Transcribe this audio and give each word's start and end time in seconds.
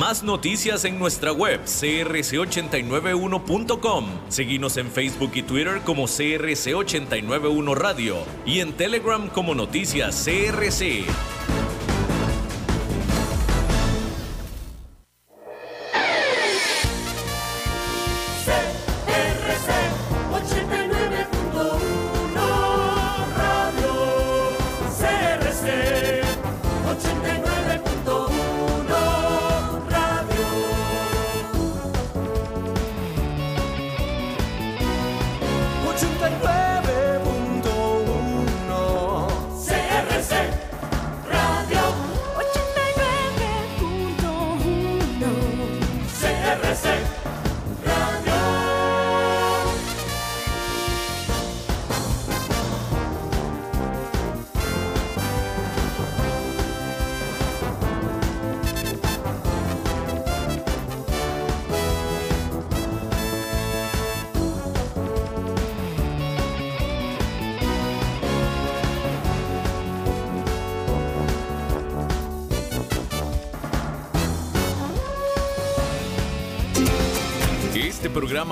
Más 0.00 0.22
noticias 0.22 0.86
en 0.86 0.98
nuestra 0.98 1.30
web 1.30 1.60
crc891.com. 1.66 4.06
Seguimos 4.30 4.78
en 4.78 4.90
Facebook 4.90 5.32
y 5.34 5.42
Twitter 5.42 5.82
como 5.84 6.04
CRC891 6.04 7.74
Radio 7.74 8.16
y 8.46 8.60
en 8.60 8.72
Telegram 8.72 9.28
como 9.28 9.54
Noticias 9.54 10.24
CRC. 10.24 11.04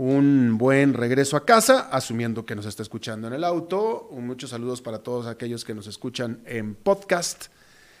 un 0.00 0.56
buen 0.56 0.94
regreso 0.94 1.36
a 1.36 1.44
casa, 1.44 1.90
asumiendo 1.92 2.46
que 2.46 2.56
nos 2.56 2.64
está 2.64 2.82
escuchando 2.82 3.26
en 3.26 3.34
el 3.34 3.44
auto. 3.44 4.08
Muchos 4.12 4.48
saludos 4.48 4.80
para 4.80 5.00
todos 5.00 5.26
aquellos 5.26 5.62
que 5.62 5.74
nos 5.74 5.86
escuchan 5.86 6.40
en 6.46 6.74
podcast. 6.74 7.48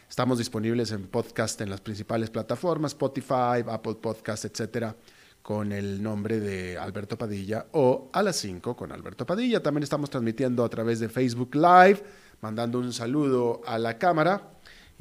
Estamos 0.08 0.38
disponibles 0.38 0.92
en 0.92 1.08
podcast 1.08 1.60
en 1.60 1.68
las 1.68 1.82
principales 1.82 2.30
plataformas, 2.30 2.92
Spotify, 2.92 3.62
Apple 3.68 3.96
Podcast, 4.00 4.46
etcétera, 4.46 4.96
con 5.42 5.72
el 5.72 6.02
nombre 6.02 6.40
de 6.40 6.78
Alberto 6.78 7.18
Padilla 7.18 7.66
o 7.72 8.08
a 8.14 8.22
las 8.22 8.36
5 8.36 8.74
con 8.74 8.92
Alberto 8.92 9.26
Padilla. 9.26 9.62
También 9.62 9.82
estamos 9.82 10.08
transmitiendo 10.08 10.64
a 10.64 10.70
través 10.70 11.00
de 11.00 11.10
Facebook 11.10 11.54
Live, 11.54 12.02
mandando 12.40 12.78
un 12.78 12.94
saludo 12.94 13.60
a 13.66 13.78
la 13.78 13.98
cámara 13.98 14.52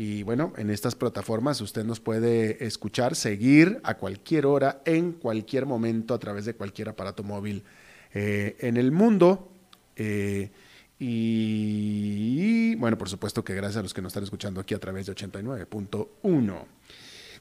y 0.02 0.24
bueno, 0.24 0.54
en 0.56 0.70
estas 0.70 0.96
plataformas 0.96 1.60
usted 1.60 1.84
nos 1.84 2.00
puede 2.00 2.66
escuchar, 2.66 3.18
seguir 3.18 3.82
a 3.84 3.98
cualquier 3.98 4.46
hora, 4.46 4.82
en 4.86 5.12
cualquier 5.12 5.66
momento, 5.66 6.14
a 6.14 6.20
través 6.20 6.46
de 6.46 6.54
cualquier 6.54 6.88
aparato 6.88 7.22
móvil 7.22 7.66
eh, 8.14 8.56
en 8.62 8.78
el 8.78 8.94
mundo. 8.94 9.52
Eh, 9.98 10.52
y, 11.00 12.76
bueno, 12.76 12.98
por 12.98 13.10
supuesto 13.10 13.44
que 13.44 13.54
gracias 13.54 13.76
a 13.76 13.82
los 13.82 13.94
que 13.94 14.02
nos 14.02 14.12
están 14.12 14.24
escuchando 14.24 14.62
aquí 14.62 14.74
a 14.74 14.80
través 14.80 15.06
de 15.06 15.16
89.1. 15.16 16.64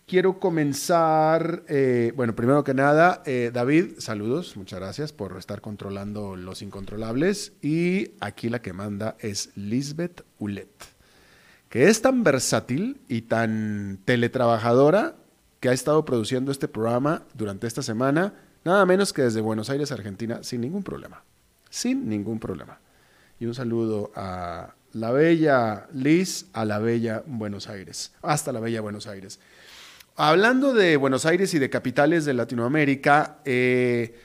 Quiero 0.04 0.40
comenzar, 0.40 1.62
eh, 1.68 2.12
bueno, 2.16 2.34
primero 2.34 2.64
que 2.64 2.74
nada, 2.74 3.22
David, 3.52 3.98
saludos, 3.98 4.56
muchas 4.56 4.80
gracias 4.80 5.12
por 5.12 5.38
estar 5.38 5.60
controlando 5.60 6.34
los 6.34 6.62
incontrolables. 6.62 7.52
Y 7.62 8.14
aquí 8.18 8.48
la 8.48 8.60
que 8.60 8.72
manda 8.72 9.16
es 9.20 9.50
Lisbeth 9.54 10.24
Ulet 10.40 10.97
que 11.68 11.88
es 11.88 12.00
tan 12.02 12.24
versátil 12.24 13.00
y 13.08 13.22
tan 13.22 13.98
teletrabajadora 14.04 15.16
que 15.60 15.68
ha 15.68 15.72
estado 15.72 16.04
produciendo 16.04 16.52
este 16.52 16.68
programa 16.68 17.22
durante 17.34 17.66
esta 17.66 17.82
semana, 17.82 18.34
nada 18.64 18.86
menos 18.86 19.12
que 19.12 19.22
desde 19.22 19.40
Buenos 19.40 19.70
Aires, 19.70 19.92
Argentina, 19.92 20.42
sin 20.42 20.60
ningún 20.60 20.82
problema. 20.82 21.22
Sin 21.68 22.08
ningún 22.08 22.38
problema. 22.38 22.78
Y 23.40 23.46
un 23.46 23.54
saludo 23.54 24.10
a 24.14 24.74
la 24.92 25.10
bella 25.10 25.86
Liz, 25.92 26.46
a 26.52 26.64
la 26.64 26.78
bella 26.78 27.22
Buenos 27.26 27.68
Aires, 27.68 28.12
hasta 28.22 28.52
la 28.52 28.60
bella 28.60 28.80
Buenos 28.80 29.06
Aires. 29.06 29.38
Hablando 30.16 30.72
de 30.72 30.96
Buenos 30.96 31.26
Aires 31.26 31.52
y 31.54 31.58
de 31.58 31.70
capitales 31.70 32.24
de 32.24 32.34
Latinoamérica, 32.34 33.38
eh, 33.44 34.18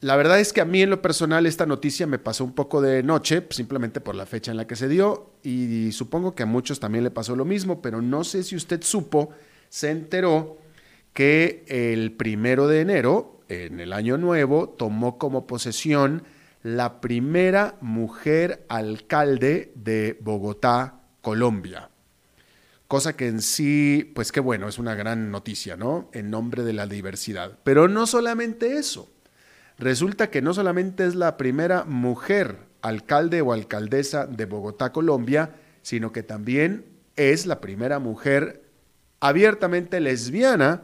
la 0.00 0.16
verdad 0.16 0.38
es 0.38 0.52
que 0.52 0.60
a 0.60 0.64
mí 0.64 0.82
en 0.82 0.90
lo 0.90 1.00
personal 1.00 1.46
esta 1.46 1.66
noticia 1.66 2.06
me 2.06 2.18
pasó 2.18 2.44
un 2.44 2.54
poco 2.54 2.80
de 2.80 3.02
noche, 3.02 3.46
simplemente 3.50 4.00
por 4.00 4.14
la 4.14 4.26
fecha 4.26 4.50
en 4.50 4.56
la 4.56 4.66
que 4.66 4.76
se 4.76 4.88
dio, 4.88 5.30
y 5.42 5.90
supongo 5.92 6.34
que 6.34 6.42
a 6.42 6.46
muchos 6.46 6.80
también 6.80 7.04
le 7.04 7.10
pasó 7.10 7.34
lo 7.34 7.44
mismo, 7.44 7.80
pero 7.80 8.02
no 8.02 8.22
sé 8.22 8.42
si 8.42 8.56
usted 8.56 8.82
supo, 8.82 9.30
se 9.68 9.90
enteró 9.90 10.58
que 11.14 11.64
el 11.68 12.12
primero 12.12 12.68
de 12.68 12.82
enero, 12.82 13.40
en 13.48 13.80
el 13.80 13.92
año 13.92 14.18
nuevo, 14.18 14.68
tomó 14.68 15.18
como 15.18 15.46
posesión 15.46 16.24
la 16.62 17.00
primera 17.00 17.76
mujer 17.80 18.66
alcalde 18.68 19.72
de 19.76 20.18
Bogotá, 20.20 21.00
Colombia. 21.22 21.90
Cosa 22.86 23.16
que 23.16 23.28
en 23.28 23.40
sí, 23.40 24.12
pues 24.14 24.30
qué 24.30 24.40
bueno, 24.40 24.68
es 24.68 24.78
una 24.78 24.94
gran 24.94 25.30
noticia, 25.30 25.76
¿no? 25.76 26.10
En 26.12 26.30
nombre 26.30 26.64
de 26.64 26.72
la 26.72 26.86
diversidad. 26.86 27.58
Pero 27.64 27.88
no 27.88 28.06
solamente 28.06 28.76
eso. 28.76 29.10
Resulta 29.78 30.30
que 30.30 30.42
no 30.42 30.54
solamente 30.54 31.06
es 31.06 31.14
la 31.14 31.36
primera 31.36 31.84
mujer 31.84 32.58
alcalde 32.82 33.42
o 33.42 33.52
alcaldesa 33.52 34.26
de 34.26 34.46
Bogotá, 34.46 34.92
Colombia, 34.92 35.54
sino 35.82 36.12
que 36.12 36.22
también 36.22 36.84
es 37.16 37.46
la 37.46 37.60
primera 37.60 37.98
mujer 37.98 38.62
abiertamente 39.20 40.00
lesbiana 40.00 40.82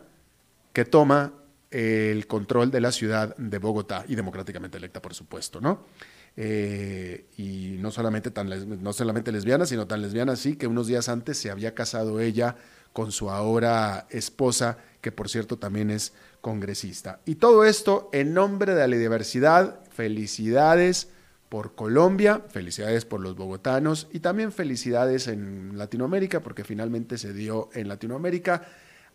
que 0.73 0.85
toma 0.85 1.33
el 1.71 2.27
control 2.27 2.71
de 2.71 2.81
la 2.81 2.93
ciudad 2.93 3.37
de 3.37 3.59
Bogotá 3.59 4.05
y 4.09 4.15
democráticamente 4.15 4.79
electa, 4.79 5.01
por 5.01 5.15
supuesto, 5.15 5.61
¿no? 5.61 5.85
Eh, 6.37 7.27
y 7.37 7.77
no 7.79 7.91
solamente, 7.91 8.31
tan, 8.31 8.49
no 8.83 8.93
solamente 8.93 9.33
lesbiana, 9.33 9.67
sino 9.67 9.87
tan 9.87 10.01
lesbiana 10.01 10.33
así 10.33 10.57
que 10.57 10.67
unos 10.67 10.87
días 10.87 11.09
antes 11.09 11.37
se 11.38 11.50
había 11.50 11.75
casado 11.75 12.21
ella 12.21 12.56
con 12.93 13.12
su 13.12 13.31
ahora 13.31 14.06
esposa, 14.11 14.79
que 15.02 15.12
por 15.12 15.28
cierto 15.28 15.58
también 15.58 15.90
es 15.90 16.14
congresista. 16.40 17.20
Y 17.26 17.34
todo 17.34 17.66
esto 17.66 18.08
en 18.12 18.32
nombre 18.32 18.75
de 18.75 18.88
la 18.88 18.96
diversidad. 18.96 19.81
Felicidades 19.90 21.08
por 21.50 21.75
Colombia, 21.75 22.40
felicidades 22.49 23.04
por 23.04 23.20
los 23.20 23.37
bogotanos 23.37 24.08
y 24.10 24.20
también 24.20 24.52
felicidades 24.52 25.28
en 25.28 25.76
Latinoamérica, 25.76 26.40
porque 26.40 26.64
finalmente 26.64 27.19
se 27.19 27.34
dio 27.34 27.69
en 27.75 27.88
Latinoamérica, 27.88 28.62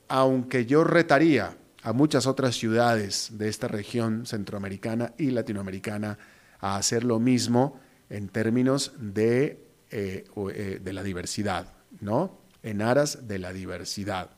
aunque 0.07 0.67
yo 0.67 0.83
retaría 0.83 1.57
a 1.81 1.93
muchas 1.93 2.27
otras 2.27 2.55
ciudades 2.55 3.29
de 3.39 3.49
esta 3.49 3.67
región 3.67 4.27
centroamericana 4.27 5.13
y 5.17 5.31
latinoamericana 5.31 6.19
a 6.59 6.75
hacer 6.75 7.03
lo 7.03 7.19
mismo 7.19 7.79
en 8.09 8.29
términos 8.29 8.93
de, 8.99 9.65
eh, 9.89 10.25
eh, 10.53 10.79
de 10.83 10.93
la 10.93 11.01
diversidad, 11.01 11.73
¿no? 12.01 12.39
En 12.61 12.83
aras 12.83 13.27
de 13.27 13.39
la 13.39 13.51
diversidad. 13.51 14.36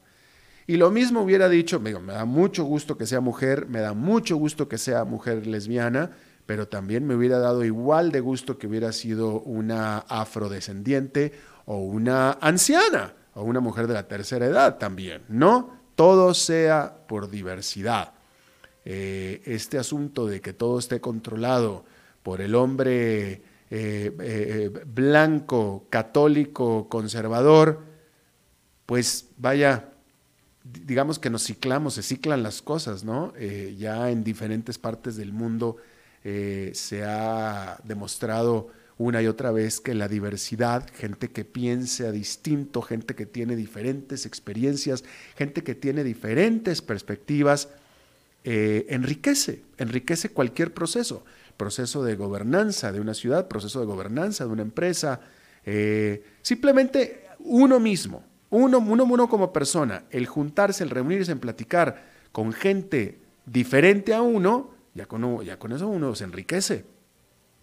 Y 0.69 0.77
lo 0.77 0.91
mismo 0.91 1.21
hubiera 1.21 1.49
dicho, 1.49 1.79
me, 1.79 1.97
me 1.97 2.13
da 2.13 2.25
mucho 2.25 2.63
gusto 2.63 2.95
que 2.95 3.07
sea 3.07 3.21
mujer, 3.21 3.65
me 3.65 3.79
da 3.79 3.95
mucho 3.95 4.35
gusto 4.35 4.69
que 4.69 4.77
sea 4.77 5.03
mujer 5.03 5.47
lesbiana, 5.47 6.11
pero 6.45 6.67
también 6.67 7.07
me 7.07 7.15
hubiera 7.15 7.39
dado 7.39 7.65
igual 7.65 8.11
de 8.11 8.19
gusto 8.19 8.59
que 8.59 8.67
hubiera 8.67 8.91
sido 8.91 9.41
una 9.41 9.97
afrodescendiente 9.97 11.33
o 11.65 11.79
una 11.79 12.33
anciana, 12.33 13.15
o 13.33 13.41
una 13.41 13.61
mujer 13.61 13.87
de 13.87 13.95
la 13.95 14.07
tercera 14.07 14.45
edad 14.45 14.77
también, 14.77 15.23
¿no? 15.27 15.75
Todo 15.95 16.35
sea 16.35 16.99
por 17.07 17.31
diversidad. 17.31 18.13
Eh, 18.85 19.41
este 19.45 19.79
asunto 19.79 20.27
de 20.27 20.39
que 20.39 20.53
todo 20.53 20.77
esté 20.77 21.01
controlado 21.01 21.83
por 22.21 22.41
el 22.41 22.53
hombre 22.53 23.41
eh, 23.71 24.15
eh, 24.21 24.71
blanco, 24.85 25.87
católico, 25.89 26.87
conservador, 26.89 27.81
pues 28.85 29.29
vaya, 29.35 29.89
digamos 30.85 31.19
que 31.19 31.29
nos 31.29 31.43
ciclamos, 31.43 31.95
se 31.95 32.03
ciclan 32.03 32.43
las 32.43 32.61
cosas, 32.61 33.03
¿no? 33.03 33.33
ya 33.77 34.09
en 34.11 34.23
diferentes 34.23 34.77
partes 34.77 35.15
del 35.15 35.33
mundo 35.33 35.77
se 36.23 37.03
ha 37.03 37.79
demostrado 37.83 38.69
una 38.99 39.21
y 39.21 39.27
otra 39.27 39.51
vez 39.51 39.79
que 39.79 39.95
la 39.95 40.09
diversidad, 40.09 40.85
gente 40.93 41.29
que 41.29 41.45
piense 41.45 42.11
distinto, 42.11 42.81
gente 42.81 43.15
que 43.15 43.25
tiene 43.25 43.55
diferentes 43.55 44.25
experiencias, 44.25 45.05
gente 45.37 45.63
que 45.63 45.73
tiene 45.73 46.03
diferentes 46.03 46.81
perspectivas, 46.81 47.69
eh, 48.43 48.87
enriquece, 48.89 49.63
enriquece 49.77 50.29
cualquier 50.29 50.73
proceso, 50.73 51.23
proceso 51.55 52.03
de 52.03 52.17
gobernanza 52.17 52.91
de 52.91 52.99
una 52.99 53.13
ciudad, 53.13 53.47
proceso 53.47 53.79
de 53.79 53.85
gobernanza 53.85 54.45
de 54.45 54.51
una 54.51 54.63
empresa, 54.63 55.21
eh, 55.65 56.23
simplemente 56.41 57.25
uno 57.39 57.79
mismo, 57.79 58.25
uno, 58.49 58.79
uno, 58.79 59.03
uno 59.03 59.29
como 59.29 59.53
persona, 59.53 60.03
el 60.09 60.25
juntarse, 60.25 60.83
el 60.83 60.89
reunirse, 60.89 61.31
en 61.31 61.39
platicar 61.39 62.03
con 62.31 62.51
gente 62.51 63.19
diferente 63.45 64.13
a 64.13 64.21
uno, 64.21 64.71
ya 64.93 65.05
con, 65.05 65.43
ya 65.43 65.57
con 65.57 65.71
eso 65.71 65.87
uno 65.87 66.15
se 66.15 66.23
enriquece 66.23 66.85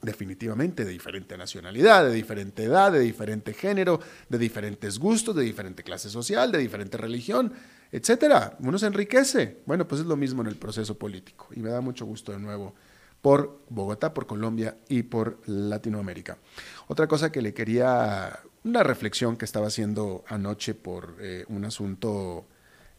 definitivamente 0.02 0.84
de 0.84 0.90
diferente 0.90 1.36
nacionalidad, 1.36 2.04
de 2.04 2.12
diferente 2.12 2.64
edad, 2.64 2.92
de 2.92 3.00
diferente 3.00 3.52
género, 3.52 4.00
de 4.28 4.38
diferentes 4.38 4.98
gustos, 4.98 5.34
de 5.34 5.42
diferente 5.42 5.82
clase 5.82 6.08
social, 6.08 6.52
de 6.52 6.58
diferente 6.58 6.96
religión, 6.96 7.52
etcétera. 7.90 8.56
Uno 8.60 8.78
se 8.78 8.86
enriquece. 8.86 9.58
Bueno, 9.66 9.86
pues 9.88 10.00
es 10.00 10.06
lo 10.06 10.16
mismo 10.16 10.42
en 10.42 10.48
el 10.48 10.56
proceso 10.56 10.96
político 10.96 11.48
y 11.54 11.60
me 11.60 11.70
da 11.70 11.80
mucho 11.80 12.06
gusto 12.06 12.32
de 12.32 12.38
nuevo 12.38 12.74
por 13.20 13.62
Bogotá, 13.68 14.14
por 14.14 14.26
Colombia 14.26 14.76
y 14.88 15.02
por 15.02 15.40
Latinoamérica. 15.46 16.38
Otra 16.86 17.08
cosa 17.08 17.32
que 17.32 17.42
le 17.42 17.52
quería, 17.52 18.38
una 18.66 18.82
reflexión 18.82 19.36
que 19.36 19.44
estaba 19.44 19.68
haciendo 19.68 20.24
anoche 20.28 20.74
por 20.74 21.16
eh, 21.20 21.44
un 21.48 21.64
asunto 21.64 22.46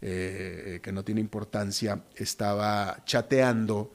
eh, 0.02 0.80
que 0.82 0.92
no 0.92 1.04
tiene 1.04 1.22
importancia, 1.22 2.04
estaba 2.16 3.04
chateando 3.06 3.94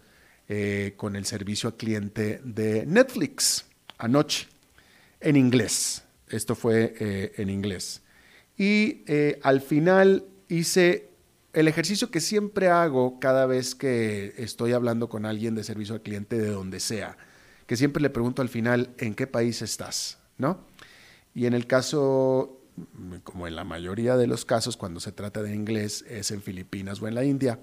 eh, 0.48 0.92
con 0.96 1.16
el 1.16 1.24
servicio 1.24 1.70
al 1.70 1.76
cliente 1.76 2.40
de 2.44 2.84
Netflix 2.84 3.64
anoche, 3.96 4.48
en 5.20 5.36
inglés. 5.36 6.02
Esto 6.28 6.54
fue 6.54 6.94
eh, 7.00 7.32
en 7.36 7.48
inglés. 7.48 8.02
Y 8.58 9.02
eh, 9.06 9.38
al 9.42 9.62
final 9.62 10.26
hice 10.48 11.08
el 11.54 11.68
ejercicio 11.68 12.10
que 12.10 12.20
siempre 12.20 12.68
hago 12.68 13.18
cada 13.20 13.46
vez 13.46 13.74
que 13.74 14.34
estoy 14.36 14.72
hablando 14.72 15.08
con 15.08 15.24
alguien 15.24 15.54
de 15.54 15.64
servicio 15.64 15.94
al 15.94 16.02
cliente 16.02 16.38
de 16.38 16.50
donde 16.50 16.80
sea, 16.80 17.16
que 17.66 17.76
siempre 17.76 18.02
le 18.02 18.10
pregunto 18.10 18.42
al 18.42 18.48
final, 18.50 18.90
¿en 18.98 19.14
qué 19.14 19.26
país 19.26 19.62
estás? 19.62 20.18
¿No? 20.36 20.66
Y 21.34 21.46
en 21.46 21.54
el 21.54 21.66
caso, 21.66 22.60
como 23.24 23.46
en 23.46 23.56
la 23.56 23.64
mayoría 23.64 24.16
de 24.16 24.26
los 24.26 24.44
casos, 24.44 24.76
cuando 24.76 25.00
se 25.00 25.12
trata 25.12 25.42
de 25.42 25.54
inglés, 25.54 26.04
es 26.08 26.30
en 26.30 26.42
Filipinas 26.42 27.00
o 27.00 27.08
en 27.08 27.14
la 27.14 27.24
India. 27.24 27.58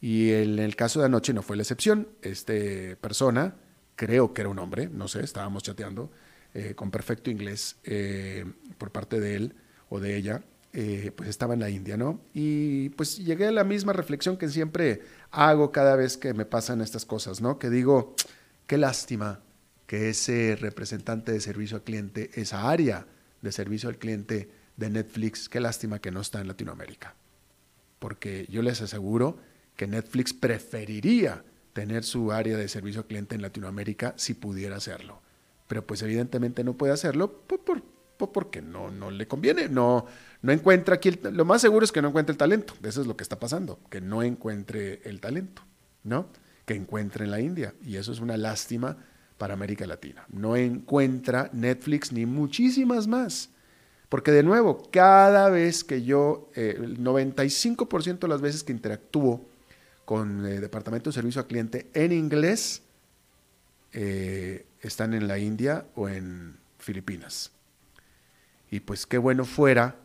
Y 0.00 0.30
en 0.32 0.58
el 0.58 0.76
caso 0.76 1.00
de 1.00 1.06
anoche 1.06 1.32
no 1.32 1.42
fue 1.42 1.56
la 1.56 1.62
excepción. 1.62 2.08
Este 2.22 2.96
persona, 2.96 3.56
creo 3.96 4.32
que 4.32 4.42
era 4.42 4.50
un 4.50 4.58
hombre, 4.58 4.88
no 4.88 5.08
sé, 5.08 5.24
estábamos 5.24 5.62
chateando 5.62 6.10
eh, 6.54 6.74
con 6.74 6.90
perfecto 6.90 7.30
inglés 7.30 7.76
eh, 7.84 8.44
por 8.78 8.90
parte 8.90 9.20
de 9.20 9.36
él 9.36 9.54
o 9.90 10.00
de 10.00 10.16
ella, 10.16 10.42
eh, 10.72 11.12
pues 11.14 11.28
estaba 11.28 11.54
en 11.54 11.60
la 11.60 11.70
India, 11.70 11.96
¿no? 11.96 12.20
Y 12.32 12.90
pues 12.90 13.18
llegué 13.18 13.46
a 13.46 13.52
la 13.52 13.64
misma 13.64 13.92
reflexión 13.92 14.36
que 14.36 14.48
siempre 14.48 15.02
hago 15.30 15.72
cada 15.72 15.96
vez 15.96 16.16
que 16.16 16.34
me 16.34 16.44
pasan 16.46 16.80
estas 16.80 17.04
cosas, 17.04 17.40
¿no? 17.40 17.58
Que 17.58 17.70
digo, 17.70 18.14
qué 18.66 18.78
lástima 18.78 19.40
que 19.88 20.10
ese 20.10 20.54
representante 20.60 21.32
de 21.32 21.40
servicio 21.40 21.78
al 21.78 21.82
cliente, 21.82 22.30
esa 22.34 22.70
área 22.70 23.06
de 23.40 23.50
servicio 23.50 23.88
al 23.88 23.96
cliente 23.96 24.50
de 24.76 24.90
Netflix, 24.90 25.48
qué 25.48 25.60
lástima 25.60 25.98
que 25.98 26.10
no 26.10 26.20
está 26.20 26.42
en 26.42 26.46
Latinoamérica. 26.46 27.14
Porque 27.98 28.46
yo 28.50 28.60
les 28.60 28.82
aseguro 28.82 29.38
que 29.76 29.86
Netflix 29.86 30.34
preferiría 30.34 31.42
tener 31.72 32.04
su 32.04 32.32
área 32.32 32.58
de 32.58 32.68
servicio 32.68 33.00
al 33.00 33.06
cliente 33.06 33.34
en 33.34 33.40
Latinoamérica 33.40 34.12
si 34.18 34.34
pudiera 34.34 34.76
hacerlo. 34.76 35.22
Pero 35.68 35.86
pues 35.86 36.02
evidentemente 36.02 36.64
no 36.64 36.74
puede 36.74 36.92
hacerlo 36.92 37.46
por, 37.46 37.82
porque 38.30 38.60
no, 38.60 38.90
no 38.90 39.10
le 39.10 39.26
conviene, 39.26 39.70
no, 39.70 40.04
no 40.42 40.52
encuentra 40.52 40.96
aquí, 40.96 41.12
lo 41.12 41.46
más 41.46 41.62
seguro 41.62 41.82
es 41.82 41.92
que 41.92 42.02
no 42.02 42.08
encuentre 42.08 42.32
el 42.32 42.38
talento, 42.38 42.74
eso 42.82 43.00
es 43.00 43.06
lo 43.06 43.16
que 43.16 43.22
está 43.22 43.38
pasando, 43.38 43.80
que 43.88 44.02
no 44.02 44.22
encuentre 44.22 45.00
el 45.04 45.18
talento, 45.18 45.62
¿no? 46.04 46.28
Que 46.66 46.74
encuentre 46.74 47.24
en 47.24 47.30
la 47.30 47.40
India, 47.40 47.74
y 47.82 47.96
eso 47.96 48.12
es 48.12 48.20
una 48.20 48.36
lástima 48.36 48.98
para 49.38 49.54
América 49.54 49.86
Latina. 49.86 50.26
No 50.28 50.56
encuentra 50.56 51.48
Netflix 51.52 52.12
ni 52.12 52.26
muchísimas 52.26 53.06
más. 53.06 53.50
Porque 54.08 54.32
de 54.32 54.42
nuevo, 54.42 54.82
cada 54.90 55.48
vez 55.48 55.84
que 55.84 56.02
yo, 56.02 56.50
eh, 56.54 56.74
el 56.76 56.98
95% 56.98 58.18
de 58.20 58.28
las 58.28 58.40
veces 58.40 58.64
que 58.64 58.72
interactúo 58.72 59.46
con 60.04 60.44
el 60.46 60.60
Departamento 60.60 61.10
de 61.10 61.14
Servicio 61.14 61.42
al 61.42 61.46
Cliente 61.46 61.90
en 61.92 62.12
inglés 62.12 62.82
eh, 63.92 64.66
están 64.80 65.14
en 65.14 65.28
la 65.28 65.38
India 65.38 65.86
o 65.94 66.08
en 66.08 66.58
Filipinas. 66.78 67.52
Y 68.70 68.80
pues 68.80 69.06
qué 69.06 69.18
bueno 69.18 69.44
fuera 69.44 69.96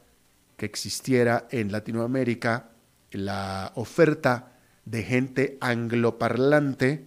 que 0.57 0.65
existiera 0.65 1.47
en 1.51 1.71
Latinoamérica 1.71 2.69
la 3.11 3.71
oferta 3.75 4.53
de 4.85 5.03
gente 5.03 5.57
angloparlante 5.61 7.05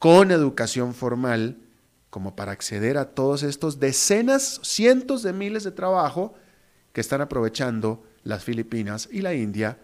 con 0.00 0.30
educación 0.30 0.94
formal 0.94 1.58
como 2.08 2.34
para 2.34 2.52
acceder 2.52 2.96
a 2.96 3.10
todos 3.10 3.42
estos 3.42 3.78
decenas, 3.78 4.58
cientos 4.64 5.22
de 5.22 5.34
miles 5.34 5.62
de 5.62 5.72
trabajo 5.72 6.34
que 6.94 7.02
están 7.02 7.20
aprovechando 7.20 8.02
las 8.24 8.42
Filipinas 8.42 9.10
y 9.12 9.20
la 9.20 9.34
India 9.34 9.78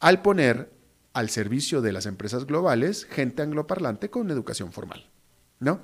al 0.00 0.22
poner 0.22 0.72
al 1.12 1.28
servicio 1.28 1.82
de 1.82 1.92
las 1.92 2.06
empresas 2.06 2.46
globales 2.46 3.04
gente 3.04 3.42
angloparlante 3.42 4.08
con 4.08 4.30
educación 4.30 4.72
formal, 4.72 5.10
¿no? 5.58 5.82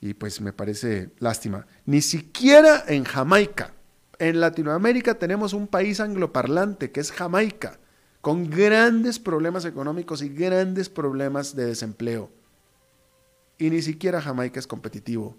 Y 0.00 0.14
pues 0.14 0.40
me 0.40 0.52
parece 0.52 1.10
lástima. 1.20 1.66
Ni 1.86 2.02
siquiera 2.02 2.82
en 2.88 3.04
Jamaica, 3.04 3.72
en 4.18 4.40
Latinoamérica 4.40 5.14
tenemos 5.14 5.52
un 5.52 5.68
país 5.68 6.00
angloparlante 6.00 6.90
que 6.90 6.98
es 6.98 7.12
Jamaica, 7.12 7.78
con 8.20 8.50
grandes 8.50 9.20
problemas 9.20 9.64
económicos 9.64 10.22
y 10.22 10.28
grandes 10.28 10.88
problemas 10.88 11.54
de 11.54 11.66
desempleo. 11.66 12.41
Y 13.62 13.70
ni 13.70 13.80
siquiera 13.80 14.20
Jamaica 14.20 14.58
es 14.58 14.66
competitivo 14.66 15.36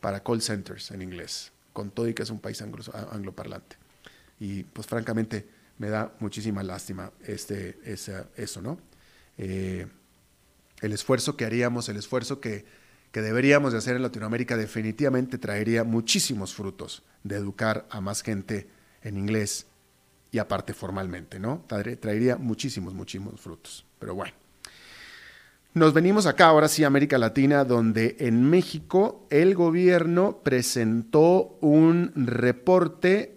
para 0.00 0.24
call 0.24 0.40
centers 0.40 0.92
en 0.92 1.02
inglés, 1.02 1.52
con 1.74 1.90
todo 1.90 2.08
y 2.08 2.14
que 2.14 2.22
es 2.22 2.30
un 2.30 2.40
país 2.40 2.62
angloparlante. 2.62 3.76
Y 4.38 4.62
pues 4.62 4.86
francamente, 4.86 5.46
me 5.76 5.90
da 5.90 6.10
muchísima 6.20 6.62
lástima 6.62 7.12
este, 7.22 7.78
eso, 7.84 8.62
¿no? 8.62 8.78
Eh, 9.36 9.86
el 10.80 10.92
esfuerzo 10.94 11.36
que 11.36 11.44
haríamos, 11.44 11.90
el 11.90 11.98
esfuerzo 11.98 12.40
que, 12.40 12.64
que 13.12 13.20
deberíamos 13.20 13.72
de 13.72 13.78
hacer 13.78 13.94
en 13.94 14.00
Latinoamérica 14.04 14.56
definitivamente 14.56 15.36
traería 15.36 15.84
muchísimos 15.84 16.54
frutos 16.54 17.02
de 17.24 17.36
educar 17.36 17.86
a 17.90 18.00
más 18.00 18.22
gente 18.22 18.70
en 19.02 19.18
inglés 19.18 19.66
y 20.32 20.38
aparte 20.38 20.72
formalmente, 20.72 21.38
¿no? 21.38 21.66
Traería 21.68 22.38
muchísimos, 22.38 22.94
muchísimos 22.94 23.38
frutos. 23.38 23.84
Pero 23.98 24.14
bueno. 24.14 24.32
Nos 25.72 25.94
venimos 25.94 26.26
acá, 26.26 26.46
ahora 26.46 26.66
sí, 26.66 26.82
América 26.82 27.16
Latina, 27.16 27.64
donde 27.64 28.16
en 28.18 28.42
México 28.50 29.24
el 29.30 29.54
gobierno 29.54 30.40
presentó 30.42 31.56
un 31.60 32.10
reporte 32.16 33.36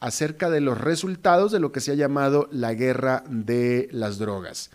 acerca 0.00 0.48
de 0.48 0.62
los 0.62 0.80
resultados 0.80 1.52
de 1.52 1.60
lo 1.60 1.70
que 1.70 1.80
se 1.80 1.92
ha 1.92 1.96
llamado 1.96 2.48
la 2.50 2.72
guerra 2.72 3.24
de 3.28 3.88
las 3.92 4.18
drogas. 4.18 4.70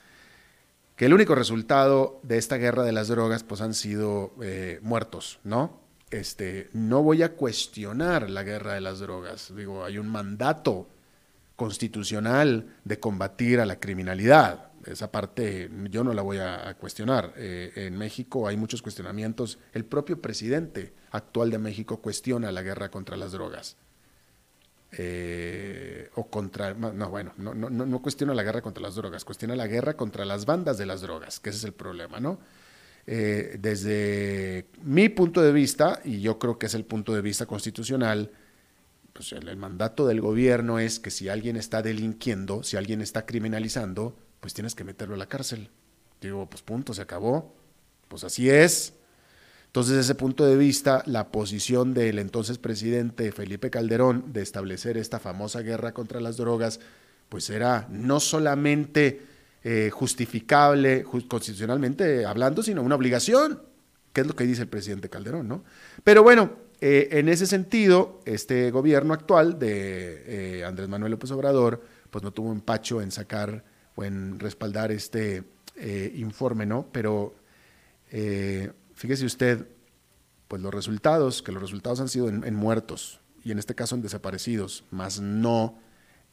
Que 0.95 1.07
el 1.07 1.13
único 1.15 1.33
resultado 1.33 2.19
de 2.21 2.37
esta 2.37 2.57
guerra 2.57 2.83
de 2.83 2.91
las 2.91 3.07
drogas 3.07 3.43
pues 3.43 3.61
han 3.61 3.73
sido 3.73 4.33
eh, 4.43 4.79
muertos, 4.83 5.39
¿no? 5.43 5.79
Este, 6.11 6.69
no 6.73 7.01
voy 7.01 7.23
a 7.23 7.33
cuestionar 7.33 8.29
la 8.29 8.43
guerra 8.43 8.75
de 8.75 8.81
las 8.81 8.99
drogas. 8.99 9.51
Digo, 9.55 9.83
hay 9.83 9.97
un 9.97 10.07
mandato 10.07 10.87
constitucional 11.55 12.75
de 12.83 12.99
combatir 12.99 13.59
a 13.59 13.65
la 13.65 13.79
criminalidad. 13.79 14.64
Esa 14.85 15.11
parte 15.11 15.69
yo 15.89 16.03
no 16.03 16.13
la 16.13 16.21
voy 16.21 16.37
a, 16.37 16.75
cuestionar. 16.75 17.33
Eh, 17.37 17.71
en 17.75 17.97
México 17.97 18.47
hay 18.47 18.57
muchos 18.57 18.81
cuestionamientos. 18.81 19.59
El 19.73 19.85
propio 19.85 20.21
presidente 20.21 20.93
actual 21.11 21.49
de 21.49 21.57
México 21.57 22.01
cuestiona 22.01 22.51
la 22.51 22.61
guerra 22.61 22.89
contra 22.89 23.17
las 23.17 23.31
drogas. 23.31 23.77
Eh, 24.97 26.09
o 26.15 26.27
contra, 26.27 26.73
no, 26.73 27.09
bueno, 27.09 27.33
no, 27.37 27.53
no, 27.53 27.69
no 27.69 28.01
cuestiona 28.01 28.33
la 28.33 28.43
guerra 28.43 28.61
contra 28.61 28.81
las 28.81 28.95
drogas, 28.95 29.25
cuestiona 29.25 29.55
la 29.55 29.67
guerra 29.67 29.97
contra 29.97 30.23
las 30.23 30.45
bandas 30.45 30.77
de 30.77 30.85
las 30.85 31.01
drogas, 31.01 31.41
que 31.41 31.49
ese 31.49 31.59
es 31.59 31.63
el 31.65 31.73
problema, 31.73 32.21
¿no? 32.21 32.39
Eh, 33.07 33.57
desde 33.59 34.67
mi 34.81 35.09
punto 35.09 35.41
de 35.41 35.51
vista, 35.51 36.01
y 36.03 36.21
yo 36.21 36.39
creo 36.39 36.57
que 36.57 36.65
es 36.65 36.73
el 36.73 36.85
punto 36.85 37.13
de 37.13 37.21
vista 37.21 37.45
constitucional, 37.45 38.31
pues 39.13 39.31
el, 39.33 39.55
mandato 39.57 40.07
del 40.07 40.21
gobierno 40.21 40.79
es 40.79 40.99
que 40.99 41.11
si 41.11 41.29
alguien 41.29 41.55
está 41.55 41.81
delinquiendo, 41.81 42.63
si 42.63 42.77
alguien 42.77 43.01
está 43.01 43.25
criminalizando, 43.25 44.15
pues 44.39 44.53
tienes 44.53 44.75
que 44.75 44.83
meterlo 44.83 45.15
a 45.15 45.17
la 45.17 45.27
cárcel. 45.27 45.69
Digo, 46.21 46.47
pues 46.49 46.61
punto, 46.61 46.93
se 46.93 47.01
acabó. 47.01 47.53
Pues 48.07 48.23
así 48.23 48.49
es. 48.49 48.93
Entonces, 49.67 49.97
desde 49.97 50.11
ese 50.11 50.15
punto 50.15 50.45
de 50.45 50.55
vista, 50.55 51.03
la 51.05 51.31
posición 51.31 51.93
del 51.93 52.19
entonces 52.19 52.57
presidente 52.57 53.31
Felipe 53.33 53.69
Calderón 53.69 54.31
de 54.31 54.41
establecer 54.41 54.97
esta 54.97 55.19
famosa 55.19 55.61
guerra 55.61 55.93
contra 55.93 56.21
las 56.21 56.37
drogas, 56.37 56.79
pues 57.27 57.49
era 57.49 57.87
no 57.89 58.21
solamente 58.21 59.21
eh, 59.63 59.89
justificable 59.91 61.03
constitucionalmente 61.03 62.25
hablando, 62.25 62.63
sino 62.63 62.83
una 62.83 62.95
obligación, 62.95 63.63
que 64.13 64.21
es 64.21 64.27
lo 64.27 64.35
que 64.35 64.45
dice 64.45 64.61
el 64.61 64.69
presidente 64.69 65.09
Calderón, 65.09 65.47
¿no? 65.47 65.65
Pero 66.05 66.23
bueno, 66.23 66.51
eh, 66.79 67.09
en 67.11 67.29
ese 67.29 67.45
sentido, 67.45 68.21
este 68.25 68.71
gobierno 68.71 69.13
actual 69.13 69.59
de 69.59 70.59
eh, 70.59 70.63
Andrés 70.63 70.87
Manuel 70.87 71.11
López 71.11 71.31
Obrador, 71.31 71.81
pues 72.11 72.23
no 72.23 72.31
tuvo 72.31 72.51
empacho 72.51 73.01
en 73.01 73.11
sacar 73.11 73.63
o 73.95 74.03
en 74.03 74.39
respaldar 74.39 74.91
este 74.91 75.43
informe, 76.15 76.65
¿no? 76.65 76.87
Pero 76.91 77.35
fíjese 78.95 79.25
usted, 79.25 79.67
pues 80.47 80.61
los 80.61 80.73
resultados, 80.73 81.41
que 81.41 81.51
los 81.51 81.61
resultados 81.61 81.99
han 81.99 82.09
sido 82.09 82.29
en, 82.29 82.55
muertos 82.55 83.19
y 83.43 83.51
en 83.51 83.59
este 83.59 83.75
caso 83.75 83.95
en 83.95 84.01
desaparecidos, 84.01 84.85
más 84.91 85.19
no 85.19 85.77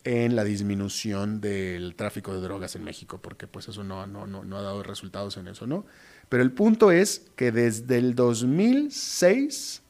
en 0.04 0.34
la 0.34 0.44
disminución 0.44 1.40
del 1.40 1.94
tráfico 1.94 2.34
de 2.34 2.40
drogas 2.40 2.74
en 2.74 2.82
México, 2.82 3.20
porque 3.22 3.46
pues 3.46 3.68
eso 3.68 3.84
no, 3.84 4.06
no, 4.06 4.26
no, 4.26 4.56
ha 4.56 4.62
dado 4.62 4.82
resultados 4.82 5.36
en 5.36 5.46
eso, 5.46 5.66
¿no? 5.66 5.86
Pero 6.28 6.42
el 6.42 6.50
punto 6.50 6.90
es 6.90 7.30
que 7.36 7.52
desde 7.52 7.98
el 7.98 8.14
2006 8.14 9.82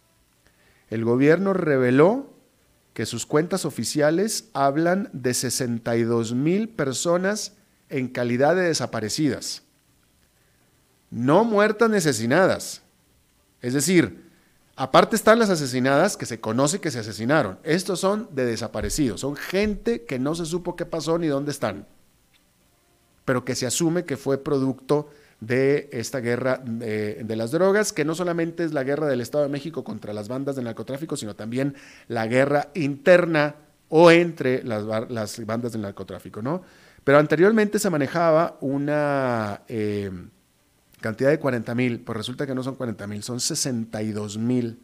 el 0.90 1.04
gobierno 1.04 1.54
reveló 1.54 2.34
que 2.92 3.06
sus 3.06 3.24
cuentas 3.24 3.64
oficiales 3.64 4.50
hablan 4.52 5.08
de 5.14 5.32
62 5.32 6.34
mil 6.34 6.68
personas 6.68 7.54
en 7.92 8.08
calidad 8.08 8.56
de 8.56 8.62
desaparecidas, 8.62 9.62
no 11.10 11.44
muertas 11.44 11.90
ni 11.90 11.98
asesinadas. 11.98 12.82
Es 13.60 13.74
decir, 13.74 14.22
Aparte 14.74 15.16
están 15.16 15.38
las 15.38 15.50
asesinadas 15.50 16.16
que 16.16 16.24
se 16.24 16.40
conoce 16.40 16.80
que 16.80 16.90
se 16.90 17.00
asesinaron. 17.00 17.58
Estos 17.62 18.00
son 18.00 18.28
de 18.32 18.46
desaparecidos, 18.46 19.20
son 19.20 19.36
gente 19.36 20.04
que 20.04 20.18
no 20.18 20.34
se 20.34 20.46
supo 20.46 20.76
qué 20.76 20.86
pasó 20.86 21.18
ni 21.18 21.26
dónde 21.26 21.50
están, 21.50 21.86
pero 23.24 23.44
que 23.44 23.54
se 23.54 23.66
asume 23.66 24.04
que 24.04 24.16
fue 24.16 24.38
producto 24.42 25.10
de 25.40 25.90
esta 25.92 26.20
guerra 26.20 26.62
de, 26.64 27.24
las 27.36 27.50
drogas, 27.50 27.92
que 27.92 28.04
no 28.04 28.14
solamente 28.14 28.64
es 28.64 28.72
la 28.72 28.82
guerra 28.84 29.08
del 29.08 29.20
Estado 29.20 29.44
de 29.44 29.50
México 29.50 29.84
contra 29.84 30.12
las 30.12 30.28
bandas 30.28 30.56
de 30.56 30.62
narcotráfico, 30.62 31.16
sino 31.16 31.36
también 31.36 31.74
la 32.08 32.26
guerra 32.26 32.68
interna 32.74 33.56
o 33.88 34.10
entre 34.10 34.62
las, 34.64 34.86
bandas 35.44 35.72
del 35.72 35.82
narcotráfico, 35.82 36.40
¿no? 36.40 36.62
Pero 37.04 37.18
anteriormente 37.18 37.78
se 37.78 37.90
manejaba 37.90 38.56
una... 38.60 39.62
Eh, 39.68 40.10
cantidad 41.02 41.28
de 41.28 41.38
40 41.38 41.74
mil, 41.74 42.00
pues 42.00 42.16
resulta 42.16 42.46
que 42.46 42.54
no 42.54 42.62
son 42.62 42.76
40 42.76 43.06
mil, 43.06 43.22
son 43.22 43.40
62 43.40 44.38
mil, 44.38 44.78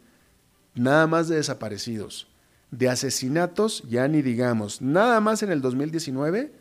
nada 0.75 1.07
más 1.07 1.27
de 1.27 1.37
desaparecidos. 1.37 2.27
De 2.69 2.87
asesinatos, 2.87 3.81
ya 3.89 4.07
ni 4.07 4.21
digamos, 4.21 4.79
nada 4.81 5.19
más 5.21 5.41
en 5.41 5.51
el 5.51 5.61
2019 5.61 6.53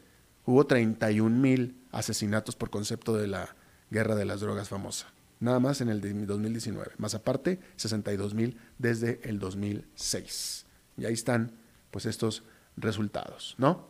hubo 0.47 0.67
31 0.67 1.37
mil 1.37 1.77
asesinatos 1.93 2.57
por 2.57 2.71
concepto 2.71 3.15
de 3.15 3.27
la 3.27 3.55
guerra 3.91 4.15
de 4.15 4.25
las 4.25 4.41
drogas 4.41 4.71
famosa. 4.71 5.09
Nada 5.41 5.61
más 5.61 5.83
en 5.83 5.91
el 5.91 6.00
2019. 6.00 6.93
Más 6.97 7.15
aparte, 7.15 7.61
62 7.77 8.35
mil 8.35 8.59
desde 8.79 9.21
el 9.23 9.38
2006. 9.38 10.67
Y 10.97 11.05
ahí 11.05 11.12
están, 11.12 11.53
pues, 11.91 12.07
estos 12.07 12.43
resultados, 12.77 13.55
¿no? 13.59 13.87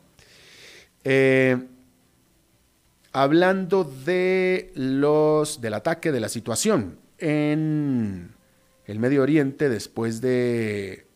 Eh, 1.10 1.56
hablando 3.12 3.82
de 3.82 4.72
los, 4.74 5.62
del 5.62 5.72
ataque, 5.72 6.12
de 6.12 6.20
la 6.20 6.28
situación 6.28 6.98
en 7.16 8.34
el 8.84 8.98
Medio 8.98 9.22
Oriente 9.22 9.70
después 9.70 10.20
de 10.20 11.06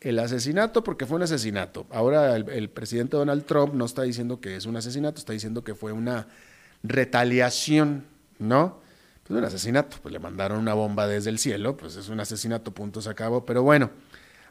el 0.00 0.18
asesinato, 0.18 0.82
porque 0.82 1.06
fue 1.06 1.18
un 1.18 1.22
asesinato. 1.22 1.86
Ahora 1.90 2.34
el, 2.34 2.68
presidente 2.68 3.16
Donald 3.16 3.44
Trump 3.44 3.74
no 3.74 3.84
está 3.84 4.02
diciendo 4.02 4.40
que 4.40 4.56
es 4.56 4.66
un 4.66 4.74
asesinato, 4.74 5.20
está 5.20 5.34
diciendo 5.34 5.62
que 5.62 5.76
fue 5.76 5.92
una 5.92 6.26
retaliación, 6.82 8.06
¿no? 8.40 8.80
Pues 9.22 9.38
un 9.38 9.44
asesinato, 9.44 9.98
pues 10.02 10.12
le 10.12 10.18
mandaron 10.18 10.58
una 10.58 10.74
bomba 10.74 11.06
desde 11.06 11.30
el 11.30 11.38
cielo, 11.38 11.76
pues 11.76 11.94
es 11.94 12.08
un 12.08 12.18
asesinato, 12.18 12.74
punto, 12.74 13.00
se 13.00 13.10
acabó. 13.10 13.46
Pero 13.46 13.62
bueno, 13.62 13.90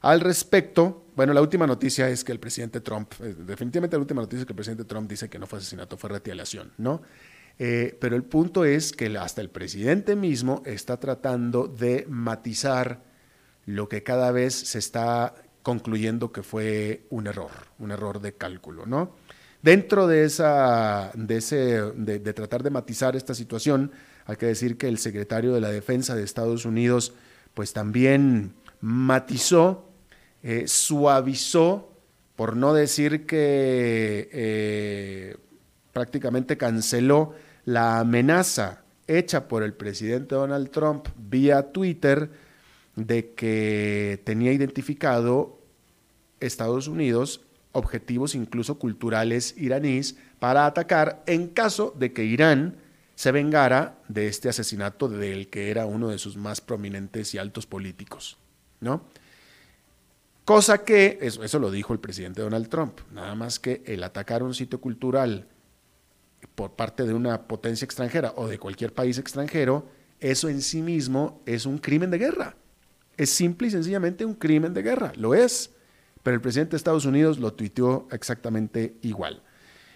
al 0.01 0.21
respecto, 0.21 1.05
bueno, 1.15 1.33
la 1.33 1.41
última 1.41 1.65
noticia 1.65 2.09
es 2.09 2.23
que 2.23 2.31
el 2.31 2.39
presidente 2.39 2.81
Trump, 2.81 3.11
eh, 3.21 3.35
definitivamente 3.39 3.95
la 3.95 4.01
última 4.01 4.21
noticia 4.21 4.41
es 4.41 4.45
que 4.45 4.53
el 4.53 4.57
presidente 4.57 4.85
Trump 4.85 5.09
dice 5.09 5.29
que 5.29 5.39
no 5.39 5.47
fue 5.47 5.59
asesinato, 5.59 5.97
fue 5.97 6.11
retaliación, 6.11 6.71
¿no? 6.77 7.01
Eh, 7.59 7.97
pero 7.99 8.15
el 8.15 8.23
punto 8.23 8.65
es 8.65 8.91
que 8.91 9.17
hasta 9.17 9.41
el 9.41 9.49
presidente 9.49 10.15
mismo 10.15 10.61
está 10.65 10.99
tratando 10.99 11.67
de 11.67 12.05
matizar 12.07 13.01
lo 13.65 13.89
que 13.89 14.03
cada 14.03 14.31
vez 14.31 14.53
se 14.53 14.77
está 14.77 15.33
concluyendo 15.63 16.31
que 16.31 16.43
fue 16.43 17.07
un 17.09 17.25
error, 17.25 17.51
un 17.79 17.91
error 17.91 18.21
de 18.21 18.33
cálculo, 18.33 18.85
¿no? 18.85 19.15
Dentro 19.63 20.05
de, 20.05 20.23
esa, 20.23 21.11
de, 21.15 21.37
ese, 21.37 21.81
de, 21.95 22.19
de 22.19 22.33
tratar 22.33 22.61
de 22.61 22.69
matizar 22.69 23.15
esta 23.15 23.33
situación, 23.33 23.91
hay 24.25 24.35
que 24.35 24.45
decir 24.45 24.77
que 24.77 24.87
el 24.87 24.99
secretario 24.99 25.53
de 25.53 25.61
la 25.61 25.71
Defensa 25.71 26.15
de 26.15 26.23
Estados 26.23 26.63
Unidos, 26.63 27.15
pues 27.55 27.73
también 27.73 28.53
matizó 28.81 29.86
eh, 30.43 30.67
suavizó, 30.67 31.91
por 32.35 32.55
no 32.55 32.73
decir 32.73 33.25
que 33.25 34.29
eh, 34.31 35.37
prácticamente 35.93 36.57
canceló 36.57 37.33
la 37.65 37.99
amenaza 37.99 38.83
hecha 39.07 39.47
por 39.47 39.63
el 39.63 39.73
presidente 39.73 40.35
Donald 40.35 40.69
Trump 40.69 41.07
vía 41.17 41.71
Twitter 41.71 42.29
de 42.95 43.33
que 43.33 44.21
tenía 44.23 44.51
identificado 44.53 45.59
Estados 46.39 46.87
Unidos 46.87 47.41
objetivos 47.71 48.35
incluso 48.35 48.79
culturales 48.79 49.55
iraníes 49.57 50.17
para 50.39 50.65
atacar 50.65 51.23
en 51.27 51.47
caso 51.47 51.93
de 51.97 52.11
que 52.11 52.25
Irán 52.25 52.77
se 53.15 53.31
vengara 53.31 53.97
de 54.07 54.27
este 54.27 54.49
asesinato 54.49 55.07
del 55.07 55.49
que 55.49 55.71
era 55.71 55.85
uno 55.85 56.09
de 56.09 56.17
sus 56.17 56.37
más 56.37 56.61
prominentes 56.61 57.33
y 57.33 57.37
altos 57.37 57.65
políticos, 57.65 58.37
¿no? 58.79 59.03
Cosa 60.47 60.85
que, 60.85 61.19
eso, 61.19 61.43
eso 61.43 61.59
lo 61.59 61.69
dijo 61.69 61.91
el 61.91 61.99
presidente 61.99 62.41
Donald 62.41 62.69
Trump, 62.69 63.01
nada 63.11 63.35
más 63.35 63.59
que 63.59 63.83
el 63.85 64.01
atacar 64.01 64.43
un 64.43 64.53
sitio 64.53 64.79
cultural 64.79 65.45
por 66.55 66.71
parte 66.71 67.03
de 67.03 67.13
una 67.13 67.49
potencia 67.49 67.83
extranjera 67.83 68.31
o 68.37 68.47
de 68.47 68.57
cualquier 68.57 68.93
país 68.93 69.17
extranjero, 69.17 69.89
eso 70.21 70.47
en 70.47 70.61
sí 70.61 70.81
mismo 70.81 71.41
es 71.45 71.65
un 71.65 71.79
crimen 71.79 72.11
de 72.11 72.19
guerra. 72.19 72.55
Es 73.17 73.29
simple 73.29 73.67
y 73.67 73.71
sencillamente 73.71 74.23
un 74.23 74.35
crimen 74.35 74.73
de 74.73 74.83
guerra, 74.83 75.11
lo 75.17 75.35
es. 75.35 75.71
Pero 76.23 76.35
el 76.35 76.41
presidente 76.41 76.71
de 76.71 76.77
Estados 76.77 77.03
Unidos 77.03 77.39
lo 77.39 77.51
tuiteó 77.51 78.07
exactamente 78.09 78.95
igual. 79.01 79.43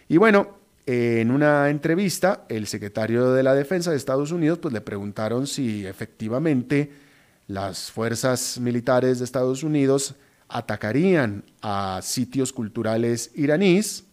Y 0.10 0.18
bueno, 0.18 0.58
en 0.86 1.32
una 1.32 1.70
entrevista, 1.70 2.44
el 2.50 2.68
secretario 2.68 3.32
de 3.32 3.44
la 3.44 3.56
Defensa 3.56 3.92
de 3.92 3.96
Estados 3.96 4.34
Unidos 4.34 4.60
pues, 4.60 4.74
le 4.74 4.82
preguntaron 4.82 5.48
si 5.48 5.86
efectivamente 5.86 6.92
las 7.48 7.90
fuerzas 7.90 8.60
militares 8.60 9.20
de 9.20 9.24
Estados 9.24 9.64
Unidos 9.64 10.18
atacarían 10.52 11.44
a 11.62 12.00
sitios 12.04 12.54
culturales 12.54 13.32
iraníes, 13.36 14.06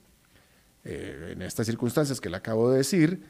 eh, 0.85 1.33
en 1.33 1.42
estas 1.42 1.66
circunstancias 1.66 2.21
que 2.21 2.30
le 2.30 2.37
acabo 2.37 2.71
de 2.71 2.78
decir, 2.78 3.23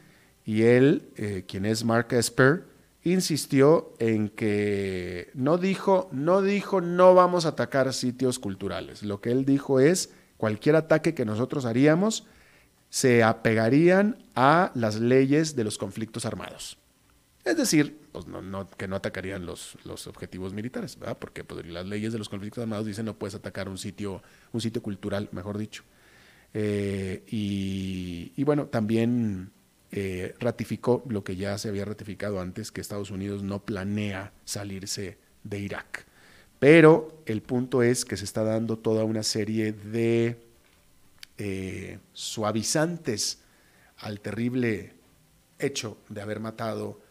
y 0.45 0.63
él, 0.63 1.09
eh, 1.15 1.43
quien 1.47 1.65
es 1.65 1.83
Mark 1.83 2.07
Esper, 2.11 2.63
insistió 3.03 3.93
en 3.99 4.29
que 4.29 5.29
no 5.33 5.57
dijo, 5.57 6.09
no 6.11 6.41
dijo 6.41 6.81
no 6.81 7.13
vamos 7.13 7.45
a 7.45 7.49
atacar 7.49 7.93
sitios 7.93 8.39
culturales. 8.39 9.03
Lo 9.03 9.21
que 9.21 9.31
él 9.31 9.45
dijo 9.45 9.79
es 9.79 10.11
cualquier 10.37 10.75
ataque 10.75 11.13
que 11.13 11.25
nosotros 11.25 11.65
haríamos 11.65 12.25
se 12.89 13.23
apegarían 13.23 14.17
a 14.35 14.71
las 14.73 14.99
leyes 14.99 15.55
de 15.55 15.63
los 15.63 15.77
conflictos 15.77 16.25
armados. 16.25 16.78
Es 17.49 17.57
decir, 17.57 17.97
pues 18.11 18.25
que 18.77 18.87
no 18.87 18.95
atacarían 18.95 19.43
los, 19.43 19.75
los 19.83 20.05
objetivos 20.05 20.53
militares. 20.53 20.99
Porque 21.17 21.43
pues, 21.43 21.65
las 21.65 21.87
leyes 21.87 22.13
de 22.13 22.19
los 22.19 22.29
conflictos 22.29 22.61
armados 22.61 22.85
dicen 22.85 23.05
no 23.05 23.17
puedes 23.17 23.33
atacar 23.33 23.67
un 23.67 23.79
sitio, 23.79 24.21
un 24.51 24.61
sitio 24.61 24.83
cultural, 24.83 25.29
mejor 25.31 25.57
dicho. 25.57 25.83
Eh, 26.53 27.23
y, 27.27 28.43
bueno, 28.43 28.67
también 28.67 29.51
eh, 29.91 30.35
ratificó 30.39 31.03
lo 31.09 31.23
que 31.23 31.37
ya 31.37 31.57
se 31.57 31.69
había 31.69 31.85
ratificado 31.85 32.39
antes, 32.39 32.71
que 32.71 32.81
Estados 32.81 33.09
Unidos 33.09 33.41
no 33.41 33.65
planea 33.65 34.31
salirse 34.45 35.17
de 35.43 35.59
Irak. 35.59 36.05
Pero 36.59 37.23
el 37.25 37.41
punto 37.41 37.81
es 37.81 38.05
que 38.05 38.15
se 38.15 38.25
está 38.25 38.43
dando 38.43 38.77
toda 38.77 39.05
una 39.05 39.23
serie 39.23 39.71
de 39.71 40.39
eh, 41.39 41.97
suavizantes 42.13 43.39
al 43.97 44.19
terrible 44.19 44.93
hecho 45.57 45.97
de 46.09 46.21
haber 46.21 46.39
matado 46.39 47.08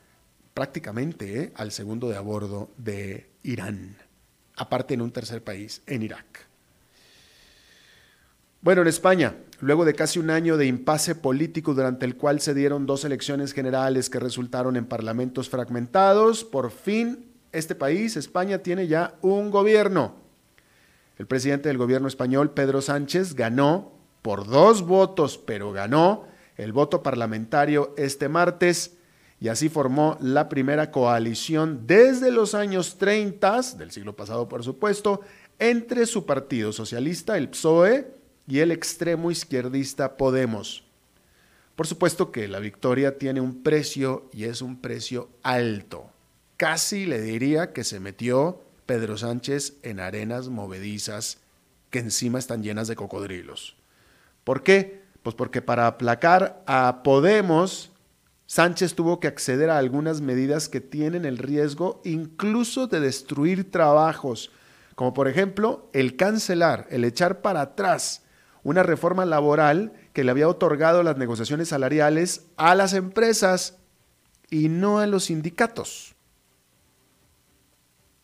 prácticamente 0.59 1.41
¿eh? 1.41 1.53
al 1.55 1.71
segundo 1.71 2.09
de 2.09 2.17
a 2.17 2.21
bordo 2.21 2.69
de 2.77 3.31
Irán, 3.45 3.97
aparte 4.57 4.95
en 4.95 5.03
un 5.03 5.12
tercer 5.12 5.45
país, 5.45 5.83
en 5.87 6.03
Irak. 6.03 6.49
Bueno, 8.61 8.83
en 8.83 8.88
España, 8.88 9.37
luego 9.61 9.85
de 9.85 9.95
casi 9.95 10.19
un 10.19 10.31
año 10.31 10.57
de 10.57 10.67
impasse 10.67 11.15
político 11.15 11.75
durante 11.75 12.07
el 12.07 12.17
cual 12.17 12.41
se 12.41 12.55
dieron 12.55 12.87
dos 12.87 13.05
elecciones 13.05 13.53
generales 13.53 14.11
que 14.11 14.19
resultaron 14.19 14.75
en 14.75 14.87
parlamentos 14.87 15.49
fragmentados, 15.49 16.43
por 16.43 16.73
fin 16.73 17.27
este 17.53 17.77
país, 17.77 18.17
España, 18.17 18.59
tiene 18.59 18.88
ya 18.88 19.15
un 19.23 19.53
gobierno. 19.53 20.17
El 21.19 21.29
presidente 21.29 21.69
del 21.69 21.79
gobierno 21.79 22.09
español, 22.09 22.50
Pedro 22.50 22.83
Sánchez, 22.83 23.35
ganó 23.35 23.93
por 24.23 24.49
dos 24.49 24.83
votos, 24.83 25.38
pero 25.38 25.71
ganó 25.71 26.27
el 26.57 26.73
voto 26.73 27.05
parlamentario 27.05 27.95
este 27.97 28.29
martes 28.29 28.98
y 29.40 29.49
así 29.49 29.68
formó 29.68 30.16
la 30.21 30.49
primera 30.49 30.90
coalición 30.90 31.87
desde 31.87 32.30
los 32.30 32.54
años 32.54 32.99
30, 32.99 33.62
del 33.78 33.90
siglo 33.90 34.16
pasado 34.16 34.49
por 34.49 34.64
supuesto, 34.64 35.21
entre 35.59 36.07
su 36.07 36.26
partido 36.26 36.73
socialista, 36.73 37.37
el 37.37 37.49
PSOE, 37.49 38.18
y 38.49 38.61
el 38.61 38.73
extremo 38.73 39.30
izquierdista 39.30 40.16
Podemos. 40.16 40.83
Por 41.76 41.87
supuesto 41.87 42.33
que 42.33 42.49
la 42.49 42.59
victoria 42.59 43.18
tiene 43.18 43.40
un 43.40 43.62
precio 43.62 44.28
y 44.33 44.45
es 44.45 44.62
un 44.62 44.80
precio 44.80 45.28
alto. 45.42 46.11
Casi 46.57 47.07
le 47.07 47.21
diría 47.21 47.73
que 47.73 47.85
se 47.85 48.00
metió 48.00 48.62
Pedro 48.87 49.16
Sánchez 49.18 49.75
en 49.83 50.00
arenas 50.00 50.49
movedizas 50.49 51.38
que 51.90 52.00
encima 52.00 52.38
están 52.38 52.62
llenas 52.62 52.88
de 52.88 52.97
cocodrilos. 52.97 53.76
¿Por 54.45 54.62
qué? 54.62 55.02
Pues 55.23 55.37
porque 55.37 55.62
para 55.62 55.87
aplacar 55.87 56.62
a 56.66 57.02
Podemos, 57.04 57.92
Sánchez 58.49 58.95
tuvo 58.95 59.21
que 59.21 59.28
acceder 59.28 59.69
a 59.69 59.76
algunas 59.76 60.23
medidas 60.23 60.71
que 60.71 60.81
tienen 60.81 61.26
el 61.26 61.37
riesgo 61.37 62.00
incluso 62.02 62.87
de 62.87 62.99
destruir 62.99 63.71
trabajos, 63.71 64.50
como 64.95 65.12
por 65.12 65.28
ejemplo 65.28 65.90
el 65.93 66.17
cancelar, 66.17 66.87
el 66.88 67.05
echar 67.05 67.43
para 67.43 67.61
atrás 67.61 68.23
una 68.62 68.83
reforma 68.83 69.26
laboral 69.26 69.93
que 70.14 70.25
le 70.25 70.31
había 70.31 70.49
otorgado 70.49 71.02
las 71.02 71.19
negociaciones 71.19 71.69
salariales 71.69 72.47
a 72.57 72.75
las 72.75 72.95
empresas 72.95 73.76
y 74.49 74.71
no 74.71 74.99
a 74.99 75.07
los 75.07 75.25
sindicatos. 75.25 76.14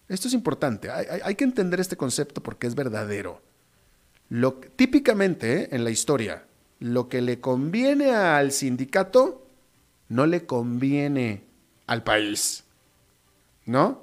Esto 0.09 0.29
es 0.29 0.33
importante, 0.33 0.91
hay, 0.91 1.35
que 1.35 1.45
entender 1.45 1.81
este 1.81 1.99
concepto 1.99 2.43
porque 2.43 2.67
es 2.67 2.75
verdadero. 2.75 3.43
Típicamente 4.77 5.65
¿eh? 5.65 5.69
en 5.71 5.85
la 5.85 5.91
historia, 5.91 6.47
lo 6.79 7.11
que 7.11 7.21
le 7.21 7.41
conviene 7.41 8.15
al 8.15 8.53
sindicato 8.53 9.44
no 10.09 10.27
le 10.27 10.47
conviene 10.47 11.45
al 11.87 12.03
país. 12.03 12.65
¿No? 13.67 14.03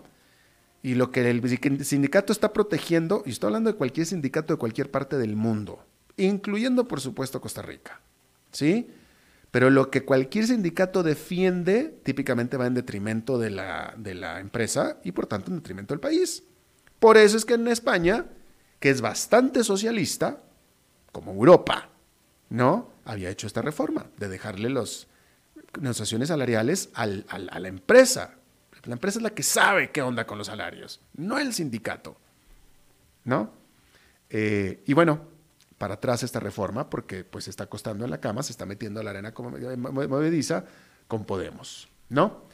Y 0.83 0.95
lo 0.95 1.11
que 1.11 1.29
el 1.29 1.85
sindicato 1.85 2.33
está 2.33 2.53
protegiendo, 2.53 3.21
y 3.25 3.31
estoy 3.31 3.47
hablando 3.47 3.71
de 3.71 3.77
cualquier 3.77 4.07
sindicato 4.07 4.53
de 4.53 4.57
cualquier 4.57 4.89
parte 4.89 5.17
del 5.17 5.35
mundo, 5.35 5.85
incluyendo 6.17 6.87
por 6.87 7.01
supuesto 7.01 7.39
Costa 7.39 7.61
Rica. 7.61 8.01
¿Sí? 8.51 8.89
Pero 9.51 9.69
lo 9.69 9.91
que 9.91 10.05
cualquier 10.05 10.47
sindicato 10.47 11.03
defiende 11.03 11.99
típicamente 12.03 12.57
va 12.57 12.67
en 12.67 12.73
detrimento 12.73 13.37
de 13.37 13.51
la, 13.51 13.93
de 13.97 14.15
la 14.15 14.39
empresa 14.39 14.99
y 15.03 15.11
por 15.11 15.27
tanto 15.27 15.51
en 15.51 15.57
detrimento 15.57 15.93
del 15.93 15.99
país. 15.99 16.43
Por 16.99 17.17
eso 17.17 17.37
es 17.37 17.45
que 17.45 17.55
en 17.55 17.67
España, 17.67 18.25
que 18.79 18.89
es 18.89 19.01
bastante 19.01 19.63
socialista, 19.63 20.41
como 21.11 21.33
Europa, 21.33 21.89
¿no? 22.49 22.91
Había 23.03 23.29
hecho 23.29 23.47
esta 23.47 23.61
reforma 23.61 24.07
de 24.17 24.29
dejarle 24.29 24.69
las 24.69 25.07
negociaciones 25.79 26.29
salariales 26.29 26.89
a 26.93 27.05
la 27.05 27.67
empresa. 27.67 28.35
La 28.85 28.93
empresa 28.93 29.19
es 29.19 29.23
la 29.23 29.29
que 29.29 29.43
sabe 29.43 29.91
qué 29.91 30.01
onda 30.01 30.25
con 30.25 30.37
los 30.37 30.47
salarios, 30.47 31.01
no 31.15 31.37
el 31.37 31.53
sindicato, 31.53 32.17
¿no? 33.25 33.53
Eh, 34.29 34.81
y 34.87 34.93
bueno, 34.93 35.27
para 35.77 35.95
atrás 35.95 36.23
esta 36.23 36.39
reforma 36.39 36.89
porque 36.89 37.23
pues 37.23 37.47
está 37.47 37.67
costando 37.67 38.05
en 38.05 38.11
la 38.11 38.19
cama, 38.19 38.41
se 38.43 38.51
está 38.51 38.65
metiendo 38.65 38.99
a 38.99 39.03
la 39.03 39.11
arena 39.11 39.33
como 39.33 39.51
movediza 39.51 40.65
con 41.07 41.25
Podemos, 41.25 41.89
¿no? 42.09 42.49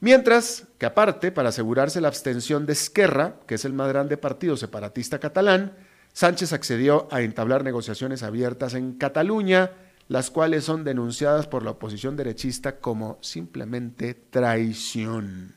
Mientras 0.00 0.66
que 0.78 0.86
aparte, 0.86 1.30
para 1.30 1.50
asegurarse 1.50 2.00
la 2.00 2.08
abstención 2.08 2.66
de 2.66 2.72
Esquerra, 2.72 3.36
que 3.46 3.54
es 3.54 3.64
el 3.64 3.72
más 3.72 3.88
grande 3.88 4.16
partido 4.16 4.56
separatista 4.56 5.20
catalán, 5.20 5.76
Sánchez 6.12 6.52
accedió 6.52 7.08
a 7.10 7.22
entablar 7.22 7.62
negociaciones 7.62 8.22
abiertas 8.22 8.74
en 8.74 8.94
Cataluña, 8.94 9.70
las 10.12 10.30
cuales 10.30 10.64
son 10.64 10.84
denunciadas 10.84 11.46
por 11.46 11.62
la 11.62 11.70
oposición 11.70 12.16
derechista 12.16 12.80
como 12.80 13.16
simplemente 13.22 14.12
traición. 14.12 15.54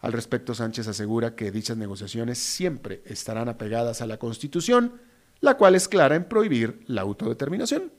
Al 0.00 0.12
respecto, 0.12 0.52
Sánchez 0.52 0.88
asegura 0.88 1.36
que 1.36 1.52
dichas 1.52 1.76
negociaciones 1.76 2.38
siempre 2.38 3.02
estarán 3.04 3.48
apegadas 3.48 4.02
a 4.02 4.06
la 4.06 4.18
Constitución, 4.18 5.00
la 5.38 5.56
cual 5.56 5.76
es 5.76 5.86
clara 5.86 6.16
en 6.16 6.24
prohibir 6.24 6.82
la 6.88 7.02
autodeterminación. 7.02 7.92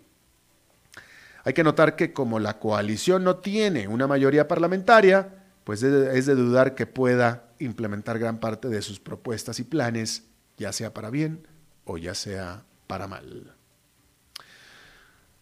Hay 1.45 1.54
que 1.54 1.63
notar 1.63 1.95
que 1.95 2.12
como 2.12 2.39
la 2.41 2.60
coalición 2.60 3.23
no 3.23 3.38
tiene 3.38 3.88
una 3.88 4.06
mayoría 4.06 4.49
parlamentaria, 4.49 5.45
pues 5.63 5.82
es 5.82 6.26
de 6.26 6.36
dudar 6.36 6.76
que 6.76 6.88
pueda 6.88 7.52
implementar 7.60 8.19
gran 8.19 8.41
parte 8.41 8.67
de 8.67 8.82
sus 8.82 8.99
propuestas 8.99 9.62
y 9.62 9.63
planes, 9.63 10.23
ya 10.58 10.73
sea 10.73 10.93
para 10.93 11.10
bien 11.10 11.47
o 11.86 11.97
ya 11.97 12.15
sea 12.15 12.65
para 12.86 13.08
mal. 13.08 13.56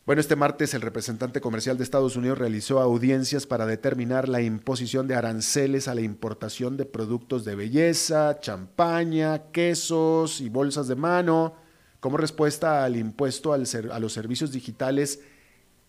Bueno, 0.03 0.19
este 0.19 0.35
martes 0.35 0.73
el 0.73 0.81
representante 0.81 1.41
comercial 1.41 1.77
de 1.77 1.83
Estados 1.83 2.15
Unidos 2.15 2.39
realizó 2.39 2.79
audiencias 2.79 3.45
para 3.45 3.67
determinar 3.67 4.27
la 4.27 4.41
imposición 4.41 5.07
de 5.07 5.13
aranceles 5.13 5.87
a 5.87 5.93
la 5.93 6.01
importación 6.01 6.75
de 6.75 6.85
productos 6.85 7.45
de 7.45 7.53
belleza, 7.53 8.39
champaña, 8.39 9.51
quesos 9.51 10.41
y 10.41 10.49
bolsas 10.49 10.87
de 10.87 10.95
mano, 10.95 11.53
como 11.99 12.17
respuesta 12.17 12.83
al 12.83 12.95
impuesto 12.95 13.53
a 13.53 13.59
los 13.59 14.13
servicios 14.13 14.51
digitales 14.51 15.19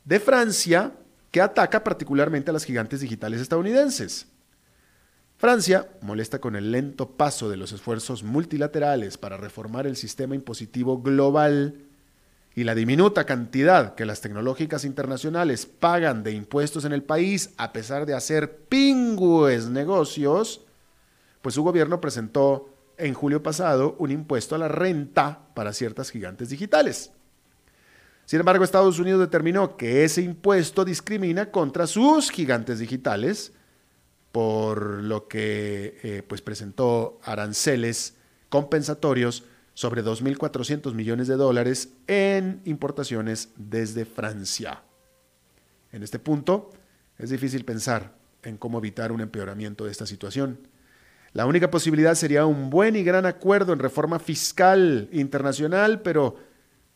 de 0.04 0.20
Francia, 0.20 0.92
que 1.30 1.40
ataca 1.40 1.82
particularmente 1.82 2.50
a 2.50 2.52
las 2.52 2.64
gigantes 2.64 3.00
digitales 3.00 3.40
estadounidenses. 3.40 4.26
Francia, 5.38 5.88
molesta 6.02 6.38
con 6.38 6.54
el 6.54 6.70
lento 6.70 7.12
paso 7.12 7.48
de 7.48 7.56
los 7.56 7.72
esfuerzos 7.72 8.22
multilaterales 8.22 9.16
para 9.16 9.38
reformar 9.38 9.86
el 9.86 9.96
sistema 9.96 10.34
impositivo 10.34 11.00
global 11.00 11.81
y 12.54 12.64
la 12.64 12.74
diminuta 12.74 13.24
cantidad 13.24 13.94
que 13.94 14.04
las 14.04 14.20
tecnológicas 14.20 14.84
internacionales 14.84 15.66
pagan 15.66 16.22
de 16.22 16.32
impuestos 16.32 16.84
en 16.84 16.92
el 16.92 17.02
país 17.02 17.50
a 17.56 17.72
pesar 17.72 18.04
de 18.04 18.14
hacer 18.14 18.56
pingües 18.68 19.68
negocios, 19.68 20.62
pues 21.40 21.54
su 21.54 21.62
gobierno 21.62 22.00
presentó 22.00 22.68
en 22.98 23.14
julio 23.14 23.42
pasado 23.42 23.96
un 23.98 24.10
impuesto 24.10 24.54
a 24.54 24.58
la 24.58 24.68
renta 24.68 25.46
para 25.54 25.72
ciertas 25.72 26.10
gigantes 26.10 26.50
digitales. 26.50 27.10
Sin 28.26 28.38
embargo, 28.38 28.64
Estados 28.64 28.98
Unidos 28.98 29.20
determinó 29.20 29.76
que 29.76 30.04
ese 30.04 30.22
impuesto 30.22 30.84
discrimina 30.84 31.50
contra 31.50 31.86
sus 31.86 32.30
gigantes 32.30 32.78
digitales, 32.78 33.52
por 34.30 35.02
lo 35.02 35.26
que 35.26 35.98
eh, 36.02 36.22
pues 36.26 36.40
presentó 36.40 37.18
aranceles 37.24 38.14
compensatorios 38.48 39.44
sobre 39.74 40.04
2.400 40.04 40.94
millones 40.94 41.28
de 41.28 41.36
dólares 41.36 41.94
en 42.06 42.60
importaciones 42.64 43.50
desde 43.56 44.04
Francia. 44.04 44.82
En 45.92 46.02
este 46.02 46.18
punto, 46.18 46.70
es 47.18 47.30
difícil 47.30 47.64
pensar 47.64 48.14
en 48.42 48.56
cómo 48.56 48.78
evitar 48.78 49.12
un 49.12 49.20
empeoramiento 49.20 49.84
de 49.84 49.90
esta 49.90 50.06
situación. 50.06 50.58
La 51.32 51.46
única 51.46 51.70
posibilidad 51.70 52.14
sería 52.14 52.44
un 52.44 52.68
buen 52.68 52.96
y 52.96 53.04
gran 53.04 53.24
acuerdo 53.24 53.72
en 53.72 53.78
reforma 53.78 54.18
fiscal 54.18 55.08
internacional, 55.12 56.02
pero 56.02 56.36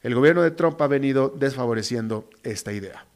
el 0.02 0.14
gobierno 0.14 0.42
de 0.42 0.50
Trump 0.50 0.80
ha 0.82 0.86
venido 0.86 1.34
desfavoreciendo 1.36 2.28
esta 2.42 2.72
idea. 2.72 3.06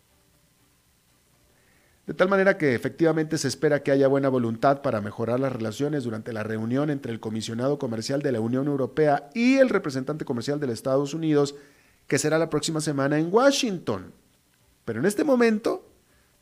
De 2.10 2.14
tal 2.14 2.28
manera 2.28 2.58
que 2.58 2.74
efectivamente 2.74 3.38
se 3.38 3.46
espera 3.46 3.84
que 3.84 3.92
haya 3.92 4.08
buena 4.08 4.28
voluntad 4.28 4.82
para 4.82 5.00
mejorar 5.00 5.38
las 5.38 5.52
relaciones 5.52 6.02
durante 6.02 6.32
la 6.32 6.42
reunión 6.42 6.90
entre 6.90 7.12
el 7.12 7.20
comisionado 7.20 7.78
comercial 7.78 8.20
de 8.20 8.32
la 8.32 8.40
Unión 8.40 8.66
Europea 8.66 9.30
y 9.32 9.58
el 9.58 9.68
representante 9.68 10.24
comercial 10.24 10.58
de 10.58 10.66
los 10.66 10.74
Estados 10.74 11.14
Unidos, 11.14 11.54
que 12.08 12.18
será 12.18 12.36
la 12.36 12.50
próxima 12.50 12.80
semana 12.80 13.20
en 13.20 13.32
Washington. 13.32 14.12
Pero 14.84 14.98
en 14.98 15.06
este 15.06 15.22
momento 15.22 15.88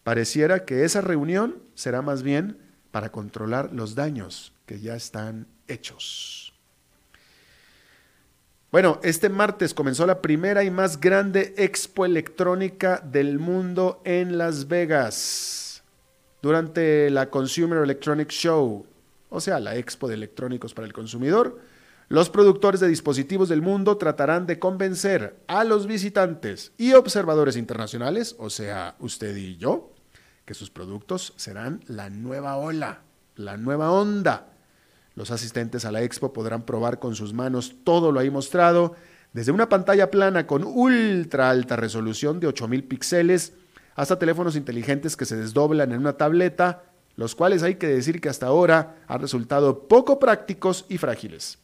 pareciera 0.05 0.65
que 0.65 0.85
esa 0.85 1.03
reunión 1.03 1.59
será 1.75 2.01
más 2.01 2.23
bien 2.23 2.57
para 2.91 3.13
controlar 3.13 3.71
los 3.75 3.95
daños 3.95 4.55
que 4.65 4.81
ya 4.81 4.97
están 4.97 5.49
hechos. 5.67 6.48
Bueno, 8.71 9.01
este 9.03 9.31
martes 9.31 9.73
comenzó 9.73 10.05
la 10.05 10.21
primera 10.21 10.63
y 10.63 10.71
más 10.71 11.01
grande 11.01 11.55
expo 11.57 12.05
electrónica 12.05 12.99
del 13.03 13.39
mundo 13.39 14.03
en 14.05 14.37
Las 14.37 14.69
Vegas. 14.69 15.83
Durante 16.43 17.09
la 17.09 17.31
Consumer 17.31 17.79
Electronics 17.79 18.35
Show, 18.35 18.85
o 19.31 19.41
sea, 19.41 19.59
la 19.59 19.77
expo 19.77 20.07
de 20.07 20.17
electrónicos 20.17 20.75
para 20.75 20.87
el 20.87 20.93
consumidor, 20.93 21.59
los 22.09 22.29
productores 22.29 22.81
de 22.81 22.89
dispositivos 22.89 23.49
del 23.49 23.63
mundo 23.63 23.97
tratarán 23.97 24.47
de 24.47 24.59
convencer 24.59 25.39
a 25.47 25.65
los 25.65 25.87
visitantes 25.87 26.73
y 26.77 26.93
observadores 26.93 27.57
internacionales, 27.57 28.37
o 28.39 28.51
sea, 28.51 28.97
usted 28.99 29.35
y 29.35 29.57
yo, 29.57 29.95
que 30.45 30.53
sus 30.53 30.69
productos 30.69 31.33
serán 31.37 31.83
la 31.87 32.11
nueva 32.11 32.59
ola, 32.59 33.01
la 33.35 33.57
nueva 33.57 33.91
onda 33.93 34.58
los 35.19 35.33
asistentes 35.33 35.85
a 35.85 35.91
la 35.91 36.03
expo 36.03 36.33
podrán 36.33 36.63
probar 36.63 37.01
con 37.01 37.17
sus 37.17 37.35
manos 37.35 37.75
todo 37.83 38.13
lo 38.13 38.21
ahí 38.21 38.31
mostrado, 38.31 38.95
desde 39.33 39.51
una 39.51 39.69
pantalla 39.69 40.13
plana 40.13 40.47
con 40.47 40.63
ultra 40.63 41.51
alta 41.51 41.75
resolución 41.75 42.39
de 42.39 42.47
8000 42.47 42.85
píxeles 42.85 43.53
hasta 43.97 44.17
teléfonos 44.17 44.55
inteligentes 44.55 45.17
que 45.17 45.25
se 45.25 45.37
desdoblan 45.37 45.91
en 45.91 45.99
una 45.99 46.13
tableta, 46.13 46.85
los 47.17 47.35
cuales 47.35 47.65
hay 47.65 47.75
que 47.75 47.89
decir 47.89 48.21
que 48.21 48.29
hasta 48.29 48.47
ahora 48.47 48.95
han 49.09 49.21
resultado 49.21 49.89
poco 49.89 50.21
prácticos 50.21 50.87
y 50.89 50.99
frágiles. 50.99 51.59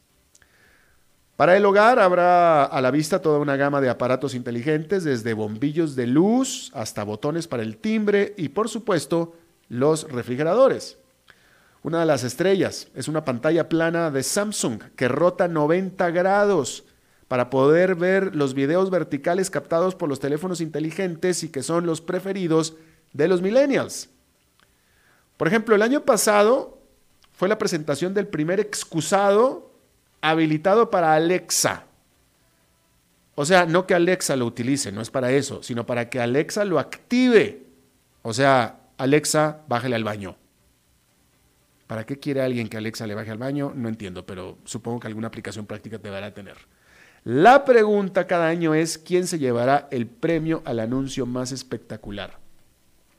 Para 1.37 1.55
el 1.55 1.65
hogar 1.65 1.99
habrá 1.99 2.65
a 2.65 2.81
la 2.81 2.91
vista 2.91 3.21
toda 3.21 3.39
una 3.39 3.55
gama 3.55 3.79
de 3.79 3.89
aparatos 3.89 4.35
inteligentes, 4.35 5.05
desde 5.05 5.33
bombillos 5.33 5.95
de 5.95 6.07
luz 6.07 6.71
hasta 6.73 7.05
botones 7.05 7.47
para 7.47 7.63
el 7.63 7.77
timbre 7.77 8.33
y 8.37 8.49
por 8.49 8.67
supuesto 8.67 9.33
los 9.69 10.11
refrigeradores. 10.11 10.97
Una 11.85 11.99
de 11.99 12.07
las 12.07 12.23
estrellas 12.23 12.87
es 12.95 13.07
una 13.07 13.25
pantalla 13.25 13.69
plana 13.69 14.09
de 14.09 14.23
Samsung 14.23 14.81
que 14.95 15.07
rota 15.07 15.47
90 15.47 16.09
grados 16.09 16.83
para 17.27 17.51
poder 17.51 17.93
ver 17.93 18.35
los 18.35 18.55
videos 18.55 18.89
verticales 18.89 19.51
captados 19.51 19.93
por 19.93 20.09
los 20.09 20.19
teléfonos 20.19 20.61
inteligentes 20.61 21.43
y 21.43 21.49
que 21.49 21.61
son 21.61 21.85
los 21.85 22.01
preferidos 22.01 22.73
de 23.13 23.27
los 23.27 23.43
millennials. 23.43 24.09
Por 25.37 25.47
ejemplo, 25.47 25.75
el 25.75 25.83
año 25.83 26.01
pasado 26.05 26.79
fue 27.33 27.49
la 27.49 27.59
presentación 27.59 28.15
del 28.15 28.25
primer 28.25 28.59
excusado 28.59 29.71
habilitado 30.21 30.89
para 30.89 31.13
Alexa. 31.13 31.83
O 33.35 33.45
sea, 33.45 33.67
no 33.67 33.85
que 33.85 33.93
Alexa 33.93 34.35
lo 34.35 34.47
utilice, 34.47 34.91
no 34.91 35.01
es 35.01 35.11
para 35.11 35.31
eso, 35.31 35.61
sino 35.61 35.85
para 35.85 36.09
que 36.09 36.19
Alexa 36.19 36.65
lo 36.65 36.79
active. 36.79 37.61
O 38.23 38.33
sea, 38.33 38.79
Alexa, 38.97 39.59
bájale 39.67 39.95
al 39.95 40.03
baño. 40.03 40.35
¿Para 41.87 42.05
qué 42.05 42.19
quiere 42.19 42.41
alguien 42.41 42.67
que 42.67 42.77
Alexa 42.77 43.05
le 43.05 43.15
baje 43.15 43.31
al 43.31 43.37
baño? 43.37 43.71
No 43.75 43.89
entiendo, 43.89 44.25
pero 44.25 44.57
supongo 44.65 44.99
que 44.99 45.07
alguna 45.07 45.27
aplicación 45.27 45.65
práctica 45.65 45.97
deberá 45.97 46.33
tener. 46.33 46.57
La 47.23 47.65
pregunta 47.65 48.27
cada 48.27 48.47
año 48.47 48.73
es 48.73 48.97
quién 48.97 49.27
se 49.27 49.39
llevará 49.39 49.87
el 49.91 50.07
premio 50.07 50.61
al 50.65 50.79
anuncio 50.79 51.25
más 51.25 51.51
espectacular. 51.51 52.39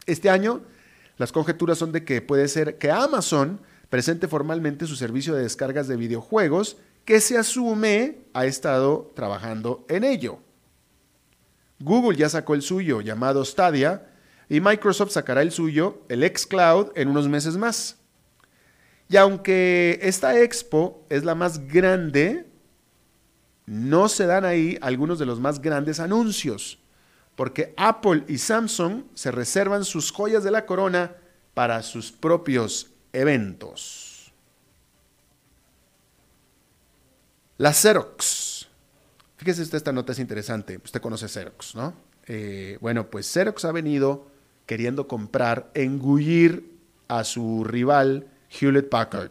Este 0.07 0.31
año, 0.31 0.63
las 1.17 1.33
conjeturas 1.33 1.79
son 1.79 1.93
de 1.93 2.05
que 2.05 2.23
puede 2.23 2.49
ser 2.49 2.79
que 2.79 2.91
Amazon 2.91 3.61
presente 3.89 4.29
formalmente 4.29 4.87
su 4.87 4.97
servicio 4.97 5.35
de 5.35 5.43
descargas 5.43 5.89
de 5.89 5.97
videojuegos 5.97 6.77
que 7.05 7.21
se 7.21 7.39
asume 7.39 8.19
ha 8.33 8.47
estado 8.47 9.13
trabajando 9.15 9.85
en 9.89 10.05
ello. 10.05 10.41
Google 11.79 12.17
ya 12.17 12.29
sacó 12.29 12.55
el 12.55 12.63
suyo, 12.63 13.01
llamado 13.01 13.45
Stadia, 13.45 14.09
y 14.49 14.61
Microsoft 14.61 15.13
sacará 15.13 15.43
el 15.43 15.53
suyo, 15.53 16.03
el 16.09 16.25
xCloud, 16.25 16.93
en 16.95 17.09
unos 17.09 17.29
meses 17.29 17.57
más. 17.57 17.97
Y 19.09 19.17
aunque 19.17 19.99
esta 20.03 20.41
expo 20.41 21.05
es 21.09 21.25
la 21.25 21.35
más 21.35 21.69
grande, 21.69 22.47
no 23.67 24.09
se 24.09 24.27
dan 24.27 24.45
ahí 24.45 24.79
algunos 24.81 25.19
de 25.19 25.27
los 25.27 25.41
más 25.41 25.61
grandes 25.61 26.01
anuncios, 26.01 26.79
porque 27.37 27.73
Apple 27.77 28.25
y 28.29 28.39
Samsung 28.39 29.05
se 29.15 29.31
reservan 29.31 29.85
sus 29.85 30.11
joyas 30.11 30.43
de 30.43 30.51
la 30.51 30.67
corona 30.67 31.17
para 31.55 31.83
sus 31.83 32.11
propios 32.11 32.91
eventos. 33.13 34.33
La 37.59 37.73
Xerox. 37.73 38.69
Fíjese 39.37 39.63
usted, 39.63 39.79
esta 39.79 39.93
nota 39.93 40.13
es 40.13 40.19
interesante. 40.19 40.79
Usted 40.83 41.01
conoce 41.01 41.29
Xerox, 41.29 41.75
¿no? 41.75 41.95
Eh, 42.27 42.77
bueno, 42.81 43.09
pues 43.09 43.27
Xerox 43.33 43.65
ha 43.65 43.73
venido 43.73 44.27
queriendo 44.67 45.07
comprar, 45.07 45.71
engullir 45.75 46.77
a 47.09 47.25
su 47.25 47.65
rival 47.65 48.27
Hewlett 48.51 48.89
Packard. 48.89 49.31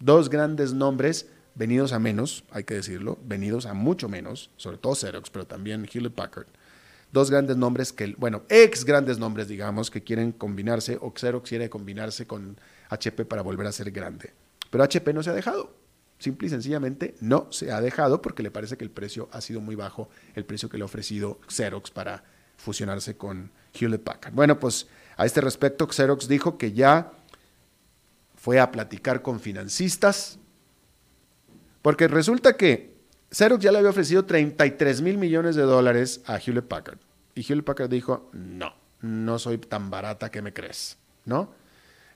Dos 0.00 0.28
grandes 0.28 0.72
nombres 0.72 1.26
venidos 1.54 1.92
a 1.92 1.98
menos, 1.98 2.44
hay 2.50 2.64
que 2.64 2.74
decirlo, 2.74 3.18
venidos 3.24 3.66
a 3.66 3.74
mucho 3.74 4.08
menos, 4.08 4.50
sobre 4.56 4.78
todo 4.78 4.94
Xerox, 4.94 5.28
pero 5.30 5.46
también 5.46 5.88
Hewlett 5.92 6.14
Packard. 6.14 6.46
Dos 7.10 7.30
grandes 7.30 7.56
nombres 7.56 7.92
que, 7.92 8.14
bueno, 8.18 8.42
ex 8.48 8.84
grandes 8.84 9.18
nombres, 9.18 9.48
digamos, 9.48 9.90
que 9.90 10.04
quieren 10.04 10.32
combinarse, 10.32 10.98
o 11.00 11.12
Xerox 11.16 11.48
quiere 11.48 11.68
combinarse 11.68 12.26
con 12.26 12.58
HP 12.90 13.24
para 13.24 13.42
volver 13.42 13.66
a 13.66 13.72
ser 13.72 13.90
grande. 13.90 14.32
Pero 14.70 14.84
HP 14.84 15.12
no 15.12 15.22
se 15.22 15.30
ha 15.30 15.34
dejado. 15.34 15.74
Simple 16.18 16.48
y 16.48 16.50
sencillamente 16.50 17.14
no 17.20 17.46
se 17.50 17.72
ha 17.72 17.80
dejado 17.80 18.20
porque 18.20 18.42
le 18.42 18.50
parece 18.50 18.76
que 18.76 18.84
el 18.84 18.90
precio 18.90 19.28
ha 19.32 19.40
sido 19.40 19.60
muy 19.60 19.74
bajo, 19.74 20.10
el 20.34 20.44
precio 20.44 20.68
que 20.68 20.76
le 20.76 20.82
ha 20.82 20.86
ofrecido 20.86 21.40
Xerox 21.48 21.90
para 21.90 22.24
fusionarse 22.56 23.16
con 23.16 23.50
Hewlett 23.72 24.02
Packard. 24.02 24.34
Bueno, 24.34 24.58
pues 24.58 24.88
a 25.16 25.26
este 25.26 25.40
respecto, 25.40 25.86
Xerox 25.86 26.28
dijo 26.28 26.58
que 26.58 26.72
ya 26.72 27.12
fue 28.48 28.60
a 28.60 28.72
platicar 28.72 29.20
con 29.20 29.40
financistas, 29.40 30.38
porque 31.82 32.08
resulta 32.08 32.56
que 32.56 32.94
Xerox 33.30 33.62
ya 33.62 33.70
le 33.70 33.76
había 33.76 33.90
ofrecido 33.90 34.24
33 34.24 35.02
mil 35.02 35.18
millones 35.18 35.54
de 35.54 35.64
dólares 35.64 36.22
a 36.24 36.38
Hewlett 36.38 36.64
Packard. 36.64 36.96
Y 37.34 37.42
Hewlett 37.42 37.66
Packard 37.66 37.90
dijo, 37.90 38.30
no, 38.32 38.72
no 39.02 39.38
soy 39.38 39.58
tan 39.58 39.90
barata 39.90 40.30
que 40.30 40.40
me 40.40 40.54
crees, 40.54 40.96
¿no? 41.26 41.52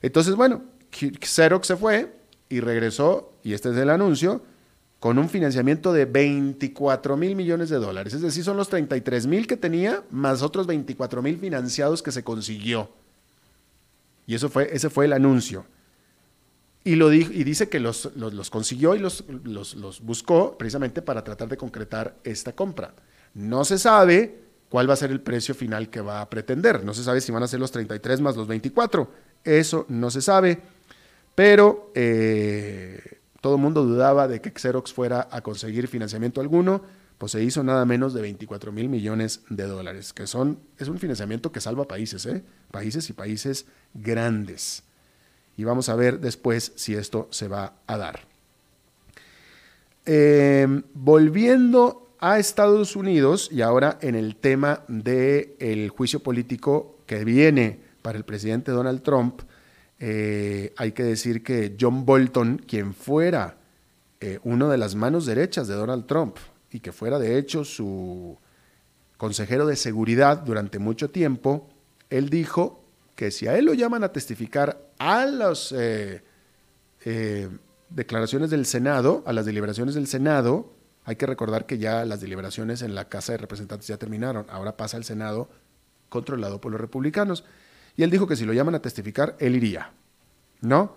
Entonces, 0.01 0.33
bueno, 0.33 0.63
Xerox 0.91 1.67
se 1.67 1.75
fue, 1.75 2.11
y 2.49 2.61
regresó, 2.61 3.31
y 3.43 3.53
este 3.53 3.69
es 3.69 3.77
el 3.77 3.91
anuncio, 3.91 4.41
con 4.99 5.19
un 5.19 5.29
financiamiento 5.29 5.93
de 5.93 6.05
24 6.05 7.15
mil 7.15 7.35
millones 7.35 7.69
de 7.69 7.77
dólares. 7.77 8.15
Es 8.15 8.23
decir, 8.23 8.43
son 8.43 8.57
los 8.57 8.69
33 8.69 9.27
mil 9.27 9.45
que 9.45 9.55
tenía 9.55 10.03
más 10.09 10.41
otros 10.41 10.65
24 10.65 11.21
mil 11.21 11.37
financiados 11.37 12.01
que 12.01 12.11
se 12.11 12.23
consiguió. 12.23 12.89
Y 14.25 14.33
eso 14.33 14.49
fue, 14.49 14.75
ese 14.75 14.89
fue 14.89 15.05
el 15.05 15.13
anuncio. 15.13 15.67
Y, 16.83 16.95
lo 16.95 17.09
dijo, 17.09 17.31
y 17.31 17.43
dice 17.43 17.69
que 17.69 17.79
los, 17.79 18.09
los, 18.15 18.49
consiguió 18.49 18.95
y 18.95 18.99
los, 18.99 19.23
los, 19.43 20.01
buscó 20.01 20.57
precisamente 20.57 21.01
para 21.01 21.23
tratar 21.23 21.47
de 21.47 21.55
concretar 21.55 22.17
esta 22.23 22.53
compra. 22.53 22.93
No 23.33 23.63
se 23.63 23.77
sabe 23.77 24.43
cuál 24.67 24.89
va 24.89 24.93
a 24.93 24.97
ser 24.97 25.11
el 25.11 25.21
precio 25.21 25.55
final 25.55 25.89
que 25.89 26.01
va 26.01 26.19
a 26.19 26.29
pretender. 26.29 26.83
No 26.83 26.93
se 26.93 27.03
sabe 27.03 27.21
si 27.21 27.31
van 27.31 27.43
a 27.43 27.47
ser 27.47 27.59
los 27.59 27.71
33 27.71 28.19
más 28.19 28.35
los 28.35 28.47
24. 28.47 29.09
Eso 29.43 29.85
no 29.87 30.11
se 30.11 30.21
sabe. 30.21 30.61
Pero 31.35 31.91
eh, 31.95 33.19
todo 33.39 33.55
el 33.55 33.61
mundo 33.61 33.83
dudaba 33.83 34.27
de 34.27 34.41
que 34.41 34.51
Xerox 34.51 34.93
fuera 34.93 35.27
a 35.31 35.41
conseguir 35.41 35.87
financiamiento 35.87 36.41
alguno, 36.41 36.81
pues 37.17 37.31
se 37.31 37.43
hizo 37.43 37.63
nada 37.63 37.85
menos 37.85 38.13
de 38.13 38.21
24 38.21 38.71
mil 38.71 38.89
millones 38.89 39.41
de 39.49 39.65
dólares, 39.65 40.13
que 40.13 40.27
son, 40.27 40.59
es 40.77 40.87
un 40.87 40.99
financiamiento 40.99 41.51
que 41.51 41.61
salva 41.61 41.87
países, 41.87 42.25
¿eh? 42.25 42.43
países 42.71 43.09
y 43.09 43.13
países 43.13 43.65
grandes. 43.93 44.83
Y 45.57 45.63
vamos 45.63 45.89
a 45.89 45.95
ver 45.95 46.19
después 46.19 46.73
si 46.75 46.95
esto 46.95 47.27
se 47.31 47.47
va 47.47 47.75
a 47.87 47.97
dar. 47.97 48.21
Em, 50.05 50.83
volviendo 50.93 52.15
a 52.19 52.39
Estados 52.39 52.95
Unidos 52.95 53.49
y 53.51 53.61
ahora 53.61 53.97
en 54.01 54.15
el 54.15 54.35
tema 54.35 54.83
del 54.87 55.89
juicio 55.89 56.21
político 56.21 56.99
que 57.05 57.23
viene 57.23 57.79
para 58.01 58.17
el 58.17 58.25
presidente 58.25 58.71
Donald 58.71 59.01
Trump, 59.01 59.41
eh, 59.99 60.73
hay 60.77 60.91
que 60.91 61.03
decir 61.03 61.43
que 61.43 61.77
John 61.79 62.05
Bolton, 62.05 62.61
quien 62.67 62.93
fuera 62.93 63.57
eh, 64.19 64.39
uno 64.43 64.69
de 64.69 64.77
las 64.77 64.95
manos 64.95 65.25
derechas 65.25 65.67
de 65.67 65.75
Donald 65.75 66.05
Trump 66.05 66.37
y 66.71 66.79
que 66.79 66.91
fuera 66.91 67.19
de 67.19 67.37
hecho 67.37 67.63
su 67.63 68.37
consejero 69.17 69.65
de 69.65 69.77
seguridad 69.77 70.39
durante 70.39 70.79
mucho 70.79 71.09
tiempo, 71.09 71.69
él 72.09 72.29
dijo 72.29 72.82
que 73.15 73.31
si 73.31 73.47
a 73.47 73.57
él 73.57 73.65
lo 73.65 73.73
llaman 73.73 74.03
a 74.03 74.11
testificar 74.11 74.89
a 74.97 75.25
las 75.25 75.73
eh, 75.77 76.21
declaraciones 77.89 78.49
del 78.49 78.65
Senado, 78.65 79.23
a 79.25 79.33
las 79.33 79.45
deliberaciones 79.45 79.95
del 79.95 80.07
Senado, 80.07 80.73
hay 81.05 81.15
que 81.15 81.25
recordar 81.25 81.65
que 81.65 81.77
ya 81.77 82.05
las 82.05 82.21
deliberaciones 82.21 82.81
en 82.81 82.95
la 82.95 83.09
Casa 83.09 83.33
de 83.33 83.37
Representantes 83.37 83.87
ya 83.87 83.97
terminaron, 83.97 84.45
ahora 84.49 84.77
pasa 84.77 84.97
al 84.97 85.03
Senado 85.03 85.49
controlado 86.09 86.61
por 86.61 86.71
los 86.71 86.79
republicanos. 86.79 87.43
Y 87.95 88.03
él 88.03 88.09
dijo 88.09 88.27
que 88.27 88.35
si 88.35 88.45
lo 88.45 88.53
llaman 88.53 88.75
a 88.75 88.81
testificar, 88.81 89.35
él 89.39 89.55
iría, 89.55 89.91
¿no? 90.61 90.95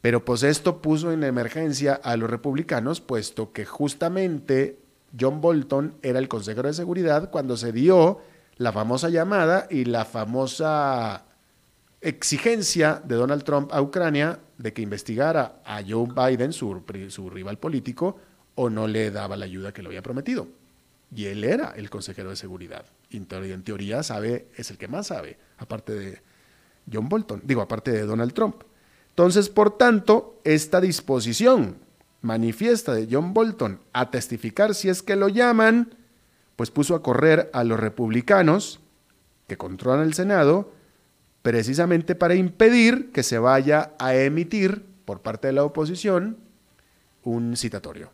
Pero 0.00 0.24
pues 0.24 0.42
esto 0.42 0.82
puso 0.82 1.12
en 1.12 1.24
emergencia 1.24 1.94
a 1.94 2.16
los 2.16 2.30
republicanos, 2.30 3.00
puesto 3.00 3.52
que 3.52 3.64
justamente 3.64 4.78
John 5.18 5.40
Bolton 5.40 5.96
era 6.02 6.18
el 6.18 6.28
consejero 6.28 6.68
de 6.68 6.74
seguridad 6.74 7.30
cuando 7.30 7.56
se 7.56 7.72
dio 7.72 8.20
la 8.56 8.72
famosa 8.72 9.08
llamada 9.08 9.66
y 9.70 9.84
la 9.84 10.04
famosa 10.04 11.25
exigencia 12.00 13.02
de 13.04 13.16
Donald 13.16 13.44
Trump 13.44 13.72
a 13.72 13.80
Ucrania 13.82 14.38
de 14.58 14.72
que 14.72 14.82
investigara 14.82 15.60
a 15.64 15.82
Joe 15.86 16.08
Biden, 16.14 16.52
su, 16.52 17.30
rival 17.30 17.58
político, 17.58 18.18
o 18.54 18.70
no 18.70 18.86
le 18.86 19.10
daba 19.10 19.36
la 19.36 19.44
ayuda 19.44 19.72
que 19.72 19.82
le 19.82 19.88
había 19.88 20.02
prometido. 20.02 20.48
Y 21.14 21.26
él 21.26 21.44
era 21.44 21.72
el 21.76 21.90
consejero 21.90 22.30
de 22.30 22.36
seguridad. 22.36 22.86
Y 23.10 23.18
en 23.18 23.62
teoría 23.62 24.02
sabe, 24.02 24.48
es 24.56 24.70
el 24.70 24.78
que 24.78 24.88
más 24.88 25.08
sabe, 25.08 25.38
aparte 25.58 25.94
de 25.94 26.20
John 26.90 27.08
Bolton, 27.08 27.42
digo, 27.44 27.62
aparte 27.62 27.90
de 27.90 28.02
Donald 28.02 28.32
Trump. 28.32 28.62
Entonces, 29.10 29.48
por 29.48 29.76
tanto, 29.76 30.40
esta 30.44 30.80
disposición 30.80 31.78
manifiesta 32.22 32.92
de 32.94 33.08
John 33.10 33.32
Bolton 33.32 33.80
a 33.92 34.10
testificar 34.10 34.74
si 34.74 34.88
es 34.88 35.02
que 35.02 35.16
lo 35.16 35.28
llaman, 35.28 35.94
pues 36.56 36.70
puso 36.70 36.94
a 36.94 37.02
correr 37.02 37.50
a 37.52 37.64
los 37.64 37.78
republicanos 37.78 38.80
que 39.46 39.56
controlan 39.56 40.04
el 40.04 40.14
Senado, 40.14 40.72
precisamente 41.46 42.16
para 42.16 42.34
impedir 42.34 43.12
que 43.12 43.22
se 43.22 43.38
vaya 43.38 43.92
a 44.00 44.16
emitir 44.16 44.84
por 45.04 45.22
parte 45.22 45.46
de 45.46 45.52
la 45.52 45.62
oposición 45.62 46.38
un 47.22 47.56
citatorio. 47.56 48.10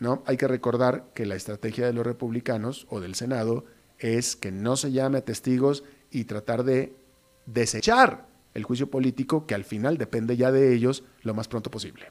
¿no? 0.00 0.22
Hay 0.24 0.38
que 0.38 0.48
recordar 0.48 1.10
que 1.12 1.26
la 1.26 1.34
estrategia 1.34 1.84
de 1.84 1.92
los 1.92 2.06
republicanos 2.06 2.86
o 2.88 3.00
del 3.00 3.14
Senado 3.14 3.66
es 3.98 4.36
que 4.36 4.52
no 4.52 4.78
se 4.78 4.90
llame 4.90 5.18
a 5.18 5.24
testigos 5.26 5.84
y 6.10 6.24
tratar 6.24 6.64
de 6.64 6.96
desechar 7.44 8.26
el 8.54 8.64
juicio 8.64 8.90
político 8.90 9.46
que 9.46 9.54
al 9.54 9.64
final 9.64 9.98
depende 9.98 10.38
ya 10.38 10.50
de 10.50 10.72
ellos 10.72 11.04
lo 11.20 11.34
más 11.34 11.48
pronto 11.48 11.70
posible. 11.70 12.10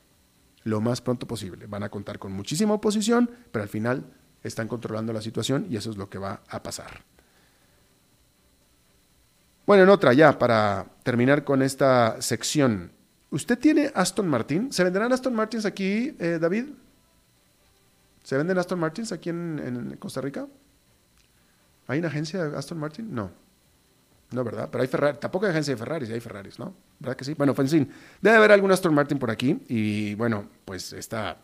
Lo 0.62 0.80
más 0.80 1.02
pronto 1.02 1.26
posible. 1.26 1.66
Van 1.66 1.82
a 1.82 1.90
contar 1.90 2.20
con 2.20 2.34
muchísima 2.34 2.76
oposición, 2.76 3.32
pero 3.52 3.64
al 3.64 3.70
final 3.70 4.14
están 4.44 4.68
controlando 4.68 5.12
la 5.12 5.24
situación 5.24 5.66
y 5.72 5.78
eso 5.78 5.90
es 5.90 5.98
lo 5.98 6.08
que 6.08 6.20
va 6.20 6.44
a 6.48 6.62
pasar. 6.62 7.15
Bueno, 9.66 9.84
en 9.84 9.90
otra 9.90 10.14
ya, 10.14 10.38
para 10.38 10.86
terminar 11.04 11.44
con 11.44 11.62
esta 11.62 12.22
sección. 12.22 12.92
¿Usted 13.32 13.58
tiene 13.58 13.92
Aston 13.96 14.28
Martin? 14.28 14.72
¿Se 14.72 14.84
venderán 14.84 15.12
Aston 15.12 15.34
Martins 15.34 15.66
aquí, 15.66 16.16
eh, 16.20 16.38
David? 16.40 16.66
¿Se 18.24 18.38
venden 18.38 18.58
Aston 18.60 18.80
Martins 18.80 19.12
aquí 19.12 19.30
en, 19.30 19.98
Costa 20.00 20.22
Rica? 20.22 20.48
¿Hay 21.88 22.00
una 22.00 22.10
agencia 22.10 22.44
de 22.44 22.58
Aston 22.58 22.78
Martin? 22.78 23.14
No. 23.14 23.32
No, 24.32 24.44
¿verdad? 24.44 24.70
Pero 24.72 24.82
hay 24.84 24.88
Ferrari. 24.88 25.18
Tampoco 25.20 25.46
hay 25.46 25.52
agencia 25.52 25.74
de 25.74 25.78
Ferraris, 25.78 26.10
hay 26.10 26.20
Ferraris, 26.20 26.60
¿no? 26.60 26.76
¿Verdad 27.00 27.16
que 27.16 27.26
sí? 27.26 27.34
Bueno, 27.34 27.54
pues 27.54 27.72
en 27.72 27.86
fin, 27.86 27.94
debe 28.22 28.36
haber 28.38 28.52
algún 28.52 28.72
Aston 28.72 28.94
Martin 28.94 29.18
por 29.18 29.32
aquí. 29.32 29.64
Y 29.68 30.14
bueno, 30.16 30.48
pues 30.66 30.94
esta 30.94 31.38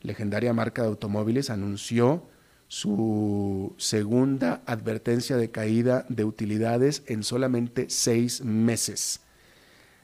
legendaria 0.00 0.52
marca 0.52 0.82
de 0.82 0.88
automóviles 0.88 1.50
anunció 1.50 2.26
su 2.68 3.74
segunda 3.76 4.62
advertencia 4.66 5.36
de 5.36 5.50
caída 5.50 6.04
de 6.08 6.24
utilidades 6.24 7.02
en 7.06 7.22
solamente 7.22 7.86
seis 7.88 8.42
meses. 8.42 9.20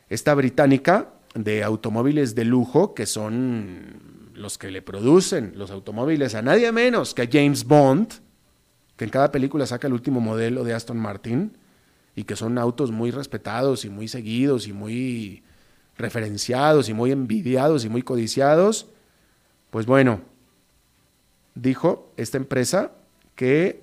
Esta 0.09 0.35
británica 0.35 1.15
de 1.35 1.65
automóviles 1.65 2.35
de 2.35 2.45
lujo, 2.45 2.95
que 2.95 3.07
son 3.07 4.31
los 4.35 4.59
que 4.59 4.71
le 4.71 4.83
producen 4.83 5.53
los 5.57 5.71
automóviles 5.71 6.35
a 6.35 6.43
nadie 6.43 6.71
menos 6.73 7.15
que 7.15 7.23
a 7.23 7.29
James 7.31 7.65
Bond, 7.65 8.09
que 8.97 9.05
en 9.05 9.11
cada 9.11 9.33
película 9.33 9.67
saca 9.67 9.87
el 9.87 9.93
último 9.93 10.21
modelo 10.21 10.65
de 10.65 10.75
Aston 10.75 10.99
Martin, 10.99 11.57
y 12.15 12.25
que 12.25 12.37
son 12.37 12.59
autos 12.59 12.91
muy 12.91 13.11
respetados 13.11 13.85
y 13.85 13.89
muy 13.89 14.07
seguidos 14.07 14.69
y 14.69 14.73
muy 14.73 15.43
referenciados 15.97 16.89
y 16.89 16.95
muy 16.95 17.11
envidiados 17.11 17.85
y 17.85 17.89
muy 17.89 18.03
codiciados, 18.03 18.89
pues 19.71 19.87
bueno, 19.87 20.21
dijo 21.55 22.13
esta 22.17 22.39
empresa 22.39 22.93
que 23.35 23.83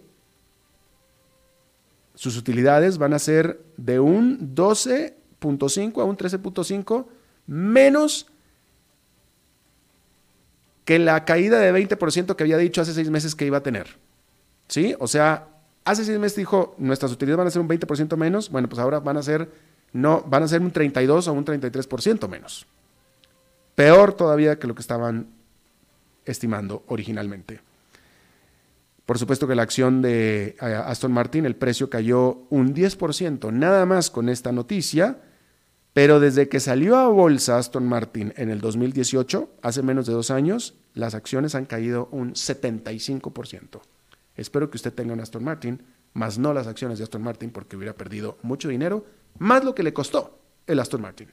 sus 2.16 2.36
utilidades 2.38 2.98
van 2.98 3.14
a 3.14 3.20
ser 3.20 3.62
de 3.78 4.00
un 4.00 4.56
12.5 4.56 6.02
a 6.02 6.04
un 6.04 6.18
13.5 6.18 7.06
menos 7.48 8.28
que 10.84 11.00
la 11.00 11.24
caída 11.24 11.60
de 11.60 11.72
20% 11.72 12.36
que 12.36 12.44
había 12.44 12.58
dicho 12.58 12.82
hace 12.82 12.94
seis 12.94 13.10
meses 13.10 13.36
que 13.36 13.46
iba 13.46 13.60
a 13.60 13.64
tener. 13.64 13.98
¿Sí? 14.68 14.96
O 15.00 15.08
sea, 15.08 15.48
hace 15.86 16.04
seis 16.04 16.20
meses 16.20 16.36
dijo, 16.36 16.76
nuestras 16.78 17.12
utilidades 17.12 17.38
van 17.38 17.48
a 17.48 17.52
ser 17.52 17.62
un 17.62 17.70
20% 17.70 18.18
menos, 18.18 18.50
bueno, 18.50 18.68
pues 18.68 18.80
ahora 18.80 19.00
van 19.00 19.18
a 19.18 19.24
ser, 19.24 19.50
no, 19.94 20.22
van 20.24 20.44
a 20.44 20.48
ser 20.48 20.62
un 20.62 20.72
32 20.72 21.28
o 21.28 21.34
un 21.34 21.46
33% 21.46 22.28
menos. 22.28 22.68
Peor 23.76 24.14
todavía 24.14 24.60
que 24.60 24.68
lo 24.68 24.76
que 24.76 24.82
estaban 24.82 25.39
estimando 26.30 26.84
originalmente. 26.88 27.62
Por 29.06 29.18
supuesto 29.18 29.48
que 29.48 29.56
la 29.56 29.64
acción 29.64 30.04
de 30.04 30.56
eh, 30.62 30.66
Aston 30.86 31.12
Martin, 31.12 31.46
el 31.46 31.56
precio 31.56 31.90
cayó 31.90 32.46
un 32.52 32.76
10% 32.76 33.52
nada 33.52 33.88
más 33.88 34.12
con 34.12 34.30
esta 34.30 34.52
noticia, 34.52 35.18
pero 35.94 36.20
desde 36.20 36.48
que 36.48 36.60
salió 36.60 36.96
a 36.96 37.08
bolsa 37.08 37.58
Aston 37.58 37.88
Martin 37.88 38.34
en 38.38 38.52
el 38.52 38.62
2018, 38.62 39.50
hace 39.64 39.82
menos 39.82 40.06
de 40.06 40.14
dos 40.14 40.30
años, 40.30 40.76
las 40.94 41.16
acciones 41.16 41.56
han 41.56 41.66
caído 41.66 42.08
un 42.12 42.34
75%. 42.34 43.82
Espero 44.36 44.70
que 44.70 44.78
usted 44.78 44.94
tenga 44.94 45.14
un 45.14 45.22
Aston 45.22 45.44
Martin, 45.44 45.82
más 46.14 46.38
no 46.38 46.54
las 46.54 46.68
acciones 46.68 47.00
de 47.00 47.04
Aston 47.04 47.24
Martin 47.24 47.50
porque 47.50 47.76
hubiera 47.76 47.96
perdido 47.96 48.38
mucho 48.44 48.70
dinero, 48.70 49.08
más 49.40 49.64
lo 49.64 49.74
que 49.74 49.82
le 49.82 49.92
costó 49.92 50.40
el 50.68 50.80
Aston 50.80 51.02
Martin. 51.02 51.30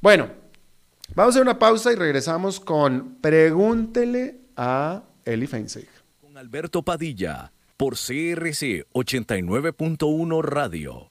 Bueno, 0.00 0.30
Vamos 1.14 1.34
a 1.34 1.38
hacer 1.38 1.42
una 1.42 1.58
pausa 1.58 1.92
y 1.92 1.96
regresamos 1.96 2.60
con 2.60 3.16
Pregúntele 3.20 4.40
a 4.56 5.04
Eli 5.24 5.46
Feinseig. 5.46 5.88
Con 6.20 6.36
Alberto 6.36 6.82
Padilla, 6.82 7.52
por 7.76 7.94
CRC 7.94 8.86
89.1 8.92 10.42
Radio. 10.42 11.10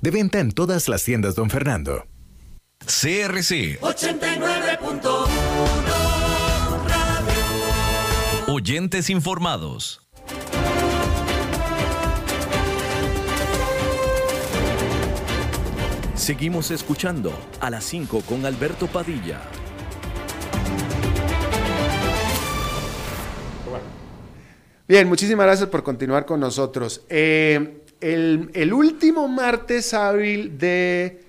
De 0.00 0.12
venta 0.12 0.38
en 0.38 0.52
todas 0.52 0.88
las 0.88 1.02
tiendas, 1.02 1.34
don 1.34 1.50
Fernando. 1.50 2.06
CRC 2.84 3.80
89.1 3.80 5.26
Oyentes 8.46 9.10
informados. 9.10 10.06
Seguimos 16.14 16.70
escuchando 16.70 17.32
a 17.60 17.68
las 17.68 17.82
5 17.86 18.20
con 18.20 18.46
Alberto 18.46 18.86
Padilla. 18.86 19.40
Bien, 24.86 25.08
muchísimas 25.08 25.46
gracias 25.46 25.68
por 25.68 25.82
continuar 25.82 26.24
con 26.24 26.38
nosotros. 26.38 27.04
Eh, 27.08 27.82
el, 28.00 28.72
último 28.72 29.28
martes 29.28 29.94
hábil 29.94 30.58
de 30.58 31.22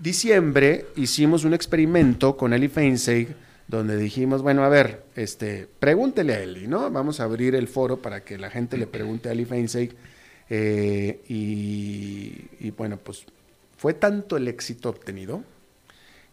diciembre 0.00 0.86
hicimos 0.96 1.44
un 1.44 1.54
experimento 1.54 2.36
con 2.36 2.52
Eli 2.52 2.68
Feinseig 2.68 3.34
donde 3.68 3.96
dijimos, 3.96 4.42
bueno, 4.42 4.62
a 4.62 4.68
ver, 4.68 5.02
este, 5.16 5.68
pregúntele 5.80 6.34
a 6.34 6.40
Eli, 6.40 6.68
¿no? 6.68 6.88
Vamos 6.90 7.18
a 7.18 7.24
abrir 7.24 7.56
el 7.56 7.66
foro 7.66 8.00
para 8.00 8.22
que 8.22 8.38
la 8.38 8.48
gente 8.48 8.76
le 8.76 8.86
pregunte 8.86 9.28
a 9.28 9.32
Eli 9.32 9.44
Feinseig. 9.44 9.92
Eh, 10.48 11.22
y, 11.28 12.70
bueno, 12.76 12.96
pues 12.98 13.24
fue 13.76 13.94
tanto 13.94 14.36
el 14.36 14.46
éxito 14.46 14.88
obtenido 14.88 15.42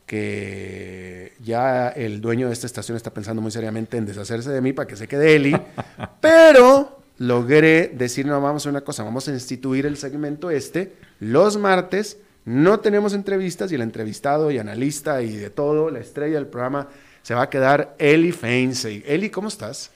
que 0.06 1.34
ya 1.40 1.90
el 1.90 2.22
dueño 2.22 2.48
de 2.48 2.54
esta 2.54 2.68
estación 2.68 2.98
está 2.98 3.12
pensando 3.12 3.42
muy 3.42 3.52
seriamente 3.52 3.98
en 3.98 4.06
deshacerse 4.06 4.52
de 4.52 4.62
mí 4.62 4.74
para 4.74 4.86
que 4.86 4.96
se 4.96 5.08
quede 5.08 5.36
Eli, 5.36 5.56
pero 6.22 7.03
logré 7.18 7.88
decir, 7.90 8.26
no, 8.26 8.40
vamos 8.42 8.66
a 8.66 8.70
una 8.70 8.82
cosa, 8.82 9.04
vamos 9.04 9.28
a 9.28 9.32
instituir 9.32 9.86
el 9.86 9.98
segmento 9.98 10.50
este 10.52 10.94
los 11.20 11.58
martes, 11.58 12.18
no 12.46 12.80
tenemos 12.80 13.14
entrevistas 13.14 13.72
y 13.72 13.76
el 13.76 13.82
entrevistado 13.82 14.52
y 14.52 14.58
analista 14.58 15.22
y 15.22 15.36
de 15.36 15.50
todo, 15.50 15.90
la 15.90 16.00
estrella 16.00 16.36
del 16.36 16.48
programa, 16.48 16.90
se 17.22 17.34
va 17.34 17.44
a 17.44 17.50
quedar 17.50 17.96
Eli 18.00 18.32
Feinstein. 18.32 19.04
Eli, 19.06 19.30
¿cómo 19.30 19.48
estás? 19.48 19.92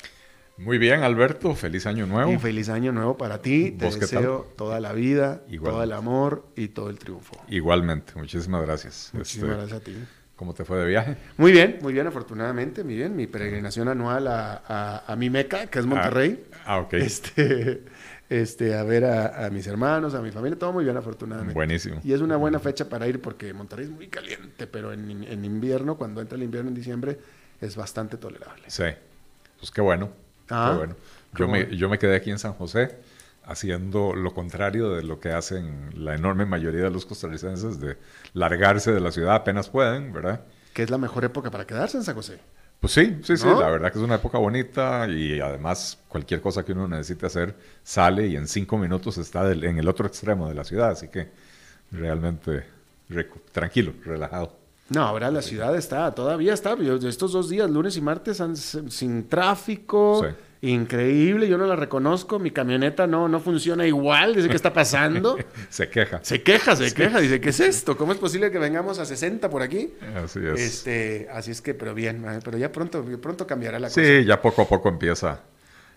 Muy 0.58 0.78
bien, 0.78 1.04
Alberto. 1.04 1.54
Feliz 1.54 1.86
año 1.86 2.08
nuevo. 2.08 2.32
Y 2.32 2.38
feliz 2.38 2.70
año 2.70 2.92
nuevo 2.92 3.16
para 3.18 3.42
ti. 3.42 3.72
Te 3.72 3.92
deseo 3.92 4.48
toda 4.56 4.80
la 4.80 4.94
vida, 4.94 5.44
todo 5.62 5.84
el 5.84 5.92
amor 5.92 6.46
y 6.56 6.70
todo 6.70 6.90
el 6.90 6.98
triunfo. 6.98 7.36
Igualmente. 7.48 8.14
Muchísimas 8.16 8.64
gracias. 8.64 9.12
Muchísimas 9.14 9.50
este, 9.50 9.58
gracias 9.58 9.82
a 9.82 9.84
ti. 9.84 10.08
¿Cómo 10.38 10.54
te 10.54 10.64
fue 10.64 10.78
de 10.78 10.86
viaje? 10.86 11.18
Muy 11.38 11.52
bien, 11.52 11.80
muy 11.82 11.94
bien, 11.94 12.06
afortunadamente, 12.06 12.84
muy 12.84 12.96
bien. 12.96 13.16
Mi 13.16 13.26
peregrinación 13.26 13.88
anual 13.88 14.28
a, 14.28 15.04
a, 15.08 15.16
mi 15.16 15.32
meca, 15.32 15.66
que 15.66 15.80
es 15.80 15.86
ah, 15.86 15.88
Monterrey. 15.88 16.46
Ah, 16.64 16.78
ok. 16.78 16.94
Este, 16.94 17.82
este, 18.30 18.76
a 18.76 18.84
ver 18.84 19.06
a, 19.06 19.50
mis 19.50 19.66
hermanos, 19.66 20.14
a 20.14 20.22
mi 20.22 20.30
familia, 20.30 20.56
todo 20.60 20.74
muy 20.74 20.84
bien, 20.84 20.96
afortunadamente. 20.96 21.56
Buenísimo. 21.56 22.02
Y 22.04 22.14
es 22.14 22.22
una 22.22 22.38
buena 22.38 22.60
fecha 22.60 22.88
para 22.88 23.08
ir 23.08 23.20
porque 23.20 23.52
Monterrey 23.52 23.86
es 23.86 23.92
muy 23.92 24.10
caliente, 24.10 24.68
pero 24.68 24.94
en, 24.94 25.24
en 25.24 25.44
invierno, 25.44 25.98
cuando 25.98 26.22
entra 26.22 26.38
el 26.38 26.44
invierno 26.44 26.70
en 26.70 26.76
diciembre, 26.76 27.18
es 27.60 27.76
bastante 27.76 28.18
tolerable. 28.18 28.66
Sí, 28.68 28.86
pues 29.58 29.72
qué 29.72 29.82
bueno. 29.82 30.12
Ah, 30.52 30.70
qué 30.70 30.78
bueno. 30.78 30.96
Yo, 31.34 31.48
me, 31.48 31.76
yo 31.76 31.90
me 31.90 31.98
quedé 31.98 32.16
aquí 32.16 32.30
en 32.30 32.38
San 32.38 32.54
José 32.54 32.96
haciendo 33.48 34.14
lo 34.14 34.34
contrario 34.34 34.92
de 34.92 35.04
lo 35.04 35.20
que 35.20 35.32
hacen 35.32 35.92
la 35.96 36.16
enorme 36.16 36.46
mayoría 36.46 36.84
de 36.84 36.92
los 36.92 37.06
costarricenses, 37.06 37.80
de 37.80 37.98
largarse 38.34 38.92
de 38.92 39.00
la 39.00 39.12
ciudad 39.12 39.36
apenas 39.36 39.70
pueden, 39.70 40.12
¿verdad? 40.14 40.42
Que 40.74 40.84
es 40.84 40.90
la 40.90 40.98
mejor 40.98 41.24
época 41.26 41.50
para 41.50 41.66
quedarse 41.66 41.98
en 41.98 42.04
San 42.04 42.16
José. 42.16 42.40
Pues 42.80 42.94
sí, 42.94 43.18
sí, 43.24 43.38
sí, 43.38 43.48
la 43.48 43.70
verdad 43.70 43.92
que 43.92 43.98
es 43.98 44.04
una 44.04 44.16
época 44.16 44.38
bonita 44.38 45.08
y 45.08 45.40
además 45.40 45.98
cualquier 46.08 46.42
cosa 46.42 46.64
que 46.64 46.74
uno 46.74 46.88
necesite 46.88 47.26
hacer 47.26 47.56
sale 47.82 48.28
y 48.28 48.36
en 48.36 48.48
cinco 48.48 48.78
minutos 48.78 49.18
está 49.18 49.52
en 49.52 49.80
el 49.80 49.88
otro 49.88 50.06
extremo 50.06 50.48
de 50.48 50.54
la 50.54 50.64
ciudad, 50.64 50.92
así 50.92 51.08
que 51.08 51.32
realmente 51.92 52.66
tranquilo, 53.52 53.94
relajado. 54.06 54.56
No, 54.90 55.02
ahora 55.02 55.32
la 55.32 55.42
ciudad 55.42 55.76
está, 55.76 56.14
todavía 56.14 56.54
está. 56.54 56.76
estos 57.08 57.32
dos 57.32 57.50
días, 57.50 57.70
lunes 57.70 57.98
y 57.98 58.02
martes, 58.02 58.42
sin 58.90 59.28
tráfico. 59.28 60.26
Increíble, 60.62 61.48
yo 61.48 61.58
no 61.58 61.68
la 61.68 61.76
reconozco, 61.76 62.40
mi 62.40 62.50
camioneta 62.50 63.06
no, 63.06 63.28
no 63.30 63.40
funciona 63.40 63.86
igual, 63.86 64.34
dice, 64.34 64.50
¿qué 64.50 64.56
está 64.56 64.74
pasando? 64.74 65.38
se 65.70 65.90
queja. 65.90 66.20
Se 66.24 66.42
queja, 66.42 66.76
se 66.76 66.94
queja, 66.94 67.20
dice, 67.20 67.40
¿qué 67.40 67.50
es 67.50 67.60
esto? 67.60 67.96
¿Cómo 67.96 68.12
es 68.12 68.18
posible 68.18 68.50
que 68.50 68.58
vengamos 68.58 68.98
a 68.98 69.06
60 69.06 69.50
por 69.50 69.62
aquí? 69.62 69.94
Así 70.16 70.40
es. 70.40 70.60
Este, 70.60 71.28
así 71.32 71.52
es 71.52 71.62
que, 71.62 71.76
pero 71.76 71.94
bien, 71.94 72.26
pero 72.44 72.58
ya 72.58 72.72
pronto, 72.72 73.06
pronto 73.22 73.46
cambiará 73.46 73.78
la 73.78 73.90
cosa. 73.90 74.02
Sí, 74.02 74.26
ya 74.26 74.42
poco 74.42 74.64
a 74.64 74.68
poco 74.68 74.90
empieza. 74.90 75.42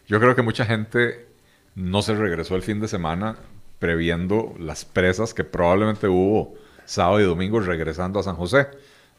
Yo 0.07 0.21
creo 0.21 0.37
que 0.37 0.43
mucha 0.43 0.67
gente 0.67 1.29
no 1.75 2.03
se 2.03 2.15
regresó 2.15 2.55
el 2.57 2.63
fin 2.63 2.81
de 2.81 2.89
semana 2.89 3.37
previendo 3.79 4.55
las 4.59 4.85
presas 4.85 5.33
que 5.33 5.45
probablemente 5.45 6.07
hubo 6.07 6.55
sábado 6.85 7.21
y 7.21 7.25
domingo 7.25 7.61
regresando 7.61 8.21
a 8.21 8.23
San 8.23 8.37
José. 8.37 8.69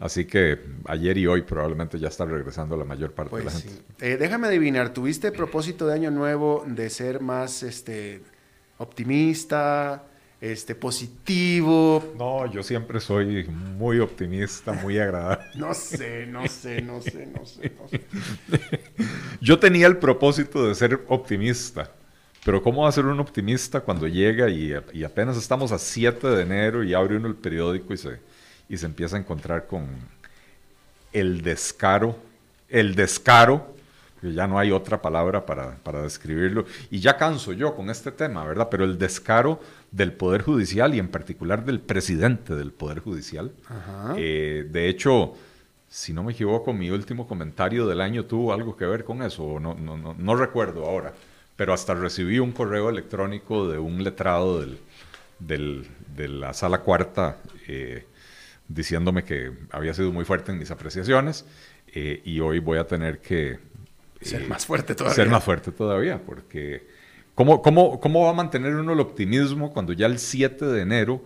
Así 0.02 0.26
que 0.26 0.58
ayer 0.86 1.16
y 1.20 1.28
hoy 1.28 1.44
probablemente 1.44 2.00
ya 2.00 2.08
está 2.08 2.26
regresando 2.26 2.76
la 2.76 2.84
mayor 2.84 3.12
parte 3.12 3.36
de 3.38 3.44
la 3.44 3.52
pues 3.52 3.64
gente. 3.64 3.84
Eh, 4.00 4.18
déjame 4.18 4.48
adivinar, 4.48 4.92
¿tuviste 4.94 5.32
propósito 5.32 5.86
de 5.86 5.94
año 5.94 6.10
nuevo 6.10 6.64
de 6.66 6.90
ser 6.90 7.22
más 7.22 7.62
este, 7.62 8.24
optimista, 8.80 10.04
este, 10.42 10.74
positivo? 10.74 12.16
No, 12.18 12.52
yo 12.52 12.64
siempre 12.64 13.00
soy 13.00 13.44
muy 13.44 14.00
optimista, 14.00 14.74
muy 14.74 14.98
agradable. 14.98 15.46
no 15.56 15.72
sé, 15.76 16.26
no 16.26 16.48
sé, 16.48 16.82
no 16.82 17.00
sé, 17.00 17.28
no 17.28 17.46
sé, 17.46 17.72
no 17.80 17.88
sé. 17.88 18.02
yo 19.40 19.60
tenía 19.60 19.86
el 19.86 19.98
propósito 19.98 20.68
de 20.68 20.74
ser 20.74 21.00
optimista. 21.10 21.92
Pero 22.44 22.64
¿cómo 22.64 22.82
va 22.82 22.90
a 22.90 22.92
ser 22.92 23.06
un 23.06 23.20
optimista 23.20 23.82
cuando 23.82 24.08
llega 24.08 24.50
y, 24.50 24.74
y 24.94 25.04
apenas 25.04 25.38
estamos 25.38 25.72
a 25.72 25.78
7 25.78 26.28
de 26.28 26.42
enero 26.42 26.84
y 26.84 26.96
abre 26.96 27.18
uno 27.18 27.28
el 27.28 27.36
periódico 27.36 27.94
y 27.94 27.98
se 27.98 28.31
y 28.72 28.78
se 28.78 28.86
empieza 28.86 29.18
a 29.18 29.20
encontrar 29.20 29.68
con 29.68 29.86
el 31.12 31.42
descaro, 31.42 32.16
el 32.70 32.96
descaro, 32.96 33.76
que 34.22 34.32
ya 34.32 34.48
no 34.48 34.58
hay 34.58 34.72
otra 34.72 35.02
palabra 35.02 35.46
para, 35.46 36.02
describirlo, 36.02 36.64
y 36.90 37.02
ya 37.02 37.18
canso 37.18 37.52
yo 37.52 37.76
con 37.76 37.90
este 37.90 38.14
tema, 38.14 38.46
¿verdad? 38.46 38.70
Pero 38.72 38.86
el 38.86 38.98
descaro 38.98 39.60
del 39.92 40.14
Poder 40.14 40.42
Judicial 40.44 40.96
y 40.96 41.00
en 41.00 41.10
particular 41.10 41.66
del 41.66 41.82
presidente 41.82 42.56
del 42.56 42.72
Poder 42.72 43.00
Judicial. 43.00 43.52
Eh, 44.16 44.66
de 44.72 44.88
hecho, 44.88 45.34
si 45.90 46.14
no 46.14 46.24
me 46.24 46.32
equivoco, 46.32 46.72
mi 46.72 46.90
último 46.92 47.28
comentario 47.28 47.86
del 47.88 48.00
año 48.00 48.24
tuvo 48.24 48.54
algo 48.54 48.78
que 48.78 48.86
ver 48.86 49.04
con 49.04 49.22
eso, 49.22 49.60
no, 49.60 49.74
no, 49.74 49.98
no, 49.98 50.16
no 50.18 50.36
recuerdo 50.38 50.86
ahora, 50.86 51.14
pero 51.58 51.74
hasta 51.74 51.94
recibí 51.94 52.40
un 52.40 52.54
correo 52.54 52.90
electrónico 52.90 53.68
de 53.68 53.80
un 53.80 54.02
letrado 54.02 54.62
del, 54.62 54.80
de 56.16 56.28
la 56.30 56.54
sala 56.54 56.78
cuarta. 56.78 57.36
Eh, 57.68 58.06
diciéndome 58.74 59.24
que 59.24 59.52
había 59.72 59.94
sido 59.94 60.12
muy 60.12 60.26
fuerte 60.26 60.52
en 60.52 60.60
mis 60.60 60.72
apreciaciones 60.72 61.46
eh, 61.94 62.22
y 62.24 62.40
hoy 62.40 62.60
voy 62.60 62.78
a 62.78 62.86
tener 62.86 63.20
que... 63.20 63.60
ser 64.22 64.48
más 64.48 64.66
fuerte 64.66 64.96
todavía. 64.96 65.16
Ser 65.16 65.30
más 65.30 65.44
fuerte 65.44 65.72
todavía, 65.72 66.22
porque 66.26 66.88
¿cómo, 67.36 67.62
cómo, 67.62 68.00
cómo 68.00 68.24
va 68.24 68.32
a 68.32 68.34
mantener 68.34 68.76
uno 68.76 68.94
el 68.94 69.00
optimismo 69.00 69.74
cuando 69.74 69.94
ya 69.94 70.06
el 70.06 70.20
7 70.20 70.66
de 70.66 70.82
enero 70.82 71.24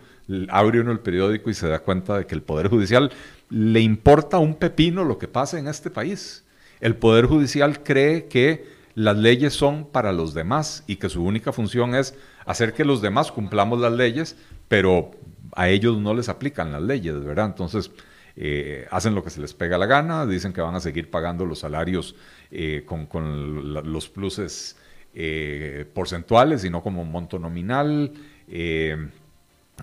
abre 0.49 0.79
uno 0.79 0.91
el 0.91 0.99
periódico 0.99 1.49
y 1.49 1.53
se 1.53 1.67
da 1.67 1.79
cuenta 1.79 2.17
de 2.17 2.25
que 2.25 2.36
el 2.36 2.41
Poder 2.41 2.69
Judicial 2.69 3.12
le 3.49 3.81
importa 3.81 4.39
un 4.39 4.55
pepino 4.55 5.03
lo 5.03 5.17
que 5.17 5.27
pasa 5.27 5.60
en 5.60 5.67
este 5.67 5.89
país? 5.89 6.43
El 6.79 6.95
Poder 6.95 7.25
Judicial 7.25 7.84
cree 7.84 8.25
que 8.25 8.65
las 8.95 9.17
leyes 9.17 9.53
son 9.53 9.86
para 9.86 10.13
los 10.13 10.34
demás 10.34 10.84
y 10.88 10.95
que 10.95 11.10
su 11.10 11.23
única 11.23 11.51
función 11.51 11.95
es 11.95 12.15
hacer 12.45 12.73
que 12.73 12.86
los 12.86 13.01
demás 13.01 13.31
cumplamos 13.31 13.79
las 13.79 13.93
leyes, 13.93 14.36
pero 14.67 15.12
a 15.53 15.69
ellos 15.69 15.97
no 15.97 16.13
les 16.13 16.29
aplican 16.29 16.71
las 16.71 16.81
leyes, 16.81 17.23
¿verdad? 17.23 17.45
Entonces, 17.47 17.91
eh, 18.38 18.86
hacen 18.91 19.15
lo 19.15 19.23
que 19.23 19.29
se 19.29 19.39
les 19.39 19.53
pega 19.53 19.77
la 19.77 19.86
gana, 19.86 20.25
dicen 20.25 20.51
que 20.51 20.60
van 20.60 20.75
a 20.75 20.81
seguir 20.81 21.10
pagando 21.10 21.45
los 21.45 21.60
salarios 21.60 22.15
eh, 22.51 22.86
con, 22.86 23.73
los 23.73 24.10
pluses 24.10 24.77
eh, 25.13 25.86
porcentuales 25.93 26.65
y 26.65 26.69
no 26.69 26.84
como 26.84 27.05
monto 27.05 27.39
nominal, 27.39 28.12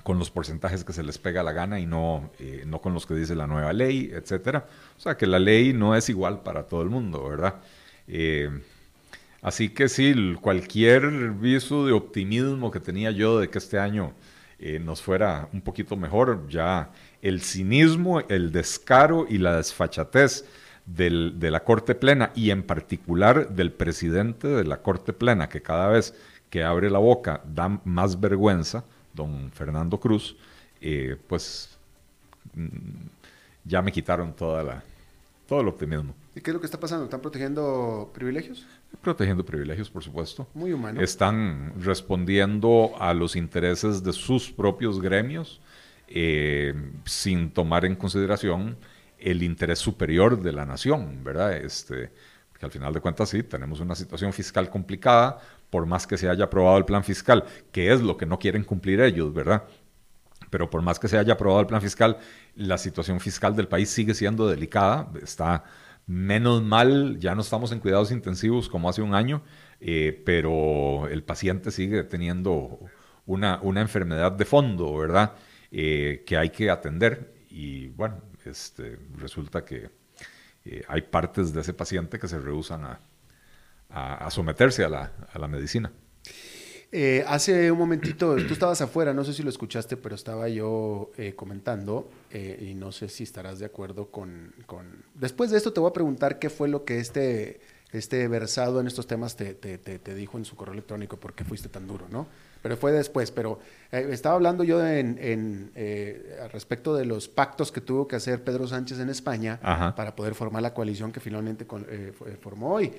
con 0.03 0.18
los 0.18 0.31
porcentajes 0.31 0.85
que 0.85 0.92
se 0.92 1.03
les 1.03 1.18
pega 1.18 1.42
la 1.42 1.53
gana 1.53 1.81
y 1.81 1.87
no, 1.87 2.31
no 2.66 2.81
con 2.81 2.94
los 2.94 3.07
que 3.07 3.14
dice 3.14 3.35
la 3.35 3.46
nueva 3.46 3.72
ley, 3.72 4.11
etcétera. 4.12 4.66
O 4.96 5.01
sea 5.01 5.16
que 5.16 5.27
la 5.27 5.38
ley 5.38 5.72
no 5.72 5.96
es 5.96 6.09
igual 6.09 6.42
para 6.42 6.64
todo 6.64 6.83
el 6.83 6.90
mundo, 6.90 7.29
¿verdad? 7.29 7.61
así 9.40 9.70
que 9.70 9.88
sí, 9.88 10.35
cualquier 10.40 11.31
viso 11.31 11.87
de 11.87 11.92
optimismo 11.92 12.70
que 12.70 12.81
tenía 12.81 13.11
yo 13.11 13.38
de 13.38 13.48
que 13.48 13.59
este 13.59 13.79
año 13.79 14.12
eh, 14.62 14.79
nos 14.79 15.03
fuera 15.03 15.48
un 15.53 15.61
poquito 15.61 15.96
mejor. 15.96 16.46
Ya 16.48 16.90
el 17.20 17.42
cinismo, 17.42 18.20
el 18.20 18.53
descaro 18.53 19.27
y 19.29 19.38
la 19.38 19.57
desfachatez 19.57 20.44
de 20.87 21.51
la 21.51 21.64
Corte 21.64 21.94
Plena 21.94 22.33
y 22.35 22.51
en 22.51 22.62
particular 22.62 23.48
del 23.51 23.72
presidente 23.72 24.48
de 24.48 24.64
la 24.64 24.83
Corte 24.83 25.12
Plena, 25.12 25.48
que 25.48 25.62
cada 25.62 25.88
vez 25.88 26.14
que 26.48 26.62
abre 26.62 26.90
la 26.90 26.98
boca 26.98 27.40
da 27.44 27.81
más 27.85 28.20
vergüenza, 28.20 28.85
don 29.12 29.51
Fernando 29.53 29.98
Cruz, 29.98 30.37
eh, 30.81 31.16
pues 31.27 31.79
mm, 32.55 32.68
ya 33.64 33.83
me 33.83 33.90
quitaron 33.90 34.33
toda 34.33 34.62
la, 34.62 34.83
todo 35.48 35.61
el 35.61 35.68
optimismo. 35.68 36.14
¿Y 36.35 36.40
qué 36.40 36.51
es 36.51 36.55
lo 36.55 36.61
que 36.61 36.66
está 36.66 36.79
pasando? 36.79 37.05
¿Están 37.05 37.20
protegiendo 37.20 38.11
privilegios? 38.14 38.66
Protegiendo 39.00 39.44
privilegios, 39.44 39.90
por 39.90 40.02
supuesto. 40.02 40.46
Muy 40.55 40.72
humano. 40.72 41.00
Están 41.00 41.72
respondiendo 41.81 42.92
a 42.98 43.14
los 43.14 43.37
intereses 43.37 44.02
de 44.02 44.12
sus 44.12 44.50
propios 44.50 45.00
gremios 45.00 45.61
eh, 46.09 46.74
sin 47.05 47.50
tomar 47.50 47.85
en 47.85 47.96
consideración 47.96 48.76
el 49.18 49.42
interés 49.42 49.78
superior 49.78 50.42
de 50.42 50.52
la 50.52 50.66
nación, 50.66 51.24
¿verdad? 51.24 51.57
Este, 51.57 52.11
que 52.59 52.66
al 52.66 52.72
final 52.72 52.92
de 52.92 53.00
cuentas 53.00 53.28
sí, 53.28 53.42
tenemos 53.42 53.81
una 53.81 53.94
situación 53.94 54.33
fiscal 54.33 54.68
complicada, 54.68 55.38
por 55.70 55.87
más 55.87 56.07
que 56.07 56.18
se 56.18 56.28
haya 56.28 56.44
aprobado 56.44 56.76
el 56.76 56.85
plan 56.85 57.02
fiscal, 57.02 57.44
que 57.70 57.92
es 57.92 58.02
lo 58.02 58.16
que 58.16 58.26
no 58.26 58.38
quieren 58.38 58.62
cumplir 58.62 59.00
ellos, 59.00 59.33
¿verdad? 59.33 59.64
Pero 60.50 60.68
por 60.68 60.83
más 60.83 60.98
que 60.98 61.09
se 61.09 61.16
haya 61.16 61.33
aprobado 61.33 61.61
el 61.61 61.66
plan 61.66 61.81
fiscal, 61.81 62.18
la 62.55 62.76
situación 62.76 63.20
fiscal 63.20 63.57
del 63.57 63.68
país 63.68 63.88
sigue 63.88 64.12
siendo 64.12 64.46
delicada, 64.46 65.09
está 65.22 65.64
Menos 66.12 66.62
mal, 66.62 67.18
ya 67.20 67.35
no 67.35 67.40
estamos 67.40 67.72
en 67.72 67.81
cuidados 67.81 68.12
intensivos 68.12 68.68
como 68.68 68.90
hace 68.90 69.01
un 69.01 69.14
año, 69.14 69.42
eh, 69.81 70.22
pero 70.27 71.09
el 71.09 71.25
paciente 71.25 71.70
sigue 71.70 72.05
teniendo 72.05 72.81
una, 73.25 73.59
una 73.62 73.81
enfermedad 73.81 74.31
de 74.31 74.44
fondo, 74.44 74.94
¿verdad? 74.94 75.33
Eh, 75.70 76.22
que 76.27 76.37
hay 76.37 76.51
que 76.51 76.68
atender. 76.68 77.33
Y 77.48 77.88
bueno, 77.88 78.20
este, 78.44 78.98
resulta 79.16 79.64
que 79.64 79.88
eh, 80.66 80.83
hay 80.87 81.01
partes 81.01 81.55
de 81.55 81.62
ese 81.62 81.72
paciente 81.72 82.18
que 82.18 82.29
se 82.29 82.38
rehusan 82.38 82.85
a, 82.85 83.01
a, 83.88 84.31
someterse 84.31 84.85
a 84.85 84.90
la, 84.90 85.12
a 85.33 85.38
la 85.38 85.48
medicina. 85.48 85.90
Eh, 86.94 87.24
hace 87.26 87.72
un 87.72 87.78
momentito, 87.78 88.37
tú 88.46 88.52
estabas 88.52 88.83
afuera, 88.83 89.14
no 89.14 89.24
sé 89.24 89.33
si 89.33 89.42
lo 89.42 89.48
escuchaste, 89.48 89.96
pero 89.96 90.14
estaba 90.14 90.48
yo 90.50 91.11
eh, 91.16 91.35
comentando 91.35 92.11
eh, 92.31 92.68
y 92.68 92.74
no 92.74 92.92
sé 92.92 93.09
si 93.09 93.24
estarás 93.24 93.59
de 93.59 93.64
acuerdo 93.64 94.11
con, 94.11 94.55
con, 94.66 95.02
Después 95.14 95.50
de 95.50 95.57
esto 95.57 95.72
te 95.72 95.81
voy 95.81 95.88
a 95.88 95.94
preguntar 95.94 96.38
qué 96.38 96.50
fue 96.50 96.68
lo 96.68 96.85
que 96.85 96.98
este, 97.00 97.61
este 97.92 98.28
versado 98.28 98.78
en 98.78 98.87
estos 98.87 99.07
temas 99.07 99.37
te, 99.37 99.55
te, 99.55 99.78
te, 99.78 100.14
dijo 100.14 100.37
en 100.37 100.44
su 100.44 100.55
correo 100.55 100.74
electrónico, 100.74 101.16
por 101.16 101.33
qué 101.33 101.44
fuiste 101.44 101.70
tan 101.70 101.87
duro, 101.87 102.09
¿no? 102.11 102.26
Pero 102.61 102.76
fue 102.76 102.92
después, 102.92 103.31
pero 103.31 103.59
estaba 103.90 104.35
hablando 104.35 104.62
yo 104.62 104.87
en, 104.87 105.18
en 105.18 105.72
respecto 106.52 106.94
de 106.94 107.07
los 107.07 107.26
pactos 107.26 107.72
que 107.72 107.81
tuvo 107.81 108.07
que 108.07 108.14
hacer 108.14 108.44
Pedro 108.44 108.68
Sánchez 108.68 109.00
en 109.00 109.09
España 109.09 109.59
para 109.96 110.14
poder 110.14 110.37
formar 110.37 110.62
la 110.62 110.72
coalición 110.72 111.11
que 111.11 111.18
finalmente 111.18 111.66
formó 112.40 112.74
hoy 112.74 112.92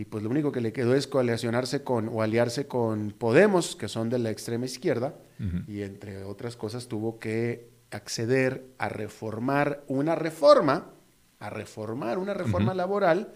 y 0.00 0.06
pues 0.06 0.24
lo 0.24 0.30
único 0.30 0.50
que 0.50 0.62
le 0.62 0.72
quedó 0.72 0.94
es 0.94 1.06
coalicionarse 1.06 1.84
con 1.84 2.08
o 2.08 2.22
aliarse 2.22 2.66
con 2.66 3.10
Podemos, 3.10 3.76
que 3.76 3.86
son 3.86 4.08
de 4.08 4.18
la 4.18 4.30
extrema 4.30 4.64
izquierda, 4.64 5.14
y 5.66 5.82
entre 5.82 6.24
otras 6.24 6.56
cosas 6.56 6.88
tuvo 6.88 7.18
que 7.18 7.68
acceder 7.90 8.64
a 8.78 8.88
reformar 8.88 9.84
una 9.88 10.14
reforma, 10.14 10.90
a 11.38 11.50
reformar 11.50 12.16
una 12.16 12.32
reforma 12.32 12.72
laboral 12.72 13.34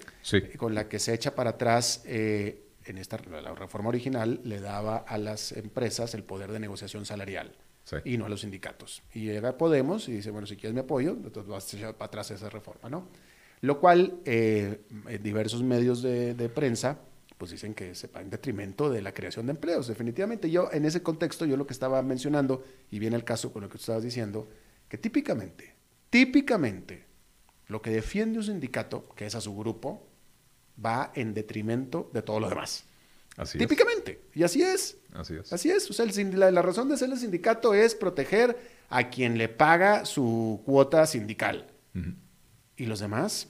con 0.56 0.74
la 0.74 0.88
que 0.88 0.98
se 0.98 1.12
echa 1.12 1.34
para 1.34 1.50
atrás, 1.50 2.02
eh, 2.06 2.64
en 2.86 2.96
esta 2.96 3.18
la 3.42 3.54
reforma 3.54 3.90
original 3.90 4.40
le 4.42 4.58
daba 4.58 4.96
a 4.96 5.18
las 5.18 5.52
empresas 5.52 6.14
el 6.14 6.22
poder 6.22 6.50
de 6.50 6.60
negociación 6.60 7.04
salarial. 7.04 7.58
Y 8.06 8.16
no 8.16 8.24
a 8.24 8.30
los 8.30 8.40
sindicatos. 8.40 9.02
Y 9.12 9.26
llega 9.26 9.58
Podemos 9.58 10.08
y 10.08 10.12
dice, 10.12 10.30
bueno, 10.30 10.46
si 10.46 10.56
quieres 10.56 10.72
mi 10.72 10.80
apoyo, 10.80 11.10
entonces 11.10 11.46
vas 11.46 11.74
a 11.74 11.76
echar 11.76 11.94
para 11.94 12.06
atrás 12.06 12.30
esa 12.30 12.48
reforma, 12.48 12.88
¿no? 12.88 13.08
Lo 13.64 13.80
cual, 13.80 14.20
eh, 14.26 14.82
en 15.08 15.22
diversos 15.22 15.62
medios 15.62 16.02
de, 16.02 16.50
prensa, 16.54 16.98
pues 17.38 17.50
dicen 17.50 17.72
que 17.72 17.94
se 17.94 18.08
va 18.08 18.20
en 18.20 18.28
detrimento 18.28 18.90
de 18.90 19.00
la 19.00 19.14
creación 19.14 19.46
de 19.46 19.52
empleos, 19.52 19.86
definitivamente. 19.86 20.50
Yo, 20.50 20.68
en 20.70 20.84
ese 20.84 21.02
contexto, 21.02 21.46
yo 21.46 21.56
lo 21.56 21.66
que 21.66 21.72
estaba 21.72 22.02
mencionando, 22.02 22.62
y 22.90 22.98
viene 22.98 23.16
el 23.16 23.24
caso 23.24 23.54
con 23.54 23.62
lo 23.62 23.68
que 23.70 23.78
tú 23.78 23.80
estabas 23.80 24.02
diciendo, 24.02 24.46
que 24.86 24.98
típicamente, 24.98 25.76
típicamente, 26.10 27.06
lo 27.68 27.80
que 27.80 27.88
defiende 27.88 28.38
un 28.38 28.44
sindicato, 28.44 29.08
que 29.16 29.24
es 29.24 29.34
a 29.34 29.40
su 29.40 29.56
grupo, 29.56 30.06
va 30.84 31.10
en 31.14 31.32
detrimento 31.32 32.10
de 32.12 32.20
todo 32.20 32.40
lo 32.40 32.50
demás. 32.50 32.84
Así 33.38 33.56
Típicamente. 33.56 34.24
Y 34.34 34.42
así 34.42 34.62
es. 34.62 34.98
Así 35.14 35.36
es. 35.36 35.50
Así 35.54 35.70
es. 35.70 35.88
O 35.88 35.94
sea, 35.94 36.04
la, 36.04 36.50
la, 36.50 36.60
razón 36.60 36.90
de 36.90 36.98
ser 36.98 37.08
el 37.08 37.18
sindicato 37.18 37.72
es 37.72 37.94
proteger 37.94 38.58
a 38.90 39.08
quien 39.08 39.38
le 39.38 39.48
paga 39.48 40.04
su 40.04 40.60
cuota 40.66 41.06
sindical. 41.06 41.70
Y 42.76 42.86
los 42.86 43.00
demás 43.00 43.48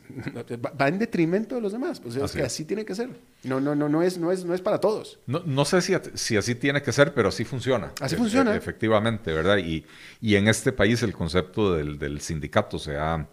va 0.81 0.89
en 0.89 0.99
detrimento 0.99 1.55
de 1.55 1.61
los 1.61 1.73
demás. 1.73 2.01
Pues 2.01 2.17
es 2.17 2.33
que 2.33 2.43
así 2.43 2.65
tiene 2.65 2.85
que 2.85 2.95
ser. 2.95 3.09
No, 3.43 3.61
no, 3.61 3.75
no, 3.75 3.89
no 3.89 4.03
es, 4.03 4.19
no 4.19 4.31
es, 4.31 4.45
no 4.45 4.55
es 4.55 4.61
para 4.61 4.81
todos. 4.81 5.19
No, 5.27 5.43
no 5.47 5.65
sé 5.65 5.81
si, 5.81 5.95
si, 6.15 6.37
así 6.37 6.55
tiene 6.55 6.83
que 6.83 6.93
ser, 6.93 7.15
pero 7.15 7.29
así 7.29 7.45
funciona. 7.45 7.93
Así 8.01 8.17
funciona. 8.17 8.55
E, 8.55 8.57
efectivamente, 8.57 9.33
¿verdad? 9.33 9.59
Y, 9.59 9.85
y, 10.21 10.35
en 10.37 10.49
este 10.49 10.73
país 10.73 11.03
el 11.03 11.13
concepto 11.13 11.75
del, 11.75 11.99
del 11.99 12.21
sindicato 12.21 12.79
se 12.79 12.97
ha, 12.97 13.27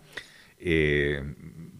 eh, 0.59 1.21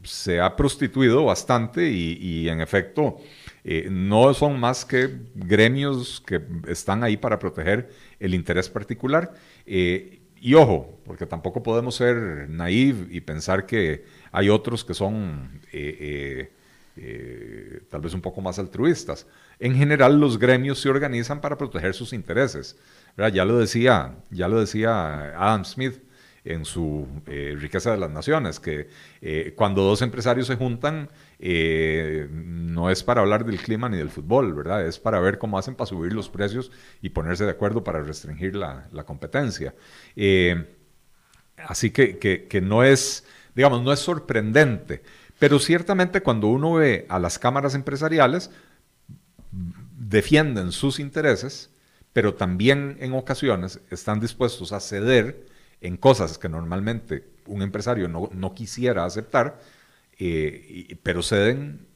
se 0.03 0.41
ha 0.41 0.55
prostituido 0.55 1.23
bastante 1.25 1.89
y, 1.89 2.17
y 2.19 2.49
en 2.49 2.59
efecto 2.59 3.17
eh, 3.63 3.87
no 3.91 4.33
son 4.33 4.59
más 4.59 4.85
que 4.85 5.19
gremios 5.35 6.21
que 6.25 6.41
están 6.67 7.03
ahí 7.03 7.17
para 7.17 7.37
proteger 7.37 7.89
el 8.19 8.33
interés 8.33 8.69
particular. 8.69 9.33
Eh, 9.65 10.20
y 10.41 10.55
ojo, 10.55 10.99
porque 11.05 11.25
tampoco 11.25 11.63
podemos 11.63 11.95
ser 11.95 12.49
naive 12.49 13.07
y 13.11 13.21
pensar 13.21 13.65
que 13.65 14.03
hay 14.31 14.49
otros 14.49 14.83
que 14.83 14.93
son 14.93 15.61
eh, 15.71 16.51
eh, 16.97 17.81
tal 17.89 18.01
vez 18.01 18.13
un 18.13 18.21
poco 18.21 18.41
más 18.41 18.59
altruistas. 18.59 19.27
En 19.59 19.75
general, 19.75 20.19
los 20.19 20.37
gremios 20.37 20.79
se 20.79 20.89
organizan 20.89 21.39
para 21.39 21.57
proteger 21.57 21.93
sus 21.93 22.11
intereses. 22.11 22.75
Ya 23.33 23.45
lo 23.45 23.57
decía, 23.57 24.15
ya 24.29 24.47
lo 24.47 24.59
decía 24.59 25.37
Adam 25.37 25.63
Smith 25.63 26.01
en 26.43 26.65
su 26.65 27.07
eh, 27.27 27.55
riqueza 27.57 27.91
de 27.91 27.97
las 27.97 28.09
naciones, 28.09 28.59
que 28.59 28.87
eh, 29.21 29.53
cuando 29.55 29.83
dos 29.83 30.01
empresarios 30.01 30.47
se 30.47 30.55
juntan 30.55 31.09
eh, 31.41 32.27
no 32.31 32.89
es 32.89 33.03
para 33.03 33.21
hablar 33.21 33.45
del 33.45 33.59
clima 33.59 33.89
ni 33.89 33.97
del 33.97 34.09
fútbol, 34.09 34.53
¿verdad? 34.53 34.85
Es 34.85 34.99
para 34.99 35.19
ver 35.19 35.37
cómo 35.37 35.57
hacen 35.57 35.75
para 35.75 35.87
subir 35.87 36.13
los 36.13 36.29
precios 36.29 36.71
y 37.01 37.09
ponerse 37.09 37.43
de 37.43 37.51
acuerdo 37.51 37.83
para 37.83 38.01
restringir 38.01 38.55
la, 38.55 38.87
competencia. 39.05 39.73
así 41.57 41.91
que, 41.91 42.61
no 42.63 42.83
es, 42.83 43.25
digamos, 43.55 43.81
no 43.81 43.91
es 43.91 43.99
sorprendente, 43.99 45.01
pero 45.39 45.59
ciertamente 45.59 46.21
cuando 46.21 46.47
uno 46.47 46.73
ve 46.75 47.05
a 47.09 47.19
las 47.19 47.39
cámaras 47.39 47.75
empresariales, 47.75 48.51
defienden 49.97 50.71
sus 50.71 50.99
intereses, 50.99 51.71
pero 52.13 52.35
también 52.35 52.97
en 52.99 53.13
ocasiones 53.13 53.79
están 53.89 54.19
dispuestos 54.19 54.71
a 54.71 54.79
ceder 54.79 55.47
en 55.79 55.97
cosas 55.97 56.37
que 56.37 56.49
normalmente 56.49 57.27
un 57.45 57.61
empresario 57.61 58.07
no, 58.07 58.53
quisiera 58.53 59.05
aceptar, 59.05 59.59
eh, 60.23 60.99
pero 61.01 61.23
ceden 61.23 61.87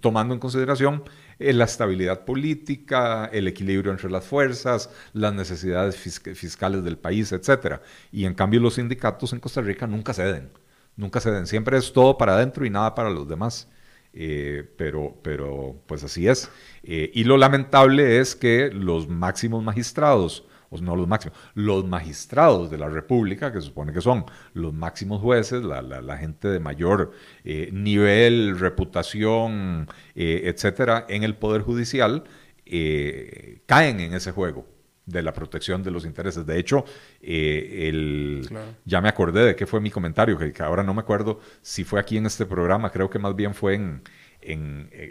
tomando 0.00 0.34
en 0.34 0.40
consideración 0.40 1.04
eh, 1.38 1.54
la 1.54 1.64
estabilidad 1.64 2.26
política, 2.26 3.30
el 3.32 3.48
equilibrio 3.48 3.92
entre 3.92 4.10
las 4.10 4.26
fuerzas, 4.26 4.90
las 5.14 5.32
necesidades 5.32 5.96
fiscales 5.96 6.84
del 6.84 6.98
país, 6.98 7.32
etc. 7.32 7.80
Y 8.12 8.26
en 8.26 8.34
cambio 8.34 8.60
los 8.60 8.74
sindicatos 8.74 9.32
en 9.32 9.40
Costa 9.40 9.62
Rica 9.62 9.86
nunca 9.86 10.12
ceden, 10.12 10.50
nunca 10.96 11.20
ceden, 11.20 11.46
siempre 11.46 11.78
es 11.78 11.94
todo 11.94 12.18
para 12.18 12.34
adentro 12.34 12.66
y 12.66 12.70
nada 12.70 12.94
para 12.94 13.08
los 13.08 13.26
demás. 13.26 13.68
Eh, 14.12 14.68
pero, 14.76 15.16
pero 15.22 15.82
pues 15.86 16.04
así 16.04 16.28
es. 16.28 16.50
y 16.82 17.24
lo 17.24 17.38
lamentable 17.38 18.18
es 18.18 18.34
que 18.34 18.70
los 18.70 19.08
máximos 19.08 19.62
magistrados 19.64 20.44
pues 20.70 20.82
no 20.82 20.94
los 20.94 21.08
máximos, 21.08 21.36
los 21.54 21.84
magistrados 21.84 22.70
de 22.70 22.78
la 22.78 22.88
República, 22.88 23.52
que 23.52 23.60
se 23.60 23.66
supone 23.66 23.92
que 23.92 24.00
son 24.00 24.24
los 24.54 24.72
máximos 24.72 25.20
jueces, 25.20 25.64
la, 25.64 26.16
gente 26.16 26.46
de 26.46 26.60
mayor 26.60 27.10
eh, 27.44 27.70
nivel, 27.72 28.56
reputación, 28.58 29.88
eh, 30.14 30.42
etcétera, 30.44 31.06
en 31.08 31.24
el 31.24 31.34
Poder 31.34 31.62
Judicial, 31.62 32.22
eh, 32.66 33.62
caen 33.66 33.98
en 33.98 34.14
ese 34.14 34.30
juego 34.30 34.64
de 35.06 35.22
la 35.22 35.32
protección 35.32 35.82
de 35.82 35.90
los 35.90 36.04
intereses. 36.04 36.46
De 36.46 36.56
hecho, 36.56 36.84
el, 37.20 38.48
ya 38.84 39.00
me 39.00 39.08
acordé 39.08 39.44
de 39.44 39.56
qué 39.56 39.66
fue 39.66 39.80
mi 39.80 39.90
comentario, 39.90 40.38
que, 40.38 40.62
ahora 40.62 40.84
no 40.84 40.94
me 40.94 41.00
acuerdo 41.00 41.40
si 41.62 41.82
fue 41.82 41.98
aquí 41.98 42.16
en 42.16 42.26
este 42.26 42.46
programa, 42.46 42.90
creo 42.90 43.10
que 43.10 43.18
más 43.18 43.34
bien 43.34 43.54
fue 43.54 43.74
en, 43.74 44.02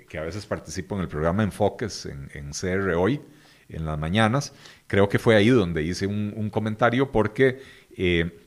que 0.07 0.17
a 0.17 0.21
veces 0.21 0.45
participo 0.45 0.95
en 0.95 1.01
el 1.01 1.09
programa 1.09 1.43
Enfoques 1.43 2.05
en, 2.05 2.29
en 2.33 2.51
CR 2.51 2.93
Hoy, 2.95 3.19
en 3.69 3.85
las 3.85 3.97
mañanas. 3.97 4.53
Creo 4.87 5.07
que 5.09 5.19
fue 5.19 5.35
ahí 5.35 5.49
donde 5.49 5.83
hice 5.83 6.07
un, 6.07 6.49
comentario 6.49 7.11
porque 7.11 7.61
eh, 7.95 8.37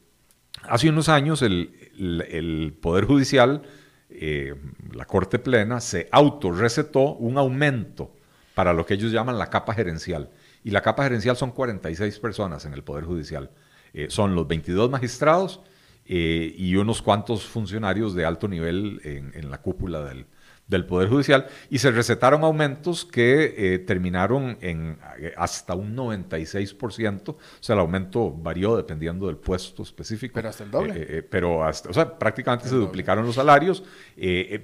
hace 0.63 0.89
unos 0.89 1.09
años 1.09 1.43
el, 1.43 2.77
Poder 2.81 3.05
Judicial, 3.05 3.63
eh, 4.11 4.55
la 4.93 5.05
Corte 5.05 5.39
Plena, 5.39 5.81
se 5.81 6.09
autorrecetó 6.11 7.15
un 7.15 7.39
aumento 7.39 8.15
para 8.55 8.73
lo 8.73 8.85
que 8.85 8.95
ellos 8.95 9.13
llaman 9.13 9.39
la 9.39 9.51
capa 9.51 9.75
gerencial. 9.75 10.31
Y 10.65 10.71
la 10.71 10.83
capa 10.83 11.05
gerencial 11.05 11.37
son 11.37 11.53
46 11.53 12.19
personas 12.19 12.65
en 12.65 12.75
el 12.75 12.83
Poder 12.83 13.05
Judicial. 13.05 13.51
Eh, 13.95 14.07
son 14.11 14.35
los 14.35 14.47
22 14.47 14.91
magistrados 14.91 15.61
y 16.05 16.75
unos 16.75 17.01
cuantos 17.01 17.47
funcionarios 17.47 18.15
de 18.15 18.27
alto 18.27 18.49
nivel 18.49 19.01
en 19.05 19.51
la 19.51 19.63
cúpula 19.63 20.03
del, 20.05 20.27
del 20.73 20.85
Poder 20.87 21.09
Judicial 21.09 21.47
y 21.71 21.79
se 21.79 21.91
recetaron 21.91 22.43
aumentos 22.43 23.05
que 23.05 23.55
eh, 23.57 23.79
terminaron 23.79 24.59
en 24.61 24.99
eh, 25.19 25.33
hasta 25.37 25.75
un 25.75 25.97
96%, 25.97 27.29
o 27.29 27.37
sea, 27.61 27.75
el 27.75 27.81
aumento 27.81 28.33
varió 28.33 28.77
dependiendo 28.77 29.27
del 29.27 29.37
puesto 29.37 29.83
específico. 29.83 30.35
Pero 30.35 30.49
hasta 30.49 30.65
el 30.65 30.71
doble. 30.71 30.95
Eh, 30.97 31.23
pero 31.23 31.65
hasta, 31.65 31.91
o 31.91 31.93
sea, 31.93 32.19
prácticamente 32.19 32.69
se 32.69 32.75
duplicaron 32.75 33.25
los 33.25 33.37
salarios. 33.37 33.85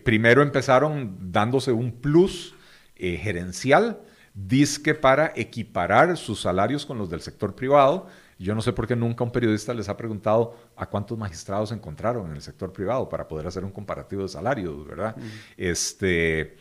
primero 0.03 0.43
empezaron 0.43 1.17
dándose 1.31 1.71
un 1.71 1.93
plus 1.93 2.55
gerencial, 2.97 4.01
disque 4.35 4.95
para 4.95 5.33
equiparar 5.37 6.17
sus 6.17 6.41
salarios 6.41 6.85
con 6.85 6.99
los 6.99 7.11
del 7.11 7.21
sector 7.21 7.55
privado 7.55 8.09
yo 8.39 8.55
no 8.55 8.63
sé 8.63 8.73
por 8.73 8.87
qué 8.87 8.95
nunca 8.95 9.25
un 9.25 9.33
periodista 9.33 9.75
les 9.75 9.89
ha 9.89 9.97
preguntado 9.97 10.55
a 10.77 10.87
cuántos 10.87 11.19
magistrados 11.19 11.73
encontraron 11.73 12.31
en 12.31 12.37
el 12.37 12.43
sector 12.43 12.73
privado 12.73 13.09
para 13.09 13.27
poder 13.27 13.47
hacer 13.47 13.65
un 13.65 13.73
comparativo 13.73 14.23
de 14.23 14.29
salarios, 14.29 14.87
¿verdad? 14.87 15.17
Este, 15.57 16.57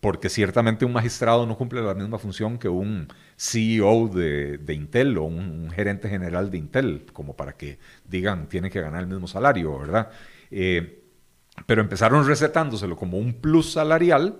porque 0.00 0.28
ciertamente 0.28 0.84
un 0.84 0.92
magistrado 0.92 1.46
no 1.46 1.56
cumple 1.56 1.82
la 1.82 1.94
misma 1.94 2.18
función 2.18 2.58
que 2.58 2.68
un 2.68 3.06
CEO 3.36 4.08
de, 4.08 4.74
Intel 4.74 5.18
o 5.18 5.24
un, 5.24 5.70
gerente 5.70 6.08
general 6.08 6.50
de 6.50 6.58
Intel, 6.58 7.06
como 7.12 7.36
para 7.36 7.52
que 7.52 7.78
digan 8.04 8.48
tiene 8.48 8.68
que 8.68 8.80
ganar 8.80 9.02
el 9.02 9.06
mismo 9.06 9.28
salario, 9.28 9.78
¿verdad? 9.78 10.10
Eh, 10.50 11.04
pero 11.66 11.80
empezaron 11.80 12.26
recetándoselo 12.26 12.96
como 12.96 13.18
un 13.18 13.34
plus 13.34 13.72
salarial 13.72 14.38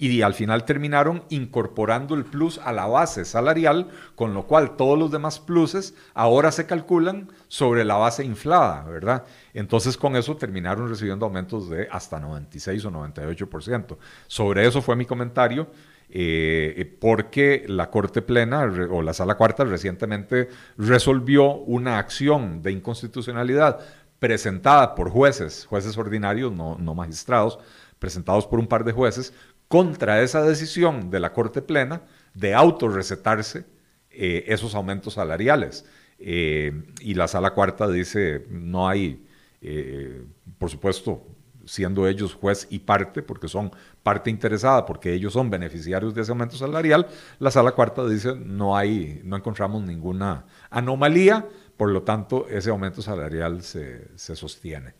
y 0.00 0.22
al 0.22 0.32
final 0.32 0.64
terminaron 0.64 1.24
incorporando 1.28 2.14
el 2.14 2.24
plus 2.24 2.58
a 2.58 2.72
la 2.72 2.86
base 2.86 3.26
salarial, 3.26 3.88
con 4.14 4.32
lo 4.32 4.46
cual 4.46 4.74
todos 4.76 4.98
los 4.98 5.10
demás 5.10 5.38
pluses 5.38 5.94
ahora 6.14 6.50
se 6.52 6.64
calculan 6.64 7.28
sobre 7.48 7.84
la 7.84 7.96
base 7.96 8.24
inflada, 8.24 8.82
¿verdad? 8.84 9.24
Entonces 9.52 9.98
con 9.98 10.16
eso 10.16 10.36
terminaron 10.38 10.88
recibiendo 10.88 11.26
aumentos 11.26 11.68
de 11.68 11.86
hasta 11.90 12.18
96 12.18 12.82
o 12.86 12.90
98%. 12.90 13.98
Sobre 14.26 14.66
eso 14.66 14.80
fue 14.80 14.96
mi 14.96 15.04
comentario. 15.04 15.68
Eh, 16.12 16.96
porque 17.00 17.64
la 17.68 17.88
Corte 17.88 18.20
Plena 18.20 18.62
o 18.90 19.00
la 19.00 19.12
Sala 19.12 19.36
Cuarta 19.36 19.62
recientemente 19.62 20.48
resolvió 20.76 21.52
una 21.52 21.98
acción 21.98 22.62
de 22.62 22.72
inconstitucionalidad 22.72 23.78
presentada 24.18 24.96
por 24.96 25.08
jueces, 25.08 25.66
jueces 25.66 25.96
ordinarios, 25.96 26.50
no, 26.50 26.76
no 26.80 26.96
magistrados, 26.96 27.60
presentados 28.00 28.46
por 28.46 28.58
un 28.58 28.66
par 28.66 28.82
de 28.82 28.92
jueces, 28.92 29.32
contra 29.70 30.20
esa 30.20 30.42
decisión 30.42 31.12
de 31.12 31.20
la 31.20 31.32
Corte 31.32 31.62
Plena 31.62 32.02
de 32.34 32.54
autorrecetarse 32.54 33.66
eh, 34.10 34.44
esos 34.48 34.74
aumentos 34.74 35.14
salariales. 35.14 35.86
Eh, 36.18 36.92
y 37.00 37.14
la 37.14 37.28
sala 37.28 37.52
cuarta 37.52 37.86
dice, 37.86 38.46
no 38.50 38.88
hay, 38.88 39.24
eh, 39.60 40.24
por 40.58 40.70
supuesto, 40.70 41.24
siendo 41.66 42.08
ellos 42.08 42.34
juez 42.34 42.66
y 42.68 42.80
parte, 42.80 43.22
porque 43.22 43.46
son 43.46 43.70
parte 44.02 44.28
interesada, 44.28 44.84
porque 44.84 45.12
ellos 45.12 45.34
son 45.34 45.50
beneficiarios 45.50 46.16
de 46.16 46.22
ese 46.22 46.32
aumento 46.32 46.56
salarial, 46.56 47.06
la 47.38 47.52
sala 47.52 47.70
cuarta 47.70 48.04
dice, 48.08 48.34
no 48.34 48.76
hay, 48.76 49.20
no 49.22 49.36
encontramos 49.36 49.84
ninguna 49.84 50.46
anomalía, 50.68 51.46
por 51.76 51.90
lo 51.90 52.02
tanto, 52.02 52.48
ese 52.48 52.70
aumento 52.70 53.02
salarial 53.02 53.62
se, 53.62 54.08
se 54.18 54.34
sostiene. 54.34 54.94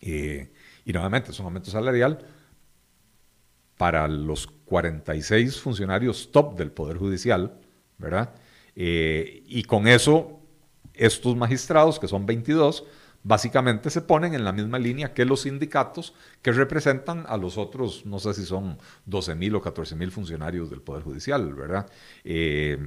y 0.00 0.92
nuevamente, 0.92 1.30
es 1.30 1.38
un 1.38 1.46
aumento 1.46 1.70
salarial 1.70 2.18
para 3.76 4.08
los 4.08 4.46
46 4.46 5.60
funcionarios 5.60 6.30
top 6.30 6.56
del 6.56 6.70
Poder 6.70 6.96
Judicial, 6.96 7.58
¿verdad? 7.98 8.34
Eh, 8.76 9.42
y 9.46 9.64
con 9.64 9.86
eso, 9.86 10.40
estos 10.94 11.36
magistrados, 11.36 11.98
que 11.98 12.08
son 12.08 12.26
22, 12.26 12.84
básicamente 13.24 13.88
se 13.88 14.02
ponen 14.02 14.34
en 14.34 14.44
la 14.44 14.52
misma 14.52 14.78
línea 14.78 15.14
que 15.14 15.24
los 15.24 15.42
sindicatos 15.42 16.14
que 16.42 16.52
representan 16.52 17.24
a 17.26 17.38
los 17.38 17.56
otros, 17.56 18.04
no 18.04 18.18
sé 18.18 18.34
si 18.34 18.44
son 18.44 18.78
12 19.06 19.34
mil 19.34 19.54
o 19.56 19.62
14 19.62 19.96
mil 19.96 20.12
funcionarios 20.12 20.68
del 20.68 20.82
Poder 20.82 21.02
Judicial, 21.02 21.54
¿verdad? 21.54 21.86
Eh, 22.22 22.78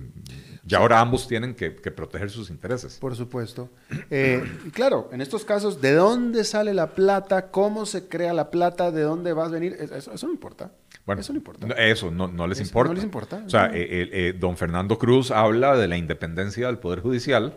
y 0.66 0.76
ahora 0.76 1.02
ambos 1.02 1.28
tienen 1.28 1.56
que, 1.56 1.72
proteger 1.72 2.30
sus 2.30 2.52
intereses. 2.52 3.00
Por 3.00 3.16
supuesto. 3.16 3.70
Eh, 4.12 4.44
y 4.66 4.70
claro, 4.70 5.10
en 5.12 5.22
estos 5.22 5.44
casos, 5.44 5.82
¿de 5.82 5.94
dónde 5.94 6.44
sale 6.44 6.74
la 6.74 6.92
plata? 6.92 7.50
¿Cómo 7.50 7.88
se 7.88 8.08
crea 8.08 8.34
la 8.34 8.52
plata? 8.52 8.92
¿De 8.92 9.02
dónde 9.02 9.34
va 9.34 9.46
a 9.46 9.50
venir? 9.50 9.74
Eso, 9.74 10.28
no 10.28 10.34
importa. 10.34 10.72
Bueno, 11.06 11.22
eso 11.22 11.34
no 11.34 11.38
importa. 11.38 11.68
Eso 11.78 12.12
no, 12.12 12.28
les 12.48 12.60
importa. 12.60 12.90
No 12.90 12.94
les 12.94 13.04
importa. 13.04 13.44
O 13.44 13.50
sea, 13.50 13.72
eh, 13.74 14.36
don 14.38 14.56
Fernando 14.56 15.00
Cruz 15.00 15.32
habla 15.32 15.76
de 15.76 15.88
la 15.88 15.98
independencia 15.98 16.68
del 16.68 16.78
Poder 16.78 17.00
Judicial 17.00 17.56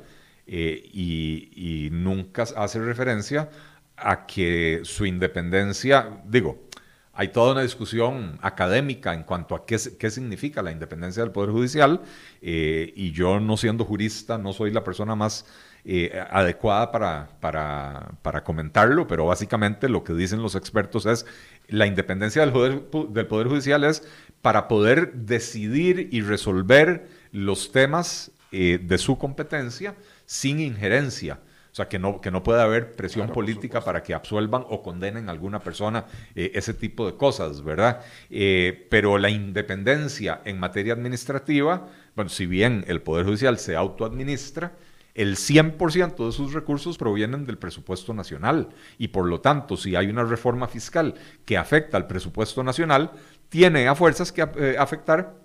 y, 0.52 1.88
nunca 1.92 2.44
hace 2.56 2.80
referencia 2.80 3.48
a 3.96 4.26
que 4.26 4.80
su 4.84 5.06
independencia, 5.06 6.22
digo, 6.24 6.70
hay 7.12 7.28
toda 7.28 7.52
una 7.52 7.62
discusión 7.62 8.38
académica 8.40 9.12
en 9.12 9.24
cuanto 9.24 9.54
a 9.54 9.66
qué, 9.66 9.76
qué 9.98 10.10
significa 10.10 10.62
la 10.62 10.72
independencia 10.72 11.22
del 11.22 11.32
Poder 11.32 11.50
Judicial 11.50 12.00
eh, 12.40 12.92
y 12.96 13.12
yo 13.12 13.40
no 13.40 13.58
siendo 13.58 13.84
jurista 13.84 14.38
no 14.38 14.54
soy 14.54 14.70
la 14.70 14.84
persona 14.84 15.14
más 15.14 15.44
eh, 15.84 16.18
adecuada 16.30 16.90
para, 16.92 17.28
para, 17.40 18.44
comentarlo, 18.44 19.06
pero 19.06 19.26
básicamente 19.26 19.88
lo 19.88 20.04
que 20.04 20.14
dicen 20.14 20.40
los 20.40 20.54
expertos 20.54 21.04
es 21.06 21.26
la 21.68 21.86
independencia 21.86 22.42
del 22.42 22.52
poder, 22.52 22.82
del 23.10 23.26
poder 23.26 23.48
Judicial 23.48 23.84
es 23.84 24.02
para 24.40 24.68
poder 24.68 25.12
decidir 25.12 26.08
y 26.12 26.22
resolver 26.22 27.08
los 27.32 27.72
temas 27.72 28.30
eh, 28.52 28.78
de 28.82 28.98
su 28.98 29.18
competencia 29.18 29.94
sin 30.30 30.60
injerencia. 30.60 31.40
O 31.72 31.74
sea, 31.74 31.88
que 31.88 31.98
no, 31.98 32.20
que 32.20 32.30
no 32.30 32.44
puede 32.44 32.62
haber 32.62 32.94
presión 32.94 33.30
política 33.30 33.80
para 33.80 34.00
que 34.04 34.14
absuelvan 34.14 34.64
o 34.68 34.80
condenen 34.80 35.28
a 35.28 35.32
alguna 35.32 35.58
persona, 35.58 36.04
eh, 36.36 36.52
ese 36.54 36.72
tipo 36.72 37.04
de 37.04 37.16
cosas, 37.16 37.64
¿verdad? 37.64 38.00
Eh, 38.30 38.86
pero 38.90 39.18
la 39.18 39.28
independencia 39.28 40.40
en 40.44 40.60
materia 40.60 40.92
administrativa, 40.92 41.88
bueno, 42.14 42.28
si 42.28 42.46
bien 42.46 42.84
el 42.86 43.02
Poder 43.02 43.26
Judicial 43.26 43.58
se 43.58 43.74
autoadministra, 43.74 44.72
el 45.14 45.36
100% 45.36 46.26
de 46.26 46.32
sus 46.32 46.52
recursos 46.52 46.96
provienen 46.96 47.44
del 47.44 47.58
presupuesto 47.58 48.14
nacional. 48.14 48.68
Y 48.98 49.08
por 49.08 49.26
lo 49.26 49.40
tanto, 49.40 49.76
si 49.76 49.96
hay 49.96 50.06
una 50.06 50.22
reforma 50.22 50.68
fiscal 50.68 51.14
que 51.44 51.58
afecta 51.58 51.96
al 51.96 52.06
presupuesto 52.06 52.62
nacional, 52.62 53.10
tiene 53.48 53.88
a 53.88 53.96
fuerzas 53.96 54.30
que 54.30 54.42
eh, 54.42 54.76
afectar 54.78 55.40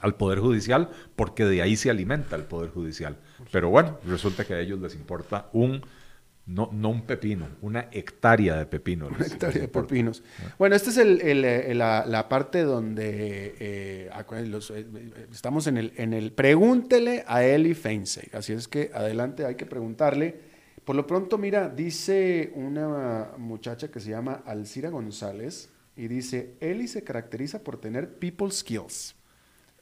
al 0.00 0.14
Poder 0.14 0.40
Judicial 0.40 0.90
porque 1.16 1.44
de 1.44 1.62
ahí 1.62 1.76
se 1.76 1.90
alimenta 1.90 2.36
el 2.36 2.44
Poder 2.44 2.70
Judicial. 2.70 3.16
Pero 3.50 3.70
bueno, 3.70 3.98
resulta 4.06 4.44
que 4.44 4.54
a 4.54 4.60
ellos 4.60 4.80
les 4.80 4.94
importa 4.94 5.48
un, 5.52 5.82
no, 6.46 6.70
no 6.72 6.90
un 6.90 7.02
pepino, 7.02 7.48
una 7.60 7.88
hectárea 7.92 8.56
de 8.56 8.66
pepinos. 8.66 9.10
Una 9.10 9.26
hectárea 9.26 9.62
de 9.62 9.68
pepinos. 9.68 10.22
Bueno, 10.58 10.76
esta 10.76 10.90
es 10.90 10.96
el, 10.96 11.20
eh, 11.22 11.74
la, 11.74 12.28
parte 12.28 12.62
donde 12.62 13.54
eh, 13.58 14.10
eh, 14.10 14.60
estamos 15.30 15.66
en 15.66 15.76
el, 15.76 15.92
en 15.96 16.14
el 16.14 16.32
pregúntele 16.32 17.24
a 17.26 17.44
Eli 17.44 17.74
Feinsey. 17.74 18.30
Así 18.32 18.52
es 18.52 18.68
que 18.68 18.90
adelante 18.94 19.44
hay 19.44 19.56
que 19.56 19.66
preguntarle. 19.66 20.48
Por 20.84 20.96
lo 20.96 21.06
pronto, 21.06 21.36
mira, 21.36 21.68
dice 21.68 22.50
una 22.54 23.32
muchacha 23.36 23.88
que 23.88 24.00
se 24.00 24.10
llama 24.10 24.42
Alcira 24.46 24.88
González 24.88 25.68
y 25.96 26.08
dice, 26.08 26.54
Eli 26.60 26.88
se 26.88 27.04
caracteriza 27.04 27.62
por 27.62 27.78
tener 27.78 28.18
people 28.18 28.50
skills. 28.50 29.14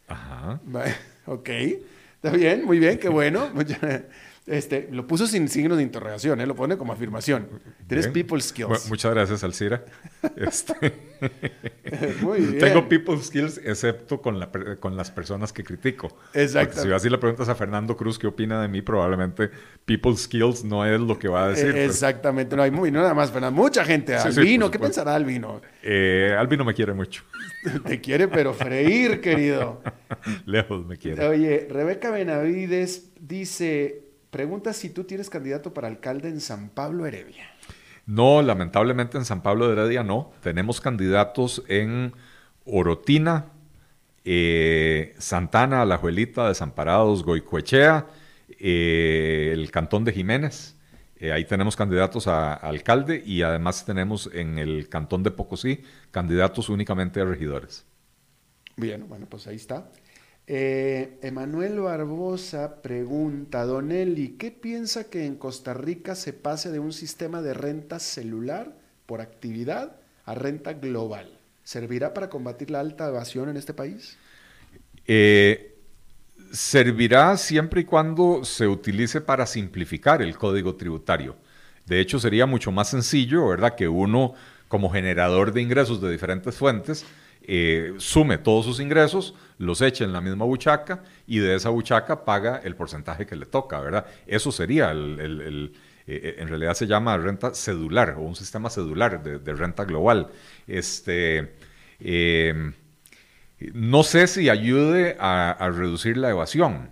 Ajá. 0.09 0.61
Ok. 1.28 1.48
Está 1.48 2.30
bien, 2.30 2.64
muy 2.64 2.78
bien, 2.78 2.98
qué 2.98 3.09
bueno. 3.09 3.50
Este, 4.47 4.88
lo 4.92 5.09
puso 5.09 5.26
sin 5.26 5.49
signos 5.49 5.76
de 5.76 5.82
interrogación, 5.82 6.40
¿eh? 6.40 6.47
lo 6.47 6.55
pone 6.55 6.76
como 6.76 6.92
afirmación. 6.92 7.49
Tienes 7.88 8.07
people 8.07 8.40
skills. 8.40 8.88
muchas 8.88 9.12
gracias, 9.12 9.42
Alcira. 9.42 9.84
Este, 10.36 10.92
Muy 12.20 12.40
bien. 12.47 12.59
Tengo 12.59 12.88
people 12.88 13.20
skills, 13.20 13.61
excepto 13.64 14.20
con, 14.20 14.38
la, 14.38 14.51
con 14.80 14.97
las 14.97 15.11
personas 15.11 15.53
que 15.53 15.64
critico. 15.64 16.16
Exacto. 16.34 16.82
Si 16.82 16.92
así 16.92 17.09
le 17.09 17.18
preguntas 17.18 17.49
a 17.49 17.55
Fernando 17.55 17.97
Cruz 17.97 18.18
qué 18.18 18.26
opina 18.26 18.61
de 18.61 18.68
mí, 18.68 18.82
probablemente 18.82 19.51
people 19.84 20.16
skills 20.16 20.64
no 20.64 20.84
es 20.84 21.01
lo 21.01 21.18
que 21.18 21.28
va 21.28 21.44
a 21.44 21.49
decir. 21.49 21.76
Eh, 21.76 21.84
exactamente, 21.84 22.57
no 22.57 22.62
hay 22.62 22.70
muy, 22.70 22.90
no 22.90 23.01
nada 23.01 23.14
más, 23.14 23.30
Fernando. 23.30 23.61
Mucha 23.61 23.84
gente. 23.84 24.14
Albino, 24.16 24.70
¿qué 24.70 24.78
pensará 24.78 25.14
Albino? 25.14 25.61
Eh, 25.82 26.34
Albino 26.38 26.64
me 26.64 26.74
quiere 26.74 26.92
mucho. 26.92 27.22
Te 27.86 28.01
quiere, 28.01 28.28
pero 28.28 28.53
freír, 28.53 29.20
querido. 29.20 29.82
Lejos 30.44 30.86
me 30.86 30.97
quiere. 30.97 31.26
Oye, 31.26 31.66
Rebeca 31.70 32.11
Benavides 32.11 33.12
dice 33.20 34.05
Pregunta 34.37 34.74
si 34.74 34.91
tú 34.91 35.05
tienes 35.05 35.30
candidato 35.30 35.72
para 35.72 35.89
alcalde 35.89 36.28
en 36.28 36.43
San 36.43 36.68
Pablo 36.68 37.07
Heredia. 37.07 37.47
No, 38.05 38.43
lamentablemente 38.43 39.16
en 39.16 39.24
San 39.24 39.43
Pablo 39.43 39.66
de 39.66 39.72
Heredia 39.72 40.03
no. 40.03 40.30
Tenemos 40.43 40.82
candidatos 40.82 41.62
en 41.68 42.12
Orotina, 42.66 43.47
eh, 44.26 45.14
Santana, 45.16 45.80
Alajuelita, 45.80 46.49
Desamparados, 46.49 47.24
Goicoechea, 47.24 48.09
eh, 48.61 49.53
el 49.55 49.70
Cantón 49.70 50.05
de 50.05 50.12
Jiménez. 50.12 50.76
Eh, 51.18 51.32
ahí 51.32 51.47
tenemos 51.47 51.74
candidatos 51.74 52.26
a, 52.26 52.53
a, 52.53 52.57
alcalde 52.57 53.22
y 53.24 53.41
además 53.41 53.87
tenemos 53.87 54.28
en 54.34 54.59
el 54.59 54.91
Cantón 54.91 55.22
de 55.22 55.30
Pocosí 55.30 55.82
candidatos 56.11 56.68
únicamente 56.68 57.22
a 57.22 57.24
regidores. 57.24 57.87
Bien, 58.76 59.09
bueno, 59.09 59.24
pues 59.30 59.47
ahí 59.47 59.57
está. 59.57 59.89
Eh, 60.49 61.18
Emanuel 61.22 61.80
Barbosa 61.80 62.80
pregunta, 62.80 63.64
Don 63.64 63.90
Eli, 63.90 64.36
¿qué 64.38 64.53
piensa 64.53 65.11
que 65.11 65.26
en 65.26 65.34
Costa 65.34 65.74
Rica 65.74 66.14
se 66.14 66.32
pase 66.32 66.70
de 66.70 66.78
un 66.78 66.92
sistema 66.92 67.42
de 67.42 67.53
renta 67.53 67.99
celular 67.99 68.72
por 69.07 69.20
actividad 69.20 69.97
a 70.24 70.34
renta 70.34 70.74
global? 70.74 71.36
¿Servirá 71.64 72.14
para 72.14 72.30
combatir 72.30 72.70
la 72.70 72.78
alta 72.78 73.09
evasión 73.09 73.49
en 73.49 73.57
este 73.57 73.74
país? 73.74 74.16
Eh, 75.05 75.74
servirá 76.53 77.36
siempre 77.36 77.80
y 77.80 77.84
cuando 77.84 78.44
se 78.44 78.68
utilice 78.68 79.20
para 79.20 79.47
simplificar 79.47 80.22
el 80.22 80.38
código 80.38 80.76
tributario. 80.76 81.34
De 81.86 81.99
hecho, 81.99 82.20
sería 82.20 82.47
mucho 82.47 82.70
más 82.70 82.90
sencillo, 82.90 83.49
¿verdad? 83.49 83.74
Que 83.74 83.88
uno, 83.88 84.34
como 84.68 84.90
generador 84.90 85.53
de 85.53 85.62
ingresos 85.62 86.01
de 86.01 86.11
diferentes 86.12 86.55
fuentes, 86.55 87.05
eh, 87.49 87.94
sume 87.99 88.38
todos 88.38 88.64
sus 88.64 88.80
ingresos, 88.80 89.32
los 89.59 89.80
eche 89.80 90.03
en 90.03 90.12
la 90.12 90.20
misma 90.20 90.44
buchaca 90.44 91.05
y 91.28 91.38
de 91.38 91.55
esa 91.55 91.68
buchaca 91.68 92.24
paga 92.24 92.61
el 92.64 92.74
porcentaje 92.74 93.24
que 93.24 93.36
le 93.36 93.47
toca, 93.47 93.78
¿verdad? 93.78 94.05
Eso 94.26 94.51
sería 94.51 94.90
el, 94.90 95.72
eh, 96.09 96.12
eh, 96.12 96.34
en 96.38 96.49
realidad 96.49 96.74
se 96.74 96.88
llama 96.88 97.16
renta 97.16 97.55
cedular 97.55 98.16
o 98.18 98.22
un 98.22 98.34
sistema 98.34 98.68
cedular 98.68 99.22
de, 99.22 99.55
renta 99.55 99.84
global. 99.84 100.28
Este, 100.66 101.55
em, 102.01 102.72
no 103.74 104.03
sé 104.03 104.26
si 104.26 104.51
ayude 104.51 105.16
a, 105.20 105.70
reducir 105.72 106.16
la 106.16 106.30
evasión, 106.30 106.90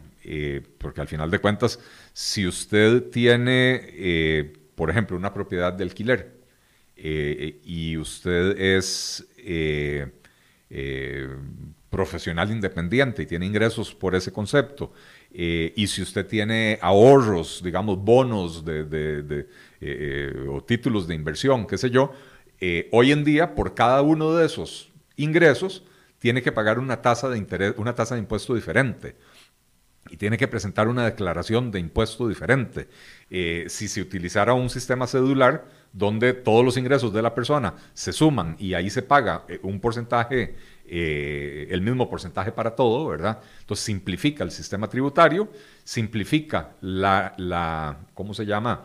porque 0.79 1.01
al 1.01 1.09
final 1.09 1.33
de 1.33 1.41
cuentas, 1.41 1.81
si 2.13 2.47
usted 2.47 3.11
tiene, 3.11 4.53
por 4.77 4.89
ejemplo, 4.89 5.17
una 5.17 5.35
propiedad 5.35 5.73
de 5.73 5.85
alquiler 5.85 6.33
y 6.97 7.97
usted 7.99 8.59
es 8.59 9.27
eh, 10.77 11.29
profesional 11.89 12.51
independiente 12.51 13.23
y 13.23 13.27
tiene 13.27 13.47
ingresos 13.47 13.95
por 13.95 14.17
ese 14.17 14.33
concepto, 14.33 14.93
eh, 15.33 15.73
y 15.77 15.87
si 15.87 16.03
usted 16.03 16.27
tiene 16.27 16.81
ahorros, 16.83 17.63
digamos, 17.63 17.99
bonos 17.99 18.65
de, 18.65 19.47
eh, 19.81 20.47
o 20.51 20.61
títulos 20.65 21.07
de 21.07 21.15
inversión, 21.15 21.69
qué 21.69 21.79
sé 21.79 21.91
yo, 21.91 22.13
hoy 22.91 23.13
en 23.13 23.23
día 23.23 23.55
por 23.55 23.75
cada 23.75 24.03
uno 24.03 24.35
de 24.35 24.47
esos 24.47 24.91
ingresos 25.17 25.85
tiene 26.19 26.43
que 26.43 26.51
pagar 26.51 26.81
una 26.81 27.01
tasa 27.03 27.29
de 27.29 27.39
interés, 27.39 27.75
una 27.77 27.95
tasa 27.95 28.17
de 28.17 28.23
impuesto 28.23 28.57
diferente 28.57 29.15
y 30.15 30.17
tiene 30.17 30.39
que 30.39 30.47
presentar 30.47 30.87
una 30.87 31.05
declaración 31.05 31.73
de 31.73 31.81
impuesto 31.81 32.29
diferente. 32.29 32.87
si 33.29 33.89
se 33.89 34.01
utilizara 34.01 34.55
un 34.55 34.71
sistema 34.71 35.09
cedular, 35.09 35.65
donde 35.95 36.33
todos 36.33 36.65
los 36.65 36.77
ingresos 36.77 37.13
de 37.13 37.23
la 37.23 37.35
persona 37.35 37.75
se 37.95 38.13
suman 38.13 38.57
y 38.59 38.75
ahí 38.75 38.91
se 38.91 39.03
paga 39.03 39.45
eh, 39.49 39.61
un 39.63 39.81
porcentaje, 39.81 40.57
eh, 40.87 41.69
el 41.71 41.81
mismo 41.83 42.11
porcentaje 42.11 42.51
para 42.51 42.75
todo, 42.75 43.07
¿verdad? 43.07 43.39
Entonces 43.61 43.87
simplifica 43.87 44.43
el 44.43 44.51
sistema 44.51 44.89
tributario, 44.89 45.49
simplifica 45.85 46.73
la, 46.81 47.97
¿cómo 48.13 48.35
se 48.35 48.45
llama? 48.45 48.85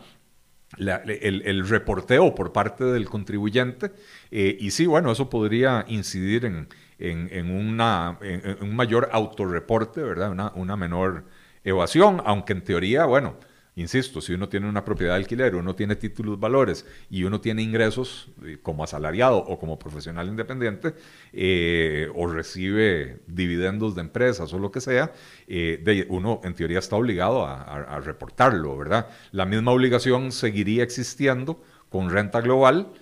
el, 0.78 1.68
reporteo 1.68 2.32
por 2.32 2.52
parte 2.52 2.84
del 2.84 3.08
contribuyente 3.08 3.90
eh, 4.30 4.56
y 4.60 4.70
sí, 4.70 4.86
bueno, 4.86 5.10
eso 5.10 5.28
podría 5.28 5.84
incidir 5.88 6.44
en, 6.44 6.68
en, 7.00 7.50
un 7.50 8.76
mayor 8.76 9.08
autorreporte, 9.12 10.02
¿verdad? 10.02 10.30
Una, 10.30 10.52
una 10.54 10.76
menor 10.76 11.24
evasión, 11.64 12.22
aunque 12.24 12.52
en 12.52 12.62
teoría, 12.62 13.06
bueno, 13.06 13.36
Insisto, 13.76 14.20
si 14.20 14.34
uno 14.34 14.48
tiene 14.48 14.68
una 14.68 14.84
propiedad 14.84 15.12
de 15.14 15.20
alquiler, 15.20 15.54
uno 15.54 15.74
tiene 15.74 15.94
títulos 15.96 16.38
valores 16.40 16.84
y 17.08 17.22
uno 17.22 17.40
tiene 17.40 17.62
ingresos 17.62 18.28
eh, 18.44 18.58
como 18.60 18.82
asalariado 18.82 19.38
o 19.38 19.58
como 19.58 19.78
profesional 19.78 20.28
independiente, 20.28 20.94
eh, 21.32 22.08
o 22.14 22.26
recibe 22.26 23.20
dividendos 23.26 23.94
de 23.94 24.02
empresas 24.02 24.52
o 24.52 24.58
lo 24.58 24.72
que 24.72 24.80
sea, 24.80 25.12
eh, 25.46 26.06
uno 26.08 26.40
en 26.42 26.54
teoría 26.54 26.80
está 26.80 26.96
obligado 26.96 27.46
a, 27.46 28.00
reportarlo, 28.00 28.76
¿verdad? 28.76 29.08
La 29.32 29.46
misma 29.46 29.72
obligación 29.72 30.32
seguiría 30.32 30.82
existiendo 30.82 31.62
con 31.88 32.10
renta 32.10 32.40
global, 32.40 32.92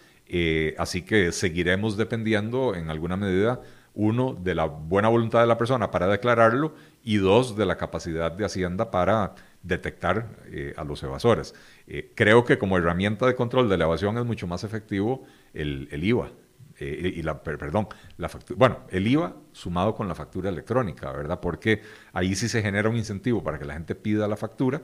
así 0.76 1.02
que 1.02 1.32
seguiremos 1.32 1.96
dependiendo 1.96 2.74
en 2.74 2.90
alguna 2.90 3.16
medida 3.16 3.60
uno, 3.98 4.38
de 4.40 4.54
la 4.54 4.66
buena 4.66 5.08
voluntad 5.08 5.40
de 5.40 5.48
la 5.48 5.58
persona 5.58 5.90
para 5.90 6.06
declararlo 6.06 6.72
y 7.02 7.16
dos, 7.16 7.56
de 7.56 7.66
la 7.66 7.76
capacidad 7.76 8.30
de 8.30 8.44
Hacienda 8.44 8.92
para 8.92 9.34
detectar 9.64 10.36
eh, 10.46 10.72
a 10.76 10.84
los 10.84 11.02
evasores. 11.02 11.52
Eh, 11.88 12.12
creo 12.14 12.44
que 12.44 12.58
como 12.58 12.78
herramienta 12.78 13.26
de 13.26 13.34
control 13.34 13.68
de 13.68 13.76
la 13.76 13.86
evasión 13.86 14.16
es 14.16 14.24
mucho 14.24 14.46
más 14.46 14.62
efectivo 14.62 15.24
el, 15.52 15.88
IVA. 15.90 16.30
Eh, 16.78 17.12
y 17.16 17.22
la, 17.22 17.42
perdón, 17.42 17.88
la 18.18 18.30
bueno, 18.54 18.78
el 18.88 19.04
IVA 19.04 19.34
sumado 19.50 19.96
con 19.96 20.06
la 20.06 20.14
factura 20.14 20.48
electrónica, 20.48 21.10
¿verdad? 21.10 21.40
Porque 21.40 21.82
ahí 22.12 22.36
sí 22.36 22.48
se 22.48 22.62
genera 22.62 22.88
un 22.88 22.96
incentivo 22.96 23.42
para 23.42 23.58
que 23.58 23.64
la 23.64 23.74
gente 23.74 23.96
pida 23.96 24.28
la 24.28 24.36
factura 24.36 24.80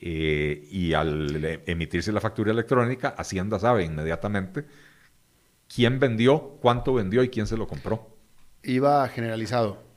y 0.00 0.92
al 0.94 1.60
emitirse 1.66 2.10
la 2.10 2.20
factura 2.20 2.50
electrónica, 2.50 3.14
Hacienda 3.16 3.58
sabe 3.60 3.84
inmediatamente 3.84 4.64
quién 5.72 6.00
vendió, 6.00 6.58
cuánto 6.60 6.94
vendió 6.94 7.22
y 7.22 7.28
quién 7.28 7.46
se 7.46 7.56
lo 7.56 7.68
compró. 7.68 8.17
Iba 8.62 9.06
generalizado. 9.08 9.88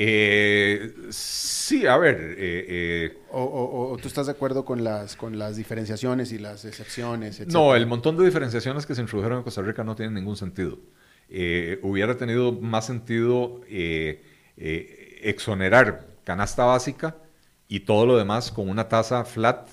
Eh, 0.00 0.94
sí, 1.10 1.84
a 1.84 1.96
ver. 1.96 2.36
Eh, 2.38 2.66
eh, 2.68 3.18
o, 3.32 3.96
tú 4.00 4.06
estás 4.06 4.26
de 4.26 4.32
acuerdo 4.32 4.64
con 4.64 4.84
las, 4.84 5.16
con 5.16 5.36
las 5.40 5.56
diferenciaciones 5.56 6.30
y 6.30 6.38
las 6.38 6.64
excepciones? 6.64 7.44
No, 7.48 7.74
el 7.74 7.88
montón 7.88 8.16
de 8.16 8.24
diferenciaciones 8.24 8.86
que 8.86 8.94
se 8.94 9.00
introdujeron 9.00 9.38
en 9.38 9.44
Costa 9.44 9.60
Rica 9.60 9.82
no 9.82 9.96
tienen 9.96 10.14
ningún 10.14 10.36
sentido. 10.36 10.78
hubiera 11.82 12.16
tenido 12.16 12.52
más 12.52 12.86
sentido 12.86 13.60
exonerar 14.56 16.06
canasta 16.22 16.64
básica 16.64 17.16
y 17.66 17.80
todo 17.80 18.06
lo 18.06 18.16
demás 18.16 18.52
con 18.52 18.68
una 18.68 18.88
tasa 18.88 19.24
flat 19.24 19.68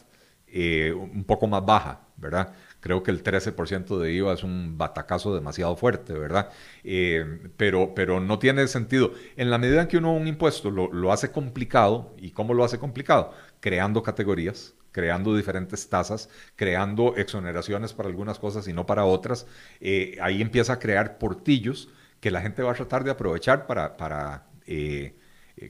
un 0.51 1.23
poco 1.27 1.45
más 1.45 1.63
baja, 1.63 2.01
¿verdad? 2.17 2.51
Creo 2.85 3.01
que 3.01 3.09
el 3.09 3.23
13% 3.23 3.97
de 3.97 4.13
IVA 4.13 4.35
es 4.35 4.43
un 4.43 4.77
batacazo 4.77 5.33
demasiado 5.33 5.75
fuerte, 5.75 6.13
¿verdad? 6.13 6.51
Eh, 6.83 7.49
pero, 7.57 7.95
pero 7.95 8.19
no 8.19 8.37
tiene 8.37 8.67
sentido. 8.67 9.11
En 9.37 9.49
la 9.49 9.57
medida 9.57 9.81
en 9.81 9.87
que 9.87 9.97
uno 9.97 10.13
un 10.13 10.27
impuesto 10.27 10.69
lo, 10.69 11.11
hace 11.11 11.31
complicado, 11.31 12.13
¿y 12.19 12.29
cómo 12.29 12.53
lo 12.53 12.63
hace 12.63 12.77
complicado? 12.77 13.33
Creando 13.59 14.03
categorías, 14.03 14.75
creando 14.91 15.35
diferentes 15.35 15.89
tasas, 15.89 16.29
creando 16.55 17.15
exoneraciones 17.15 17.91
para 17.91 18.07
algunas 18.07 18.37
cosas 18.37 18.67
y 18.67 18.73
no 18.73 18.85
para 18.85 19.05
otras, 19.05 19.47
eh, 19.81 20.19
ahí 20.21 20.43
empieza 20.43 20.73
a 20.73 20.77
crear 20.77 21.17
portillos 21.17 21.89
que 22.19 22.29
la 22.29 22.41
gente 22.41 22.61
va 22.61 22.73
a 22.73 22.75
tratar 22.75 23.03
de 23.03 23.09
aprovechar 23.09 23.65
para, 23.65 23.97
para 23.97 24.45
eh, 24.67 25.15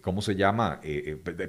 ¿cómo 0.01 0.21
se 0.21 0.35
llama? 0.35 0.81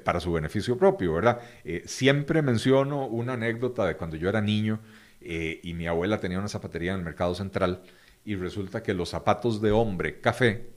para 0.05 0.21
su 0.21 0.31
beneficio 0.31 0.77
propio, 0.77 1.15
¿verdad? 1.15 1.41
siempre 1.83 2.41
menciono 2.41 3.05
una 3.05 3.33
anécdota 3.33 3.85
de 3.85 3.97
cuando 3.97 4.15
yo 4.15 4.29
era 4.29 4.39
niño 4.39 4.79
eh, 5.21 5.59
y 5.63 5.73
mi 5.73 5.87
abuela 5.87 6.19
tenía 6.19 6.39
una 6.39 6.47
zapatería 6.47 6.93
en 6.93 6.99
el 6.99 7.05
mercado 7.05 7.35
central 7.35 7.83
y 8.25 8.35
resulta 8.35 8.83
que 8.83 8.93
los 8.93 9.09
zapatos 9.09 9.61
de 9.61 9.71
hombre 9.71 10.19
café, 10.19 10.69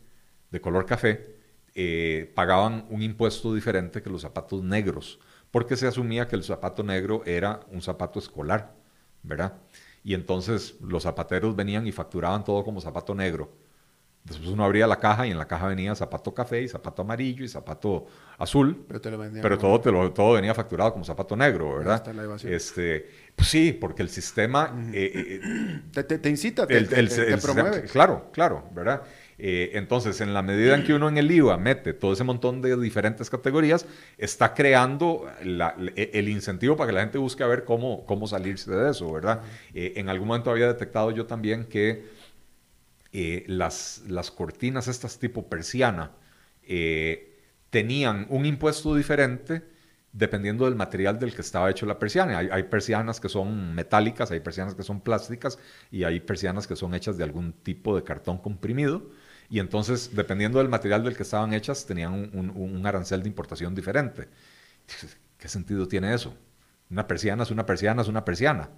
de 0.50 0.60
color 0.60 0.86
café, 0.86 1.36
eh, 1.74 2.30
pagaban 2.34 2.86
un 2.90 3.02
impuesto 3.02 3.54
diferente 3.54 4.02
que 4.02 4.10
los 4.10 4.22
zapatos 4.22 4.62
negros, 4.62 5.20
porque 5.50 5.76
se 5.76 5.86
asumía 5.86 6.28
que 6.28 6.36
el 6.36 6.44
zapato 6.44 6.82
negro 6.82 7.22
era 7.26 7.60
un 7.70 7.82
zapato 7.82 8.18
escolar, 8.18 8.74
¿verdad? 9.22 9.54
Y 10.02 10.14
entonces 10.14 10.76
los 10.80 11.02
zapateros 11.04 11.54
venían 11.56 11.86
y 11.86 11.92
facturaban 11.92 12.44
todo 12.44 12.64
como 12.64 12.80
zapato 12.80 13.14
negro. 13.14 13.52
Después 14.24 14.50
uno 14.50 14.64
abría 14.64 14.86
la 14.86 15.00
caja 15.00 15.26
y 15.26 15.30
en 15.30 15.38
la 15.38 15.46
caja 15.46 15.66
venía 15.66 15.94
zapato 15.94 16.34
café 16.34 16.62
y 16.62 16.68
zapato 16.68 17.02
amarillo 17.02 17.44
y 17.44 17.48
zapato 17.48 18.06
azul. 18.38 18.84
Pero, 18.86 19.58
todo, 19.58 19.80
te 19.80 19.90
lo, 19.90 20.12
todo 20.12 20.34
venía 20.34 20.54
facturado 20.54 20.92
como 20.92 21.04
zapato 21.04 21.34
negro, 21.36 21.78
¿verdad? 21.78 22.02
Este, 22.44 23.08
pues 23.34 23.48
sí, 23.48 23.72
porque 23.72 24.02
el 24.02 24.10
sistema... 24.10 24.72
Eh, 24.92 25.40
eh, 25.42 26.02
te, 26.20 26.28
incita, 26.28 26.66
te, 26.66 26.82
promueve. 27.38 27.82
claro, 27.84 28.30
claro, 28.30 28.68
¿verdad? 28.72 29.02
Eh, 29.38 29.70
entonces, 29.72 30.20
en 30.20 30.34
la 30.34 30.42
medida 30.42 30.74
en 30.74 30.84
que 30.84 30.92
uno 30.92 31.08
en 31.08 31.16
el 31.16 31.30
IVA 31.30 31.56
mete 31.56 31.94
todo 31.94 32.12
ese 32.12 32.22
montón 32.22 32.60
de 32.60 32.76
diferentes 32.76 33.30
categorías, 33.30 33.86
está 34.18 34.52
creando 34.52 35.24
e, 35.42 36.10
el 36.12 36.28
incentivo 36.28 36.76
para 36.76 36.88
que 36.88 36.94
la 36.94 37.00
gente 37.00 37.16
busque 37.16 37.42
a 37.42 37.46
ver 37.46 37.64
cómo, 37.64 38.04
cómo 38.04 38.26
salirse 38.26 38.70
de 38.70 38.90
eso, 38.90 39.10
¿verdad? 39.10 39.40
en 39.72 40.10
algún 40.10 40.28
momento 40.28 40.50
había 40.50 40.66
detectado 40.66 41.10
yo 41.10 41.24
también 41.24 41.64
que 41.64 42.19
eh, 43.12 43.44
las, 43.48 44.02
las 44.08 44.30
cortinas 44.30 44.88
estas 44.88 45.18
tipo 45.18 45.48
persiana 45.48 46.12
eh, 46.62 47.38
tenían 47.70 48.26
un 48.30 48.46
impuesto 48.46 48.94
diferente 48.94 49.62
dependiendo 50.12 50.64
del 50.64 50.74
material 50.74 51.18
del 51.18 51.34
que 51.34 51.40
estaba 51.40 51.70
hecho 51.70 51.86
la 51.86 51.98
persiana. 51.98 52.38
Hay, 52.38 52.62
persianas 52.64 53.20
que 53.20 53.28
son 53.28 53.74
metálicas, 53.74 54.30
hay 54.30 54.40
persianas 54.40 54.74
que 54.74 54.82
son 54.82 55.00
plásticas 55.00 55.58
y 55.90 56.04
hay 56.04 56.20
persianas 56.20 56.66
que 56.66 56.76
son 56.76 56.94
hechas 56.94 57.16
de 57.16 57.24
algún 57.24 57.52
tipo 57.52 57.96
de 57.96 58.04
cartón 58.04 58.38
comprimido. 58.38 59.10
Y 59.48 59.58
entonces, 59.60 60.14
dependiendo 60.14 60.58
del 60.58 60.68
material 60.68 61.04
del 61.04 61.16
que 61.16 61.22
estaban 61.24 61.52
hechas, 61.52 61.86
tenían 61.86 62.12
un, 62.12 62.50
un 62.50 62.86
arancel 62.86 63.22
de 63.22 63.28
importación 63.28 63.74
diferente. 63.74 64.28
¿Qué 65.38 65.48
sentido 65.48 65.88
tiene 65.88 66.14
eso? 66.14 66.36
Una 66.90 67.06
persiana 67.06 67.44
es 67.44 67.50
una 67.50 67.66
persiana 67.66 68.02
es 68.02 68.08
una 68.08 68.24
persiana. 68.24 68.70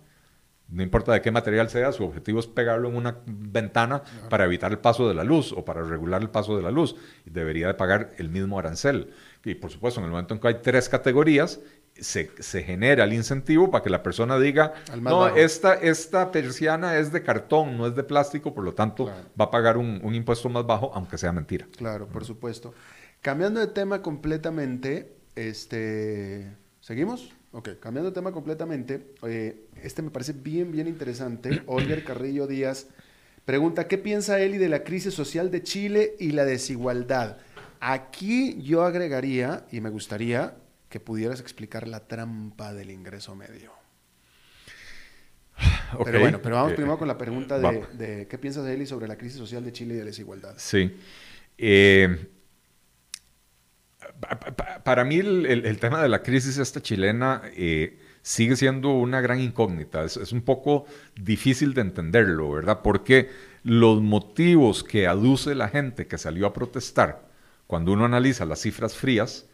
No 0.72 0.82
importa 0.82 1.12
de 1.12 1.20
qué 1.20 1.30
material 1.30 1.68
sea, 1.68 1.92
su 1.92 2.02
objetivo 2.02 2.40
es 2.40 2.46
pegarlo 2.46 2.88
en 2.88 2.96
una 2.96 3.18
ventana 3.26 4.02
para 4.30 4.46
evitar 4.46 4.72
el 4.72 4.78
paso 4.78 5.06
de 5.06 5.14
la 5.14 5.22
luz 5.22 5.52
o 5.52 5.66
para 5.66 5.82
regular 5.82 6.22
el 6.22 6.30
paso 6.30 6.56
de 6.56 6.62
la 6.62 6.70
luz. 6.70 6.96
Debería 7.26 7.66
de 7.66 7.74
pagar 7.74 8.12
el 8.16 8.30
mismo 8.30 8.58
arancel. 8.58 9.10
Y 9.44 9.54
por 9.54 9.70
supuesto, 9.70 10.00
en 10.00 10.06
el 10.06 10.12
momento 10.12 10.32
en 10.32 10.40
que 10.40 10.48
hay 10.48 10.54
tres 10.62 10.88
categorías, 10.88 11.60
se, 11.94 12.30
genera 12.62 13.04
el 13.04 13.12
incentivo 13.12 13.70
para 13.70 13.84
que 13.84 13.90
la 13.90 14.02
persona 14.02 14.38
diga, 14.38 14.72
no, 14.98 15.28
esta, 15.28 15.74
esta 15.74 16.32
persiana 16.32 16.96
es 16.96 17.12
de 17.12 17.22
cartón, 17.22 17.76
no 17.76 17.86
es 17.86 17.94
de 17.94 18.02
plástico, 18.02 18.54
por 18.54 18.64
lo 18.64 18.72
tanto 18.72 19.10
va 19.38 19.44
a 19.44 19.50
pagar 19.50 19.76
un, 19.76 20.00
un, 20.02 20.14
impuesto 20.14 20.48
más 20.48 20.66
bajo, 20.66 20.90
aunque 20.94 21.18
sea 21.18 21.32
mentira. 21.32 21.66
Claro, 21.76 22.08
por 22.08 22.24
supuesto. 22.24 22.72
Cambiando 23.20 23.60
de 23.60 23.66
tema 23.66 24.00
completamente, 24.00 25.16
este, 25.36 26.56
¿seguimos? 26.80 27.34
Ok, 27.52 27.78
cambiando 27.80 28.10
de 28.10 28.14
tema 28.14 28.32
completamente, 28.32 29.12
eh, 29.24 29.66
este 29.82 30.00
me 30.00 30.10
parece 30.10 30.32
bien, 30.32 30.72
bien 30.72 30.88
interesante. 30.88 31.62
Oliver 31.66 32.02
Carrillo 32.02 32.46
Díaz 32.46 32.88
pregunta, 33.44 33.88
¿qué 33.88 33.98
piensa 33.98 34.40
Eli 34.40 34.56
de 34.56 34.70
la 34.70 34.84
crisis 34.84 35.12
social 35.12 35.50
de 35.50 35.62
Chile 35.62 36.14
y 36.18 36.32
la 36.32 36.46
desigualdad? 36.46 37.36
Aquí 37.80 38.62
yo 38.62 38.84
agregaría, 38.84 39.66
y 39.70 39.80
me 39.80 39.90
gustaría 39.90 40.56
que 40.88 40.98
pudieras 40.98 41.40
explicar 41.40 41.88
la 41.88 42.06
trampa 42.06 42.72
del 42.72 42.90
ingreso 42.90 43.34
medio. 43.34 43.72
Pero 46.04 46.20
bueno, 46.20 46.40
pero 46.40 46.56
vamos 46.56 46.72
eh, 46.72 46.76
primero 46.76 46.96
con 46.96 47.06
la 47.06 47.18
pregunta 47.18 47.58
de, 47.58 48.26
qué 48.26 48.38
piensas 48.38 48.66
Eli 48.66 48.86
sobre 48.86 49.06
la 49.06 49.18
crisis 49.18 49.36
social 49.36 49.62
de 49.62 49.72
Chile 49.72 49.92
y 49.92 49.96
de 49.98 50.04
la 50.04 50.06
desigualdad. 50.06 50.54
Sí. 50.56 50.96
Eh, 51.58 52.31
para 54.84 55.04
mí 55.04 55.16
el, 55.16 55.78
tema 55.78 56.02
de 56.02 56.08
la 56.08 56.22
crisis 56.22 56.58
esta 56.58 56.80
chilena 56.80 57.42
eh, 57.56 57.98
sigue 58.22 58.56
siendo 58.56 58.90
una 58.90 59.20
gran 59.20 59.40
incógnita. 59.40 60.04
Es, 60.04 60.32
un 60.32 60.42
poco 60.42 60.86
difícil 61.20 61.74
de 61.74 61.82
entenderlo, 61.82 62.50
¿verdad? 62.50 62.80
Porque 62.82 63.30
los 63.64 64.00
motivos 64.00 64.84
que 64.84 65.06
aduce 65.06 65.54
la 65.54 65.68
gente 65.68 66.06
que 66.06 66.18
salió 66.18 66.46
a 66.46 66.52
protestar, 66.52 67.28
cuando 67.66 67.92
uno 67.92 68.04
analiza 68.04 68.44
las 68.44 68.60
cifras 68.60 68.96
frías, 68.96 69.46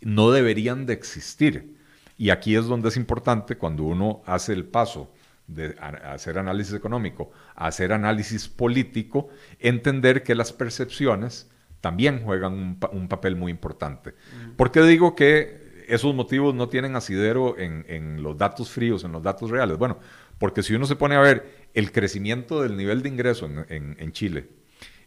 no 0.00 0.30
deberían 0.30 0.86
de 0.86 0.94
existir. 0.94 1.76
Y 2.16 2.30
aquí 2.30 2.56
es 2.56 2.66
donde 2.66 2.88
es 2.88 2.96
importante 2.96 3.56
cuando 3.56 3.84
uno 3.84 4.22
hace 4.26 4.52
el 4.52 4.64
paso 4.64 5.12
de 5.46 5.76
hacer 6.04 6.38
análisis 6.38 6.74
económico 6.74 7.32
hacer 7.58 7.92
análisis 7.92 8.48
político, 8.48 9.28
entender 9.58 10.22
que 10.22 10.34
las 10.34 10.52
percepciones 10.52 11.50
también 11.80 12.22
juegan 12.24 12.78
un, 12.92 13.08
papel 13.08 13.36
muy 13.36 13.50
importante. 13.50 14.14
¿Por 14.56 14.70
qué 14.70 14.82
digo 14.82 15.14
que 15.14 15.84
esos 15.88 16.14
motivos 16.14 16.54
no 16.54 16.68
tienen 16.68 16.96
asidero 16.96 17.56
en, 17.58 18.22
los 18.22 18.36
datos 18.36 18.70
fríos, 18.70 19.04
en 19.04 19.12
los 19.12 19.22
datos 19.22 19.50
reales? 19.50 19.78
Bueno, 19.78 19.98
porque 20.38 20.62
si 20.62 20.74
uno 20.74 20.86
se 20.86 20.96
pone 20.96 21.14
a 21.14 21.20
ver 21.20 21.68
el 21.74 21.92
crecimiento 21.92 22.62
del 22.62 22.76
nivel 22.76 23.02
de 23.02 23.08
ingreso 23.08 23.48
en, 23.68 24.12
Chile, 24.12 24.48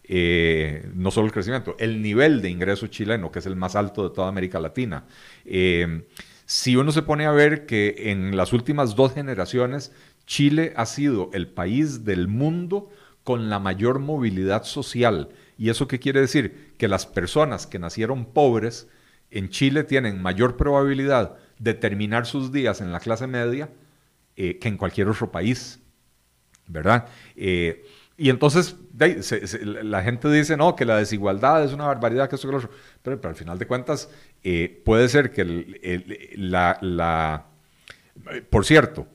eh, 0.04 0.90
no 0.94 1.12
solo 1.12 1.28
el 1.28 1.34
crecimiento, 1.34 1.76
el 1.80 2.02
nivel 2.02 2.42
de 2.42 2.50
ingreso 2.50 2.88
chileno, 2.88 3.32
que 3.32 3.40
es 3.40 3.46
el 3.46 3.56
más 3.56 3.76
alto 3.76 4.08
de 4.08 4.16
toda 4.16 4.28
América 4.28 4.60
Latina. 4.60 5.06
Eh, 5.46 6.04
si 6.46 6.76
uno 6.76 6.92
se 6.92 7.02
pone 7.02 7.26
a 7.26 7.32
ver 7.32 7.66
que 7.66 8.12
en 8.12 8.36
las 8.36 8.52
últimas 8.52 8.96
dos 8.96 9.14
generaciones 9.14 9.94
Chile 10.26 10.74
ha 10.76 10.86
sido 10.86 11.30
el 11.34 11.48
país 11.48 12.04
del 12.06 12.28
mundo 12.28 12.90
con 13.24 13.50
la 13.50 13.60
mayor 13.60 14.00
movilidad 14.00 14.64
social 14.64 15.30
¿Y 15.62 15.70
eso 15.70 15.88
qué 15.88 16.00
quiere 16.00 16.20
decir? 16.20 16.74
Que 16.80 16.88
las 16.88 17.06
personas 17.06 17.68
que 17.68 17.78
nacieron 17.78 18.26
pobres 18.26 18.88
en 19.30 19.50
Chile 19.50 19.84
tienen 19.84 20.20
mayor 20.20 20.58
probabilidad 20.58 21.38
de 21.60 21.76
terminar 21.76 22.26
sus 22.26 22.52
días 22.52 22.82
en 22.82 22.92
la 22.92 23.00
clase 23.00 23.28
media 23.28 23.70
eh, 24.36 24.58
que 24.58 24.70
en 24.70 24.78
cualquier 24.78 25.08
otro 25.08 25.32
país, 25.32 25.80
¿verdad? 26.66 27.06
Eh, 27.36 27.86
y 28.18 28.32
entonces 28.32 28.76
la 28.98 30.02
gente 30.02 30.32
dice, 30.32 30.58
no, 30.58 30.76
que 30.76 30.84
la 30.84 30.98
desigualdad 30.98 31.64
es 31.64 31.74
una 31.74 31.86
barbaridad, 31.86 32.28
que 32.28 32.38
esto 32.38 32.48
que 32.48 32.54
lo 32.54 32.58
otro. 32.58 32.72
Pero, 33.04 33.30
al 33.30 33.36
final 33.36 33.60
de 33.60 33.68
cuentas, 33.68 34.10
eh, 34.44 34.82
puede 34.84 35.10
ser 35.10 35.32
que 35.32 35.46
la, 36.38 36.80
la... 36.82 37.46
Por 38.50 38.66
cierto, 38.66 39.06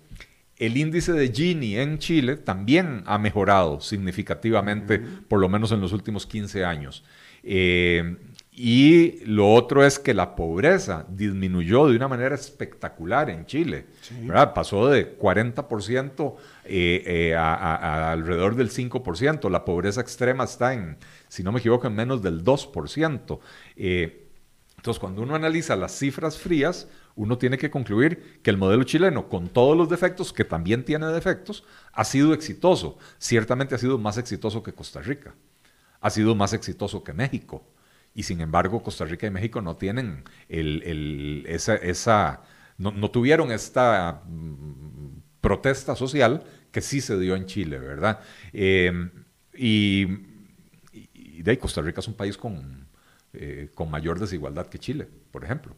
el 0.58 0.76
índice 0.76 1.12
de 1.12 1.28
Gini 1.28 1.76
en 1.76 1.98
Chile 1.98 2.36
también 2.36 3.02
ha 3.06 3.18
mejorado 3.18 3.80
significativamente, 3.80 4.98
por 4.98 5.38
lo 5.38 5.48
menos 5.48 5.70
en 5.72 5.80
los 5.80 5.92
últimos 5.92 6.26
15 6.26 6.64
años. 6.64 7.04
Eh, 7.42 8.16
y 8.52 9.22
lo 9.26 9.52
otro 9.52 9.84
es 9.84 9.98
que 9.98 10.14
la 10.14 10.34
pobreza 10.34 11.04
disminuyó 11.10 11.88
de 11.88 11.96
una 11.96 12.08
manera 12.08 12.34
espectacular 12.34 13.28
en 13.28 13.44
Chile. 13.44 13.84
Pasó 14.54 14.88
de 14.88 15.18
40% 15.18 16.34
eh, 16.64 17.02
eh, 17.06 17.34
a, 17.34 18.10
alrededor 18.12 18.56
del 18.56 18.70
5%. 18.70 19.50
La 19.50 19.66
pobreza 19.66 20.00
extrema 20.00 20.44
está 20.44 20.72
en, 20.72 20.96
si 21.28 21.42
no 21.42 21.52
me 21.52 21.58
equivoco, 21.58 21.86
en 21.86 21.94
menos 21.94 22.22
del 22.22 22.42
2%. 22.42 23.38
entonces, 23.76 24.98
cuando 24.98 25.20
uno 25.20 25.34
analiza 25.34 25.76
las 25.76 25.98
cifras 25.98 26.38
frías, 26.38 26.88
uno 27.16 27.38
tiene 27.38 27.58
que 27.58 27.70
concluir 27.70 28.40
que 28.42 28.50
el 28.50 28.58
modelo 28.58 28.84
chileno, 28.84 29.28
con 29.28 29.48
todos 29.48 29.76
los 29.76 29.88
defectos, 29.88 30.32
que 30.32 30.44
también 30.44 30.84
tiene 30.84 31.06
defectos, 31.06 31.64
ha 31.92 32.04
sido 32.04 32.34
exitoso. 32.34 32.98
Ciertamente 33.18 33.74
ha 33.74 33.78
sido 33.78 33.98
más 33.98 34.18
exitoso 34.18 34.62
que 34.62 34.74
Costa 34.74 35.00
Rica, 35.00 35.34
ha 36.00 36.10
sido 36.10 36.34
más 36.34 36.52
exitoso 36.52 37.02
que 37.02 37.14
México. 37.14 37.66
Y 38.14 38.22
sin 38.22 38.40
embargo, 38.40 38.82
Costa 38.82 39.06
Rica 39.06 39.26
y 39.26 39.30
México 39.30 39.62
no 39.62 39.76
tienen 39.76 40.24
esa, 40.48 42.42
no, 42.78 43.10
tuvieron 43.10 43.50
esta 43.50 44.22
mm, 44.26 45.20
protesta 45.40 45.96
social 45.96 46.44
que 46.70 46.82
sí 46.82 47.00
se 47.00 47.18
dio 47.18 47.34
en 47.34 47.46
Chile, 47.46 47.78
¿verdad? 47.78 48.20
Eh, 48.52 49.10
y, 49.54 50.06
de 51.42 51.50
ahí 51.50 51.56
Costa 51.56 51.80
Rica 51.80 52.00
es 52.00 52.08
un 52.08 52.14
país 52.14 52.36
con, 52.36 52.88
eh, 53.32 53.70
con 53.74 53.90
mayor 53.90 54.18
desigualdad 54.18 54.66
que 54.66 54.78
Chile, 54.78 55.08
por 55.30 55.44
ejemplo. 55.44 55.76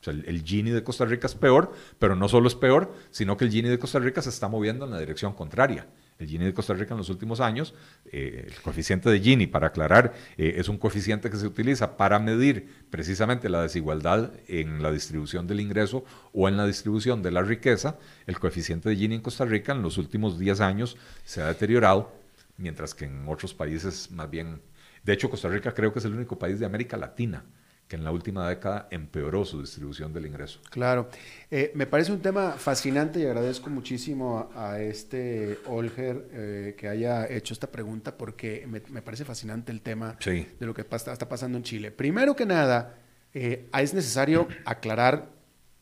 O 0.00 0.04
sea, 0.04 0.14
el, 0.14 0.42
Gini 0.42 0.70
de 0.70 0.82
Costa 0.82 1.04
Rica 1.04 1.26
es 1.26 1.34
peor, 1.34 1.72
pero 1.98 2.16
no 2.16 2.26
solo 2.26 2.48
es 2.48 2.54
peor, 2.54 2.94
sino 3.10 3.36
que 3.36 3.44
el 3.44 3.50
Gini 3.50 3.68
de 3.68 3.78
Costa 3.78 3.98
Rica 3.98 4.22
se 4.22 4.30
está 4.30 4.48
moviendo 4.48 4.86
en 4.86 4.92
la 4.92 4.98
dirección 4.98 5.34
contraria. 5.34 5.86
El 6.18 6.26
Gini 6.26 6.46
de 6.46 6.54
Costa 6.54 6.72
Rica 6.72 6.94
en 6.94 6.98
los 6.98 7.10
últimos 7.10 7.40
años, 7.40 7.74
eh, 8.06 8.46
el 8.48 8.54
coeficiente 8.62 9.10
de 9.10 9.20
Gini, 9.20 9.46
para 9.46 9.68
aclarar, 9.68 10.14
eh, 10.38 10.54
es 10.56 10.70
un 10.70 10.78
coeficiente 10.78 11.28
que 11.28 11.36
se 11.36 11.46
utiliza 11.46 11.98
para 11.98 12.18
medir 12.18 12.66
precisamente 12.88 13.50
la 13.50 13.60
desigualdad 13.60 14.32
en 14.48 14.82
la 14.82 14.90
distribución 14.90 15.46
del 15.46 15.60
ingreso 15.60 16.04
o 16.32 16.48
en 16.48 16.56
la 16.56 16.66
distribución 16.66 17.22
de 17.22 17.32
la 17.32 17.42
riqueza. 17.42 17.98
El 18.26 18.38
coeficiente 18.38 18.88
de 18.88 18.96
Gini 18.96 19.16
en 19.16 19.20
Costa 19.20 19.44
Rica 19.44 19.72
en 19.72 19.82
los 19.82 19.98
últimos 19.98 20.38
10 20.38 20.60
años 20.62 20.96
se 21.24 21.42
ha 21.42 21.46
deteriorado, 21.46 22.10
mientras 22.56 22.94
que 22.94 23.04
en 23.04 23.28
otros 23.28 23.52
países 23.52 24.10
más 24.10 24.30
bien... 24.30 24.62
De 25.04 25.12
hecho, 25.12 25.28
Costa 25.28 25.48
Rica 25.48 25.72
creo 25.72 25.92
que 25.92 25.98
es 25.98 26.04
el 26.06 26.14
único 26.14 26.38
país 26.38 26.58
de 26.58 26.66
América 26.66 26.96
Latina 26.96 27.44
que 27.90 27.96
en 27.96 28.04
la 28.04 28.12
última 28.12 28.48
década 28.48 28.86
empeoró 28.92 29.44
su 29.44 29.60
distribución 29.60 30.12
del 30.12 30.24
ingreso. 30.24 30.60
Claro, 30.70 31.08
eh, 31.50 31.72
me 31.74 31.88
parece 31.88 32.12
un 32.12 32.20
tema 32.20 32.52
fascinante 32.52 33.18
y 33.18 33.26
agradezco 33.26 33.68
muchísimo 33.68 34.48
a, 34.54 34.78
este 34.78 35.58
Olger 35.66 36.28
eh, 36.30 36.76
que 36.78 36.86
haya 36.86 37.28
hecho 37.28 37.52
esta 37.52 37.66
pregunta 37.66 38.16
porque 38.16 38.64
me, 38.68 39.02
parece 39.02 39.24
fascinante 39.24 39.72
el 39.72 39.80
tema 39.80 40.16
de 40.24 40.46
lo 40.60 40.72
que 40.72 40.82
está 40.82 41.28
pasando 41.28 41.58
en 41.58 41.64
Chile. 41.64 41.90
Primero 41.90 42.36
que 42.36 42.46
nada, 42.46 42.94
eh, 43.34 43.68
es 43.76 43.92
necesario 43.92 44.46
aclarar 44.64 45.28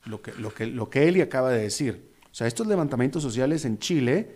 lo 0.06 0.22
que, 0.22 0.32
lo, 0.32 0.54
que, 0.54 0.64
lo 0.64 0.88
que 0.88 1.09
Eli 1.09 1.20
acaba 1.20 1.50
de 1.50 1.61
decir. 1.61 2.11
O 2.32 2.34
sea, 2.34 2.46
estos 2.46 2.66
levantamientos 2.66 3.22
sociales 3.22 3.66
en 3.66 3.78
Chile 3.78 4.30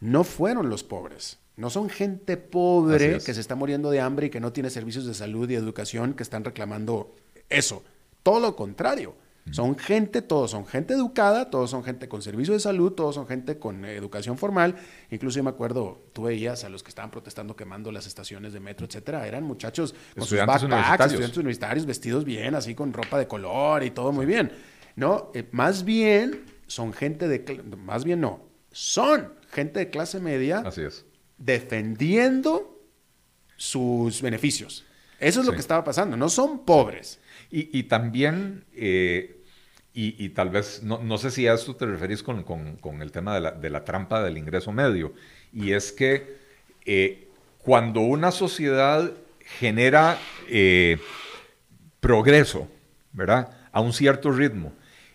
no 0.00 0.24
fueron 0.24 0.70
los 0.70 0.82
pobres. 0.84 1.38
No 1.60 1.68
son 1.68 1.90
gente 1.90 2.38
pobre 2.38 3.18
que 3.18 3.34
se 3.34 3.40
está 3.40 3.54
muriendo 3.54 3.90
de 3.90 4.00
hambre 4.00 4.28
y 4.28 4.30
que 4.30 4.40
no 4.40 4.50
tiene 4.50 4.70
servicios 4.70 5.04
de 5.04 5.12
salud 5.12 5.48
y 5.50 5.56
educación 5.56 6.14
que 6.14 6.22
están 6.22 6.42
reclamando 6.42 7.14
eso. 7.50 7.84
Todo 8.22 8.40
lo 8.40 8.56
contrario. 8.56 9.14
Son 9.50 9.76
gente, 9.76 10.22
todos 10.22 10.52
son 10.52 10.66
gente 10.66 10.94
educada, 10.94 11.50
todos 11.50 11.70
son 11.70 11.84
gente 11.84 12.08
con 12.08 12.22
servicio 12.22 12.54
de 12.54 12.60
salud, 12.60 12.92
todos 12.92 13.16
son 13.16 13.26
gente 13.26 13.58
con 13.58 13.84
educación 13.84 14.38
formal. 14.38 14.76
Incluso 15.10 15.36
yo 15.36 15.44
me 15.44 15.50
acuerdo, 15.50 16.00
tú 16.14 16.22
veías 16.22 16.64
a 16.64 16.70
los 16.70 16.82
que 16.82 16.88
estaban 16.88 17.10
protestando 17.10 17.54
quemando 17.54 17.92
las 17.92 18.06
estaciones 18.06 18.54
de 18.54 18.60
metro, 18.60 18.86
etcétera. 18.86 19.26
Eran 19.26 19.44
muchachos 19.44 19.94
con 20.14 20.22
estudiantes 20.22 20.60
sus 20.60 20.62
universitarios. 20.64 21.12
estudiantes 21.12 21.36
universitarios 21.36 21.86
vestidos 21.86 22.24
bien, 22.24 22.54
así 22.54 22.74
con 22.74 22.90
ropa 22.94 23.18
de 23.18 23.26
color 23.26 23.82
y 23.84 23.90
todo 23.90 24.12
muy 24.12 24.24
bien. 24.24 24.50
No, 24.96 25.30
eh, 25.34 25.46
más 25.52 25.84
bien 25.84 26.42
son 26.66 26.94
gente 26.94 27.28
de, 27.28 27.62
más 27.76 28.04
bien 28.04 28.20
no, 28.20 28.40
son 28.72 29.34
gente 29.50 29.80
de 29.80 29.90
clase 29.90 30.20
media. 30.20 30.60
Así 30.60 30.82
es 30.82 31.04
defendiendo 31.40 32.78
sus 33.56 34.22
beneficios. 34.22 34.86
Eso 35.18 35.40
es 35.40 35.46
lo 35.46 35.52
que 35.52 35.58
estaba 35.58 35.82
pasando, 35.82 36.16
no 36.16 36.28
son 36.28 36.64
pobres. 36.64 37.18
Y, 37.50 37.82
también, 37.84 38.64
eh, 38.74 39.42
y, 39.92 40.28
tal 40.30 40.50
vez, 40.50 40.82
no, 40.84 41.18
sé 41.18 41.30
si 41.32 41.48
a 41.48 41.54
esto 41.54 41.74
te 41.74 41.84
referís 41.84 42.22
con, 42.22 43.02
el 43.02 43.12
tema 43.12 43.40
de 43.40 43.70
la, 43.70 43.84
trampa 43.84 44.22
del 44.22 44.38
ingreso 44.38 44.70
medio, 44.72 45.12
y 45.52 45.72
es 45.72 45.90
que 45.90 46.38
eh, 46.86 47.28
cuando 47.58 48.00
una 48.00 48.30
sociedad 48.30 49.12
genera 49.58 50.16
eh, 50.48 50.98
progreso, 52.00 52.68
¿verdad? 53.12 53.50
A 53.72 53.80
un 53.80 53.92
cierto 53.92 54.30
ritmo, 54.30 54.72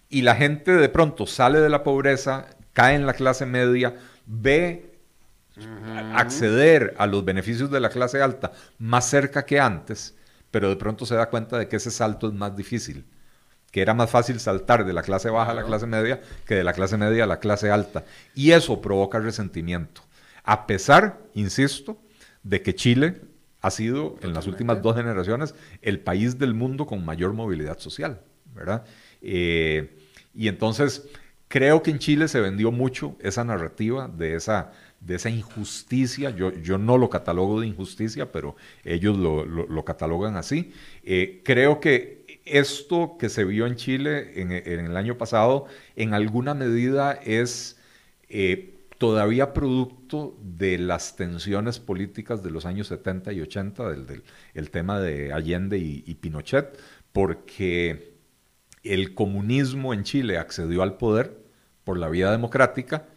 y 0.10 0.22
la 0.22 0.36
gente 0.36 0.72
de 0.72 0.90
pronto 0.90 1.26
sale 1.26 1.62
de 1.62 1.70
la 1.70 1.84
pobreza, 1.84 2.50
cae 2.74 2.96
en 2.96 3.06
la 3.06 3.14
clase 3.14 3.46
media, 3.46 3.96
ve 4.26 4.95
acceder 6.14 6.94
a 6.98 7.08
los 7.08 7.24
beneficios 7.24 7.72
de 7.72 7.80
la 7.80 7.90
clase 7.90 8.22
alta 8.22 8.52
más 8.78 9.10
cerca 9.10 9.46
que 9.46 9.60
antes, 9.60 10.16
pero 10.52 10.70
de 10.70 10.76
pronto 10.76 11.06
se 11.06 11.16
da 11.16 11.30
cuenta 11.30 11.58
de 11.58 11.68
que 11.68 11.78
ese 11.78 11.92
salto 11.92 12.28
es 12.28 12.34
más 12.34 12.56
difícil, 12.56 13.06
que 13.72 13.82
era 13.82 13.94
más 13.94 14.10
fácil 14.10 14.40
saltar 14.40 14.86
de 14.86 14.94
la 14.94 15.04
clase 15.04 15.30
baja 15.30 15.52
a 15.52 15.56
la 15.56 15.64
clase 15.64 15.86
media 15.86 16.22
que 16.46 16.56
de 16.56 16.64
la 16.64 16.74
clase 16.74 16.98
media 16.98 17.26
a 17.26 17.28
la 17.28 17.40
clase 17.40 17.72
alta. 17.72 18.06
Y 18.34 18.52
eso 18.52 18.82
provoca 18.82 19.20
resentimiento. 19.20 20.02
A 20.44 20.68
pesar, 20.68 21.20
insisto, 21.34 21.98
de 22.44 22.62
que 22.62 22.76
Chile 22.76 23.22
ha 23.62 23.72
sido 23.72 24.16
en 24.22 24.34
las 24.34 24.46
últimas 24.46 24.82
dos 24.82 24.96
generaciones 24.96 25.56
el 25.82 26.00
país 26.00 26.38
del 26.38 26.54
mundo 26.54 26.86
con 26.86 27.04
mayor 27.04 27.34
movilidad 27.34 27.80
social, 27.80 28.22
¿verdad? 28.54 28.86
Eh, 29.22 29.98
y 30.36 30.48
entonces 30.48 31.10
creo 31.48 31.82
que 31.82 31.90
en 31.90 32.00
Chile 32.00 32.28
se 32.28 32.42
vendió 32.42 32.72
mucho 32.72 33.16
esa 33.20 33.44
narrativa 33.44 34.08
de 34.08 34.36
esa 34.36 34.72
de 35.06 35.16
esa 35.16 35.30
injusticia. 35.30 36.32
Yo, 36.32 36.54
yo 36.54 36.78
no 36.78 36.98
lo 36.98 37.10
catalogo 37.10 37.62
de 37.62 37.68
injusticia, 37.68 38.32
pero 38.32 38.56
ellos 38.84 39.18
lo, 39.18 39.86
catalogan 39.86 40.36
así. 40.36 40.74
Eh, 41.04 41.42
creo 41.44 41.80
que 41.80 42.42
esto 42.46 43.18
que 43.20 43.30
se 43.30 43.46
vio 43.46 43.68
en 43.68 43.76
Chile 43.76 44.42
en, 44.42 44.52
el 44.52 44.98
año 44.98 45.18
pasado, 45.18 45.66
en 45.96 46.14
alguna 46.14 46.54
medida 46.54 47.14
es 47.14 47.80
eh, 48.30 48.74
todavía 48.98 49.54
producto 49.54 50.38
de 50.42 50.78
las 50.78 51.16
tensiones 51.16 51.80
políticas 51.80 52.44
de 52.44 52.52
los 52.52 52.66
años 52.66 52.88
70 52.88 53.34
y 53.34 53.42
80, 53.42 53.90
del, 53.90 54.24
el 54.54 54.72
tema 54.72 55.00
de 55.00 55.34
Allende 55.34 55.78
y, 55.78 56.04
y 56.06 56.16
Pinochet, 56.16 56.80
porque 57.14 58.16
el 58.84 59.14
comunismo 59.14 59.94
en 59.94 60.04
Chile 60.04 60.38
accedió 60.38 60.84
al 60.84 60.98
poder 60.98 61.46
por 61.84 61.98
la 61.98 62.10
vía 62.10 62.32
democrática. 62.32 63.08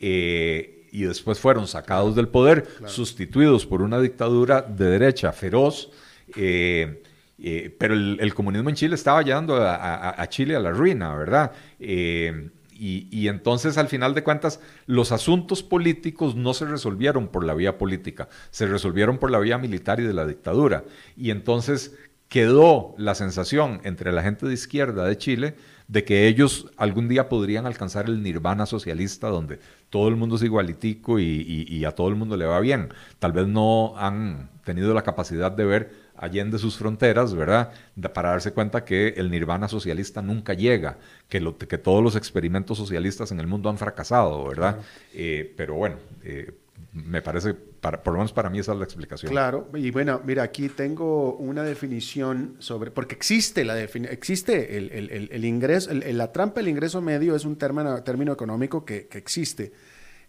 Eh, 0.00 0.73
y 0.94 1.02
después 1.02 1.40
fueron 1.40 1.66
sacados 1.66 2.14
del 2.14 2.28
poder, 2.28 2.68
sustituidos 2.86 3.66
por 3.66 3.82
una 3.82 3.98
dictadura 3.98 4.62
de 4.62 4.84
derecha 4.84 5.32
feroz. 5.32 5.90
Eh, 6.36 7.02
eh, 7.36 7.74
pero 7.76 7.94
el, 7.94 8.32
comunismo 8.32 8.68
en 8.68 8.76
Chile 8.76 8.94
estaba 8.94 9.20
llevando 9.22 9.56
a, 9.60 10.24
Chile 10.28 10.54
a 10.54 10.60
la 10.60 10.70
ruina, 10.70 11.12
¿verdad? 11.16 11.50
Eh, 11.80 12.48
y, 12.72 13.26
entonces, 13.26 13.76
al 13.76 13.88
final 13.88 14.14
de 14.14 14.22
cuentas, 14.22 14.60
los 14.86 15.10
asuntos 15.10 15.64
políticos 15.64 16.36
no 16.36 16.54
se 16.54 16.64
resolvieron 16.64 17.26
por 17.26 17.44
la 17.44 17.54
vía 17.54 17.76
política, 17.76 18.28
se 18.52 18.66
resolvieron 18.66 19.18
por 19.18 19.32
la 19.32 19.40
vía 19.40 19.58
militar 19.58 19.98
y 19.98 20.04
de 20.04 20.12
la 20.12 20.24
dictadura. 20.24 20.84
Y 21.16 21.30
entonces 21.30 21.96
quedó 22.28 22.94
la 22.98 23.16
sensación 23.16 23.80
entre 23.82 24.12
la 24.12 24.22
gente 24.22 24.46
de 24.46 24.54
izquierda 24.54 25.06
de 25.06 25.18
Chile 25.18 25.54
de 25.88 26.04
que 26.04 26.26
ellos 26.26 26.70
algún 26.76 27.08
día 27.08 27.28
podrían 27.28 27.66
alcanzar 27.66 28.06
el 28.06 28.22
nirvana 28.22 28.66
socialista 28.66 29.28
donde 29.28 29.58
todo 29.90 30.08
el 30.08 30.16
mundo 30.16 30.36
es 30.36 30.42
igualitico 30.42 31.18
y, 31.18 31.84
a 31.84 31.92
todo 31.92 32.08
el 32.08 32.16
mundo 32.16 32.36
le 32.36 32.46
va 32.46 32.60
bien. 32.60 32.88
Tal 33.18 33.32
vez 33.32 33.46
no 33.46 33.94
han 33.96 34.50
tenido 34.64 34.94
la 34.94 35.02
capacidad 35.02 35.52
de 35.52 35.64
ver 35.64 36.04
allende 36.16 36.58
sus 36.58 36.76
fronteras, 36.76 37.34
¿verdad? 37.34 37.72
para 38.14 38.30
darse 38.30 38.52
cuenta 38.52 38.84
que 38.84 39.08
el 39.16 39.30
nirvana 39.30 39.68
socialista 39.68 40.22
nunca 40.22 40.54
llega, 40.54 40.98
que, 41.28 41.40
lo, 41.40 41.58
que 41.58 41.78
todos 41.78 42.02
los 42.02 42.16
experimentos 42.16 42.78
socialistas 42.78 43.30
en 43.32 43.40
el 43.40 43.46
mundo 43.46 43.68
han 43.68 43.78
fracasado, 43.78 44.46
¿verdad? 44.48 44.78
Eh, 45.12 45.52
pero 45.56 45.74
bueno, 45.74 45.96
eh, 46.22 46.54
me 46.94 47.22
parece, 47.22 47.54
para, 47.54 48.02
por 48.02 48.12
lo 48.12 48.20
menos 48.20 48.32
para 48.32 48.48
mí 48.48 48.60
esa 48.60 48.72
es 48.72 48.78
la 48.78 48.84
explicación. 48.84 49.30
Claro, 49.30 49.68
y 49.74 49.90
bueno, 49.90 50.20
mira, 50.24 50.44
aquí 50.44 50.68
tengo 50.68 51.34
una 51.36 51.64
definición 51.64 52.54
sobre, 52.60 52.92
porque 52.92 53.16
existe 53.16 53.64
la 53.64 53.80
existe 53.80 54.76
el, 54.76 55.44
ingreso, 55.44 55.90
la 55.92 56.32
trampa 56.32 56.60
del 56.60 56.68
ingreso 56.68 57.00
medio 57.00 57.34
es 57.34 57.44
un 57.44 57.56
término, 57.56 58.00
término 58.04 58.32
económico 58.32 58.84
que, 58.84 59.08
existe. 59.12 59.72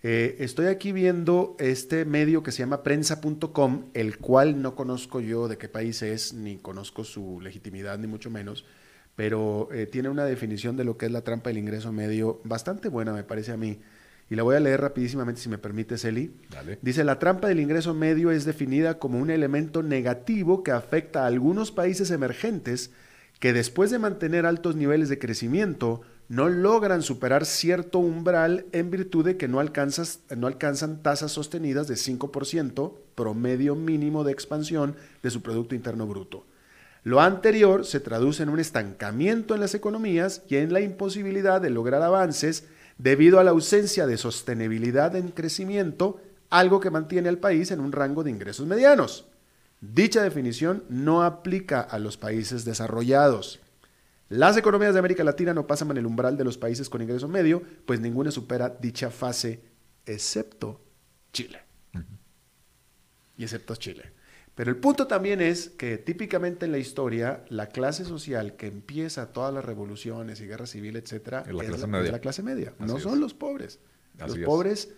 Eh, 0.01 0.37
estoy 0.39 0.67
aquí 0.67 0.91
viendo 0.91 1.55
este 1.59 2.03
medio 2.03 2.41
que 2.41 2.51
se 2.51 2.59
llama 2.59 2.83
prensa.com, 2.83 3.85
el 3.93 4.17
cual 4.17 4.61
no 4.61 4.75
conozco 4.75 5.19
yo 5.19 5.47
de 5.47 5.57
qué 5.57 5.69
país 5.69 6.01
es, 6.01 6.33
ni 6.33 6.57
conozco 6.57 7.03
su 7.03 7.39
legitimidad, 7.41 7.99
ni 7.99 8.07
mucho 8.07 8.29
menos, 8.31 8.65
pero 9.15 9.69
eh, 9.71 9.85
tiene 9.85 10.09
una 10.09 10.25
definición 10.25 10.77
de 10.77 10.83
lo 10.83 10.97
que 10.97 11.05
es 11.05 11.11
la 11.11 11.21
trampa 11.21 11.49
del 11.49 11.59
ingreso 11.59 11.91
medio 11.91 12.41
bastante 12.43 12.89
buena, 12.89 13.13
me 13.13 13.23
parece 13.23 13.51
a 13.51 13.57
mí. 13.57 13.79
Y 14.29 14.35
la 14.35 14.43
voy 14.43 14.55
a 14.55 14.59
leer 14.59 14.81
rapidísimamente 14.81 15.41
si 15.41 15.49
me 15.49 15.57
permite, 15.57 15.95
Eli. 16.07 16.31
Dice, 16.81 17.03
la 17.03 17.19
trampa 17.19 17.47
del 17.47 17.59
ingreso 17.59 17.93
medio 17.93 18.31
es 18.31 18.43
definida 18.45 18.97
como 18.97 19.19
un 19.19 19.29
elemento 19.29 19.83
negativo 19.83 20.63
que 20.63 20.71
afecta 20.71 21.23
a 21.23 21.27
algunos 21.27 21.71
países 21.71 22.09
emergentes 22.09 22.91
que 23.39 23.53
después 23.53 23.91
de 23.91 23.99
mantener 23.99 24.45
altos 24.45 24.75
niveles 24.75 25.09
de 25.09 25.19
crecimiento, 25.19 26.01
no 26.27 26.49
logran 26.49 27.01
superar 27.01 27.45
cierto 27.45 27.99
umbral 27.99 28.65
en 28.71 28.89
virtud 28.89 29.25
de 29.25 29.37
que 29.37 29.47
no, 29.47 29.59
alcanzas, 29.59 30.21
no 30.35 30.47
alcanzan 30.47 31.03
tasas 31.03 31.31
sostenidas 31.31 31.87
de 31.87 31.95
5% 31.95 32.93
promedio 33.13 33.75
mínimo 33.75 34.23
de 34.23 34.31
expansión 34.31 34.95
de 35.21 35.29
su 35.29 35.41
Producto 35.41 35.75
Interno 35.75 36.07
Bruto. 36.07 36.45
Lo 37.03 37.21
anterior 37.21 37.85
se 37.85 37.99
traduce 37.99 38.41
en 38.41 38.49
un 38.49 38.59
estancamiento 38.59 39.53
en 39.53 39.61
las 39.61 39.75
economías 39.75 40.41
y 40.49 40.55
en 40.55 40.73
la 40.73 40.81
imposibilidad 40.81 41.61
de 41.61 41.69
lograr 41.69 42.01
avances 42.01 42.65
debido 42.97 43.39
a 43.39 43.43
la 43.43 43.51
ausencia 43.51 44.07
de 44.07 44.17
sostenibilidad 44.17 45.15
en 45.15 45.29
crecimiento, 45.29 46.21
algo 46.49 46.79
que 46.79 46.91
mantiene 46.91 47.29
al 47.29 47.39
país 47.39 47.71
en 47.71 47.79
un 47.79 47.91
rango 47.91 48.23
de 48.23 48.31
ingresos 48.31 48.65
medianos. 48.65 49.27
Dicha 49.81 50.23
definición 50.23 50.83
no 50.89 51.23
aplica 51.23 51.81
a 51.81 51.99
los 51.99 52.17
países 52.17 52.65
desarrollados. 52.65 53.59
Las 54.29 54.57
economías 54.57 54.93
de 54.93 54.99
América 54.99 55.23
Latina 55.23 55.53
no 55.53 55.67
pasan 55.67 55.91
en 55.91 55.97
el 55.97 56.05
umbral 56.05 56.37
de 56.37 56.43
los 56.43 56.57
países 56.57 56.89
con 56.89 57.01
ingreso 57.01 57.27
medio, 57.27 57.61
pues 57.85 57.99
ninguna 57.99 58.31
supera 58.31 58.69
dicha 58.69 59.11
fase, 59.11 59.61
excepto 60.05 60.81
Chile. 61.31 61.61
Y 63.37 63.43
excepto 63.43 63.75
Chile. 63.75 64.14
Pero 64.55 64.71
el 64.71 64.77
punto 64.77 65.05
también 65.05 65.41
es 65.41 65.69
que 65.69 65.97
típicamente 65.97 66.65
en 66.65 66.71
la 66.71 66.77
historia, 66.77 67.43
la 67.49 67.67
clase 67.67 68.05
social 68.05 68.55
que 68.55 68.67
empieza 68.67 69.33
todas 69.33 69.53
las 69.53 69.65
revoluciones 69.65 70.39
y 70.39 70.47
guerra 70.47 70.65
civil, 70.65 70.95
etcétera, 70.95 71.43
es 71.45 71.53
la, 71.53 72.19
clase, 72.19 72.41
media. 72.41 72.73
no 72.79 72.97
son 72.99 73.19
los 73.19 73.33
pobres. 73.33 73.79
los 74.17 74.37
pobres, 74.39 74.89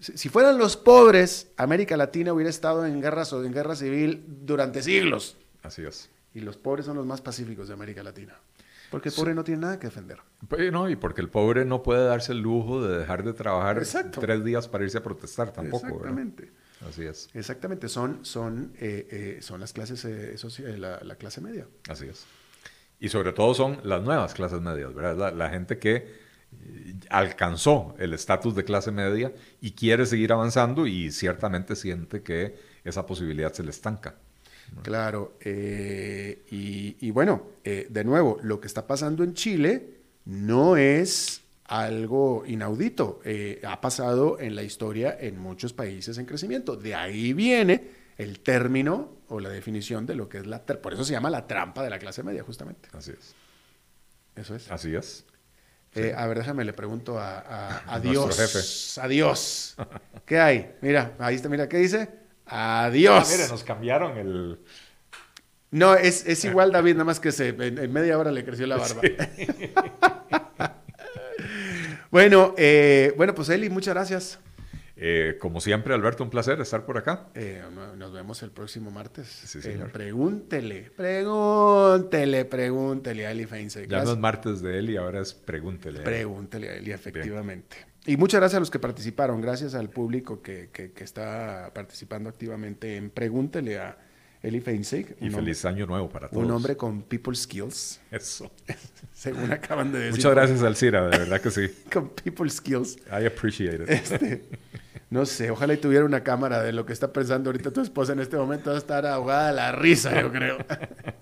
si 0.00 0.28
fueran 0.28 0.58
los 0.58 0.76
pobres, 0.76 1.52
América 1.56 1.96
Latina 1.96 2.32
hubiera 2.32 2.50
estado 2.50 2.84
en 2.84 3.00
guerra, 3.00 3.22
en 3.30 3.52
guerra 3.52 3.76
civil 3.76 4.24
durante 4.26 4.82
siglos. 4.82 5.36
Así 5.62 5.82
es. 5.82 6.10
Y 6.34 6.40
los 6.40 6.56
pobres 6.56 6.86
son 6.86 6.96
los 6.96 7.06
más 7.06 7.20
pacíficos 7.20 7.68
de 7.68 7.74
América 7.74 8.02
Latina. 8.02 8.34
Porque 8.90 9.08
el 9.08 9.14
pobre 9.14 9.34
no 9.34 9.44
tiene 9.44 9.62
nada 9.62 9.78
que 9.78 9.86
defender. 9.86 10.18
Pues, 10.48 10.70
no, 10.70 10.88
y 10.88 10.96
porque 10.96 11.20
el 11.20 11.28
pobre 11.28 11.64
no 11.64 11.82
puede 11.82 12.04
darse 12.04 12.32
el 12.32 12.38
lujo 12.40 12.86
de 12.86 12.98
dejar 12.98 13.24
de 13.24 13.32
trabajar 13.32 13.82
tres 14.20 14.44
días 14.44 14.68
para 14.68 14.84
irse 14.84 14.98
a 14.98 15.02
protestar 15.02 15.52
tampoco. 15.52 15.86
Exactamente. 15.86 16.52
Así 16.88 17.04
es. 17.04 17.28
Exactamente, 17.34 17.88
son, 17.88 18.24
son, 18.24 18.72
eh, 18.78 19.08
eh, 19.10 19.38
son 19.40 19.60
las 19.60 19.72
clases, 19.72 20.04
eh, 20.04 20.36
la, 20.78 21.00
la, 21.02 21.16
clase 21.16 21.40
media. 21.40 21.66
Así 21.88 22.06
es. 22.06 22.26
Y 23.00 23.08
sobre 23.08 23.32
todo 23.32 23.54
son 23.54 23.80
las 23.84 24.02
nuevas 24.02 24.34
clases 24.34 24.60
medias, 24.60 24.94
¿verdad? 24.94 25.34
La, 25.34 25.50
gente 25.50 25.78
que 25.78 26.24
alcanzó 27.10 27.94
el 27.98 28.14
estatus 28.14 28.54
de 28.54 28.64
clase 28.64 28.92
media 28.92 29.32
y 29.60 29.72
quiere 29.72 30.06
seguir 30.06 30.32
avanzando 30.32 30.86
y 30.86 31.10
ciertamente 31.10 31.74
siente 31.74 32.22
que 32.22 32.56
esa 32.84 33.04
posibilidad 33.04 33.52
se 33.52 33.64
le 33.64 33.70
estanca. 33.70 34.14
Claro, 34.82 35.36
y, 35.44 36.96
y, 37.06 37.10
bueno, 37.10 37.48
de 37.64 38.04
nuevo, 38.04 38.38
lo 38.42 38.60
que 38.60 38.66
está 38.66 38.86
pasando 38.86 39.22
en 39.24 39.34
Chile 39.34 39.98
no 40.24 40.76
es 40.76 41.43
algo 41.64 42.44
inaudito. 42.46 43.20
Eh, 43.24 43.60
ha 43.66 43.80
pasado 43.80 44.38
en 44.38 44.54
la 44.54 44.62
historia 44.62 45.16
en 45.18 45.38
muchos 45.38 45.72
países 45.72 46.18
en 46.18 46.26
crecimiento. 46.26 46.76
De 46.76 46.94
ahí 46.94 47.32
viene 47.32 48.04
el 48.18 48.40
término 48.40 49.18
o 49.28 49.40
la 49.40 49.48
definición 49.48 50.06
de 50.06 50.14
lo 50.14 50.28
que 50.28 50.38
es 50.38 50.46
la... 50.46 50.62
Por 50.64 50.94
eso 50.94 51.04
se 51.04 51.12
llama 51.12 51.30
la 51.30 51.46
trampa 51.46 51.82
de 51.82 51.90
la 51.90 51.98
clase 51.98 52.22
media, 52.22 52.42
justamente. 52.42 52.88
Así 52.92 53.12
es. 53.12 53.34
Eso 54.36 54.54
es. 54.54 54.70
Así 54.70 54.94
es. 54.94 55.24
Eh, 55.94 56.12
a 56.16 56.26
ver, 56.26 56.38
déjame, 56.38 56.64
le 56.64 56.72
pregunto 56.72 57.18
a, 57.18 58.00
Dios. 58.02 58.36
Jefe. 58.36 59.00
Adiós. 59.00 59.76
¿Qué 60.26 60.38
hay? 60.38 60.74
Mira, 60.80 61.14
ahí 61.18 61.36
está, 61.36 61.48
mira, 61.48 61.68
¿qué 61.68 61.78
dice? 61.78 62.10
Adiós. 62.46 63.26
Ah, 63.26 63.32
mire, 63.36 63.48
nos 63.48 63.64
cambiaron 63.64 64.18
el... 64.18 64.60
No, 65.70 65.94
es, 65.96 66.44
igual 66.44 66.70
David, 66.70 66.92
nada 66.92 67.04
más 67.04 67.18
que 67.18 67.32
se, 67.32 67.48
en, 67.48 67.92
media 67.92 68.16
hora 68.16 68.30
le 68.30 68.44
creció 68.44 68.64
la 68.64 68.76
barba. 68.76 69.02
Bueno, 72.14 72.54
eh, 72.56 73.12
bueno, 73.16 73.34
pues 73.34 73.48
Eli, 73.48 73.68
muchas 73.68 73.92
gracias. 73.92 74.38
Eh, 74.96 75.36
como 75.40 75.60
siempre, 75.60 75.94
Alberto, 75.94 76.22
un 76.22 76.30
placer 76.30 76.60
estar 76.60 76.86
por 76.86 76.96
acá. 76.96 77.26
Eh, 77.34 77.60
nos 77.96 78.12
vemos 78.12 78.40
el 78.44 78.52
próximo 78.52 78.92
martes. 78.92 79.26
Sí, 79.26 79.60
señor. 79.60 79.90
pregúntele, 79.90 80.92
pregúntele, 80.96 82.44
pregúntele 82.44 83.26
a 83.26 83.32
Eli 83.32 83.46
Feinstein. 83.46 83.90
Ya 83.90 84.04
no 84.04 84.12
es 84.12 84.18
martes 84.18 84.62
de 84.62 84.78
Eli, 84.78 84.96
ahora 84.96 85.22
es 85.22 85.34
pregúntele. 85.34 86.02
Pregúntele 86.02 86.68
a 86.68 86.76
Eli, 86.76 86.92
efectivamente. 86.92 87.78
Y 88.06 88.16
muchas 88.16 88.38
gracias 88.38 88.58
a 88.58 88.60
los 88.60 88.70
que 88.70 88.78
participaron, 88.78 89.40
gracias 89.40 89.74
al 89.74 89.90
público 89.90 90.40
que, 90.40 90.70
que, 90.72 90.92
que 90.92 91.02
está 91.02 91.72
participando 91.74 92.28
activamente 92.28 92.96
en 92.96 93.10
Pregúntele 93.10 93.80
a 93.80 93.98
Eli 94.44 94.60
Feinstein. 94.60 95.16
Y 95.20 95.30
feliz 95.30 95.64
año 95.64 95.86
nuevo 95.86 96.08
para 96.10 96.28
todos. 96.28 96.44
Un 96.44 96.50
hombre 96.52 96.76
con 96.76 97.02
people 97.02 97.34
skills. 97.34 97.98
Eso. 98.14 98.50
Según 99.12 99.52
acaban 99.52 99.92
de 99.92 99.98
decir. 99.98 100.12
Muchas 100.12 100.32
gracias, 100.32 100.62
Alcira, 100.62 101.08
de 101.08 101.18
verdad 101.18 101.40
que 101.40 101.50
sí. 101.50 101.68
con 101.92 102.10
people 102.10 102.48
skills. 102.48 102.96
I 103.08 103.26
appreciate 103.26 103.82
it. 103.82 103.88
Este, 103.88 104.44
no 105.10 105.26
sé, 105.26 105.50
ojalá 105.50 105.74
y 105.74 105.78
tuviera 105.78 106.04
una 106.04 106.22
cámara 106.22 106.62
de 106.62 106.72
lo 106.72 106.86
que 106.86 106.92
está 106.92 107.12
pensando 107.12 107.50
ahorita 107.50 107.72
tu 107.72 107.80
esposa 107.80 108.12
en 108.12 108.20
este 108.20 108.36
momento. 108.36 108.70
Va 108.70 108.76
a 108.76 108.78
estar 108.78 109.06
ahogada 109.06 109.52
la 109.52 109.72
risa, 109.72 110.20
yo 110.20 110.30
creo. 110.30 110.58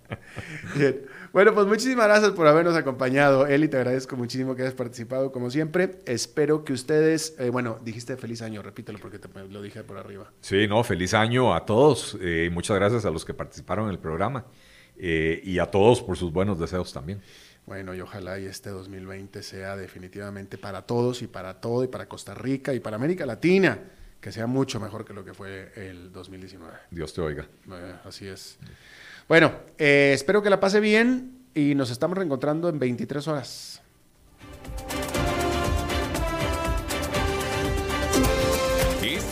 Bien. 0.76 1.02
Bueno, 1.32 1.54
pues 1.54 1.66
muchísimas 1.66 2.06
gracias 2.06 2.32
por 2.32 2.46
habernos 2.46 2.76
acompañado. 2.76 3.46
Eli, 3.46 3.66
te 3.66 3.78
agradezco 3.78 4.16
muchísimo 4.16 4.54
que 4.54 4.62
hayas 4.62 4.74
participado 4.74 5.32
como 5.32 5.50
siempre. 5.50 6.00
Espero 6.04 6.62
que 6.62 6.74
ustedes, 6.74 7.34
eh, 7.38 7.48
bueno, 7.48 7.78
dijiste 7.82 8.18
feliz 8.18 8.42
año, 8.42 8.60
repítelo 8.60 8.98
porque 8.98 9.18
te 9.18 9.28
lo 9.48 9.62
dije 9.62 9.82
por 9.82 9.96
arriba. 9.96 10.30
Sí, 10.42 10.66
no, 10.68 10.84
feliz 10.84 11.14
año 11.14 11.54
a 11.54 11.64
todos. 11.64 12.18
Eh, 12.20 12.50
muchas 12.52 12.76
gracias 12.76 13.06
a 13.06 13.10
los 13.10 13.24
que 13.24 13.32
participaron 13.32 13.86
en 13.86 13.92
el 13.92 13.98
programa 13.98 14.44
eh, 14.98 15.40
y 15.44 15.58
a 15.58 15.70
todos 15.70 16.02
por 16.02 16.16
sus 16.16 16.32
buenos 16.32 16.58
deseos 16.58 16.92
también. 16.92 17.20
Bueno, 17.66 17.94
y 17.94 18.00
ojalá 18.00 18.38
y 18.38 18.46
este 18.46 18.70
2020 18.70 19.42
sea 19.42 19.76
definitivamente 19.76 20.58
para 20.58 20.82
todos 20.82 21.22
y 21.22 21.28
para 21.28 21.60
todo 21.60 21.84
y 21.84 21.88
para 21.88 22.06
Costa 22.08 22.34
Rica 22.34 22.74
y 22.74 22.80
para 22.80 22.96
América 22.96 23.24
Latina, 23.24 23.78
que 24.20 24.32
sea 24.32 24.46
mucho 24.46 24.80
mejor 24.80 25.04
que 25.04 25.12
lo 25.12 25.24
que 25.24 25.32
fue 25.32 25.70
el 25.76 26.12
2019. 26.12 26.72
Dios 26.90 27.14
te 27.14 27.20
oiga. 27.20 27.46
así 28.04 28.26
es. 28.26 28.58
Bueno, 29.28 29.52
eh, 29.78 30.10
espero 30.14 30.42
que 30.42 30.50
la 30.50 30.58
pase 30.58 30.80
bien 30.80 31.46
y 31.54 31.74
nos 31.74 31.90
estamos 31.90 32.18
reencontrando 32.18 32.68
en 32.68 32.78
23 32.78 33.28
horas. 33.28 33.82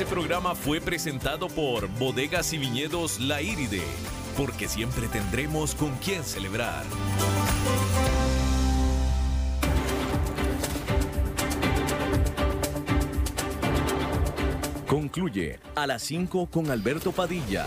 Este 0.00 0.14
programa 0.14 0.54
fue 0.54 0.80
presentado 0.80 1.48
por 1.48 1.86
Bodegas 1.98 2.54
y 2.54 2.58
Viñedos 2.58 3.20
La 3.20 3.42
Iride, 3.42 3.82
porque 4.36 4.68
siempre 4.68 5.08
tendremos 5.08 5.74
con 5.74 5.90
quién 5.96 6.24
celebrar. 6.24 6.84
Concluye 14.86 15.60
a 15.76 15.86
las 15.86 16.02
5 16.02 16.48
con 16.50 16.70
Alberto 16.70 17.12
Padilla 17.12 17.66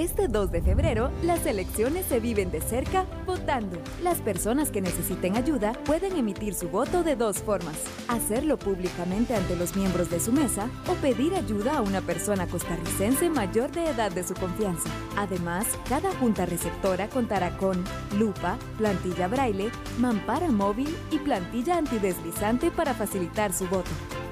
Este 0.00 0.28
2 0.28 0.50
de 0.50 0.62
febrero, 0.62 1.10
las 1.22 1.44
elecciones 1.44 2.06
se 2.06 2.20
viven 2.20 2.50
de 2.50 2.62
cerca 2.62 3.04
votando. 3.26 3.76
Las 4.02 4.16
personas 4.22 4.70
que 4.70 4.80
necesiten 4.80 5.36
ayuda 5.36 5.74
pueden 5.84 6.16
emitir 6.16 6.54
su 6.54 6.70
voto 6.70 7.02
de 7.02 7.16
dos 7.16 7.40
formas. 7.40 7.76
Hacerlo 8.08 8.58
públicamente 8.58 9.34
ante 9.34 9.56
los 9.56 9.76
miembros 9.76 10.08
de 10.08 10.18
su 10.18 10.32
mesa 10.32 10.70
o 10.88 10.94
pedir 10.94 11.34
ayuda 11.34 11.76
a 11.76 11.82
una 11.82 12.00
persona 12.00 12.46
costarricense 12.46 13.28
mayor 13.28 13.70
de 13.72 13.90
edad 13.90 14.10
de 14.10 14.24
su 14.24 14.32
confianza. 14.32 14.88
Además, 15.18 15.66
cada 15.86 16.10
junta 16.14 16.46
receptora 16.46 17.06
contará 17.10 17.58
con 17.58 17.84
lupa, 18.18 18.56
plantilla 18.78 19.28
braille, 19.28 19.70
mampara 19.98 20.48
móvil 20.48 20.96
y 21.10 21.18
plantilla 21.18 21.76
antideslizante 21.76 22.70
para 22.70 22.94
facilitar 22.94 23.52
su 23.52 23.66
voto. 23.66 23.90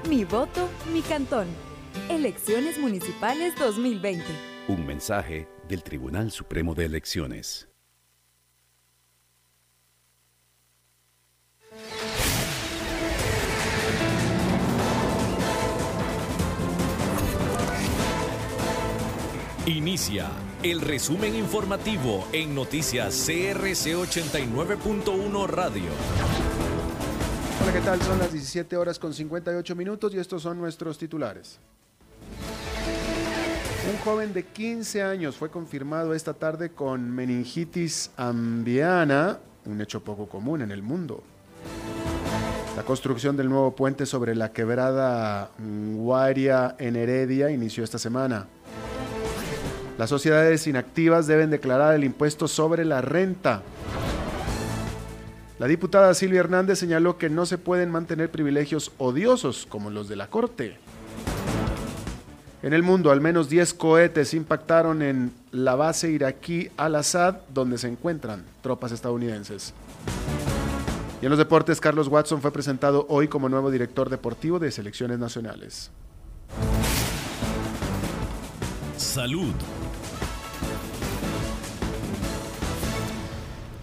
Mi 0.09 0.23
voto, 0.23 0.67
mi 0.91 1.03
cantón. 1.03 1.45
Elecciones 2.09 2.79
Municipales 2.79 3.53
2020. 3.59 4.48
Un 4.69 4.85
mensaje 4.85 5.47
del 5.67 5.81
Tribunal 5.81 6.29
Supremo 6.29 6.75
de 6.75 6.85
Elecciones. 6.85 7.67
Inicia 19.65 20.29
el 20.61 20.81
resumen 20.81 21.33
informativo 21.33 22.27
en 22.31 22.53
noticias 22.53 23.25
CRC 23.25 23.95
89.1 23.95 25.47
Radio. 25.47 25.89
Hola, 27.63 27.73
¿qué 27.73 27.81
tal? 27.81 27.99
Son 28.03 28.19
las 28.19 28.31
17 28.31 28.77
horas 28.77 28.99
con 28.99 29.15
58 29.15 29.75
minutos 29.75 30.13
y 30.13 30.19
estos 30.19 30.43
son 30.43 30.59
nuestros 30.59 30.99
titulares. 30.99 31.59
Un 33.89 33.97
joven 34.05 34.33
de 34.33 34.43
15 34.43 35.01
años 35.01 35.35
fue 35.35 35.49
confirmado 35.49 36.13
esta 36.13 36.35
tarde 36.35 36.69
con 36.69 37.09
meningitis 37.09 38.11
ambiana, 38.17 39.39
un 39.65 39.81
hecho 39.81 40.03
poco 40.03 40.29
común 40.29 40.61
en 40.61 40.69
el 40.69 40.83
mundo. 40.83 41.23
La 42.77 42.83
construcción 42.83 43.35
del 43.35 43.49
nuevo 43.49 43.75
puente 43.75 44.05
sobre 44.05 44.35
la 44.35 44.51
quebrada 44.51 45.49
Guaria 45.57 46.75
en 46.77 46.97
Heredia 46.97 47.49
inició 47.49 47.83
esta 47.83 47.97
semana. 47.97 48.45
Las 49.97 50.11
sociedades 50.11 50.67
inactivas 50.67 51.25
deben 51.25 51.49
declarar 51.49 51.95
el 51.95 52.03
impuesto 52.03 52.47
sobre 52.47 52.85
la 52.85 53.01
renta. 53.01 53.63
La 55.57 55.65
diputada 55.65 56.13
Silvia 56.13 56.41
Hernández 56.41 56.77
señaló 56.77 57.17
que 57.17 57.31
no 57.31 57.47
se 57.47 57.57
pueden 57.57 57.89
mantener 57.89 58.29
privilegios 58.29 58.91
odiosos 58.99 59.65
como 59.65 59.89
los 59.89 60.07
de 60.07 60.15
la 60.15 60.27
Corte. 60.27 60.77
En 62.61 62.73
el 62.73 62.83
mundo, 62.83 63.09
al 63.11 63.21
menos 63.21 63.47
10 63.47 63.73
cohetes 63.75 64.33
impactaron 64.33 65.01
en 65.01 65.31
la 65.51 65.75
base 65.75 66.11
iraquí 66.11 66.69
Al-Assad, 66.75 67.35
donde 67.53 67.77
se 67.77 67.87
encuentran 67.87 68.43
tropas 68.61 68.91
estadounidenses. 68.91 69.73
Y 71.21 71.25
en 71.25 71.29
los 71.29 71.39
deportes, 71.39 71.79
Carlos 71.79 72.09
Watson 72.09 72.41
fue 72.41 72.51
presentado 72.51 73.05
hoy 73.07 73.29
como 73.29 73.47
nuevo 73.47 73.71
director 73.71 74.09
deportivo 74.09 74.59
de 74.59 74.71
selecciones 74.71 75.19
nacionales. 75.19 75.89
Salud. 78.97 79.53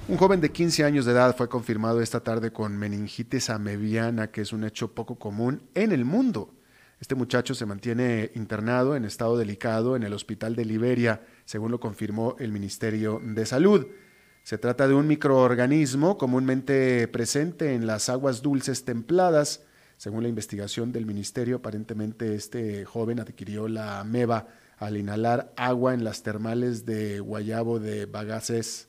Un 0.08 0.18
joven 0.18 0.42
de 0.42 0.52
15 0.52 0.84
años 0.84 1.06
de 1.06 1.12
edad 1.12 1.34
fue 1.34 1.48
confirmado 1.48 2.02
esta 2.02 2.20
tarde 2.20 2.52
con 2.52 2.76
meningitis 2.76 3.48
amebiana, 3.48 4.30
que 4.30 4.42
es 4.42 4.52
un 4.52 4.64
hecho 4.64 4.92
poco 4.92 5.16
común 5.16 5.62
en 5.74 5.92
el 5.92 6.04
mundo. 6.04 6.55
Este 7.00 7.14
muchacho 7.14 7.54
se 7.54 7.66
mantiene 7.66 8.30
internado 8.34 8.96
en 8.96 9.04
estado 9.04 9.36
delicado 9.36 9.96
en 9.96 10.02
el 10.02 10.14
hospital 10.14 10.56
de 10.56 10.64
Liberia, 10.64 11.20
según 11.44 11.70
lo 11.70 11.78
confirmó 11.78 12.36
el 12.38 12.52
Ministerio 12.52 13.20
de 13.22 13.44
Salud. 13.44 13.86
Se 14.42 14.56
trata 14.56 14.88
de 14.88 14.94
un 14.94 15.06
microorganismo 15.06 16.16
comúnmente 16.16 17.06
presente 17.08 17.74
en 17.74 17.86
las 17.86 18.08
aguas 18.08 18.40
dulces 18.40 18.84
templadas. 18.86 19.62
Según 19.98 20.22
la 20.22 20.30
investigación 20.30 20.90
del 20.90 21.04
ministerio, 21.04 21.56
aparentemente 21.56 22.34
este 22.34 22.86
joven 22.86 23.20
adquirió 23.20 23.68
la 23.68 24.00
ameba 24.00 24.46
al 24.78 24.96
inhalar 24.96 25.52
agua 25.56 25.92
en 25.92 26.02
las 26.02 26.22
termales 26.22 26.86
de 26.86 27.20
Guayabo 27.20 27.78
de 27.78 28.06
Bagaces. 28.06 28.88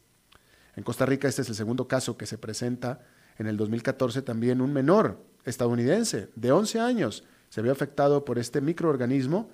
En 0.78 0.84
Costa 0.84 1.06
Rica 1.06 1.28
este 1.28 1.42
es 1.42 1.50
el 1.50 1.56
segundo 1.56 1.88
caso 1.90 2.18
que 2.18 2.26
se 2.26 2.38
presenta. 2.38 3.02
En 3.38 3.48
el 3.48 3.58
2014 3.58 4.22
también 4.22 4.62
un 4.62 4.72
menor 4.72 5.26
estadounidense 5.44 6.30
de 6.36 6.52
11 6.52 6.80
años 6.80 7.24
se 7.50 7.62
vio 7.62 7.72
afectado 7.72 8.26
por 8.26 8.40
este 8.40 8.62
microorganismo 8.62 9.50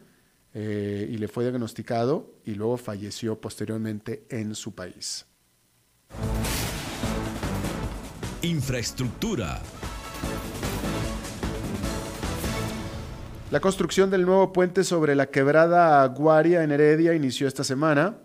eh, 0.53 1.07
y 1.09 1.17
le 1.17 1.27
fue 1.27 1.43
diagnosticado 1.43 2.35
y 2.45 2.55
luego 2.55 2.77
falleció 2.77 3.39
posteriormente 3.39 4.25
en 4.29 4.55
su 4.55 4.73
país. 4.75 5.25
Infraestructura. 8.41 9.61
La 13.51 13.59
construcción 13.59 14.09
del 14.09 14.25
nuevo 14.25 14.51
puente 14.51 14.83
sobre 14.83 15.15
la 15.15 15.27
quebrada 15.27 16.03
Aguaria 16.03 16.63
en 16.63 16.71
Heredia 16.71 17.13
inició 17.13 17.47
esta 17.47 17.63
semana 17.63 18.17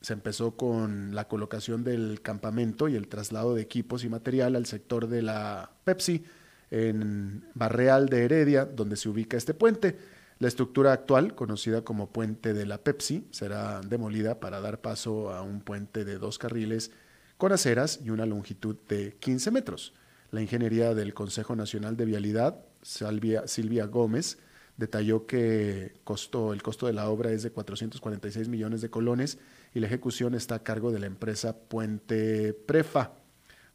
se 0.00 0.14
empezó 0.14 0.56
con 0.56 1.14
la 1.14 1.28
colocación 1.28 1.84
del 1.84 2.22
campamento 2.22 2.88
y 2.88 2.96
el 2.96 3.08
traslado 3.08 3.54
de 3.54 3.62
equipos 3.62 4.02
y 4.04 4.08
material 4.08 4.56
al 4.56 4.66
sector 4.66 5.08
de 5.08 5.22
la 5.22 5.70
Pepsi 5.84 6.24
en 6.70 7.44
Barreal 7.54 8.08
de 8.08 8.24
Heredia, 8.24 8.64
donde 8.64 8.96
se 8.96 9.08
ubica 9.08 9.36
este 9.36 9.54
puente. 9.54 9.96
La 10.38 10.48
estructura 10.48 10.92
actual, 10.92 11.34
conocida 11.34 11.82
como 11.82 12.10
puente 12.10 12.54
de 12.54 12.64
la 12.64 12.78
Pepsi, 12.78 13.26
será 13.30 13.80
demolida 13.82 14.40
para 14.40 14.60
dar 14.60 14.80
paso 14.80 15.30
a 15.32 15.42
un 15.42 15.60
puente 15.60 16.04
de 16.04 16.18
dos 16.18 16.38
carriles 16.38 16.92
con 17.36 17.52
aceras 17.52 18.00
y 18.02 18.10
una 18.10 18.26
longitud 18.26 18.76
de 18.88 19.16
15 19.20 19.50
metros. 19.50 19.92
La 20.30 20.40
ingeniería 20.40 20.94
del 20.94 21.12
Consejo 21.12 21.56
Nacional 21.56 21.96
de 21.96 22.04
Vialidad, 22.04 22.64
Silvia 22.82 23.86
Gómez, 23.86 24.38
detalló 24.76 25.26
que 25.26 25.92
el 25.92 26.02
costo 26.02 26.86
de 26.86 26.92
la 26.94 27.10
obra 27.10 27.32
es 27.32 27.42
de 27.42 27.50
446 27.50 28.48
millones 28.48 28.80
de 28.80 28.88
colones 28.88 29.38
y 29.74 29.80
la 29.80 29.88
ejecución 29.88 30.34
está 30.34 30.54
a 30.56 30.62
cargo 30.62 30.90
de 30.90 31.00
la 31.00 31.06
empresa 31.06 31.54
Puente 31.56 32.54
Prefa. 32.54 33.19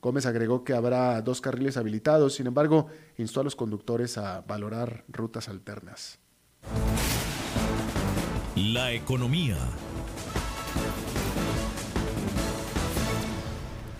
Gómez 0.02 0.26
agregó 0.26 0.64
que 0.64 0.74
habrá 0.74 1.22
dos 1.22 1.42
carriles 1.42 1.78
habilitados, 1.78 2.36
sin 2.36 2.48
embargo, 2.48 2.88
instó 3.18 3.42
a 3.42 3.44
los 3.44 3.56
conductores 3.56 4.18
a 4.18 4.42
valorar 4.42 5.04
rutas 5.08 5.50
alternas. 5.50 6.20
La 8.56 8.94
economía. 8.94 9.58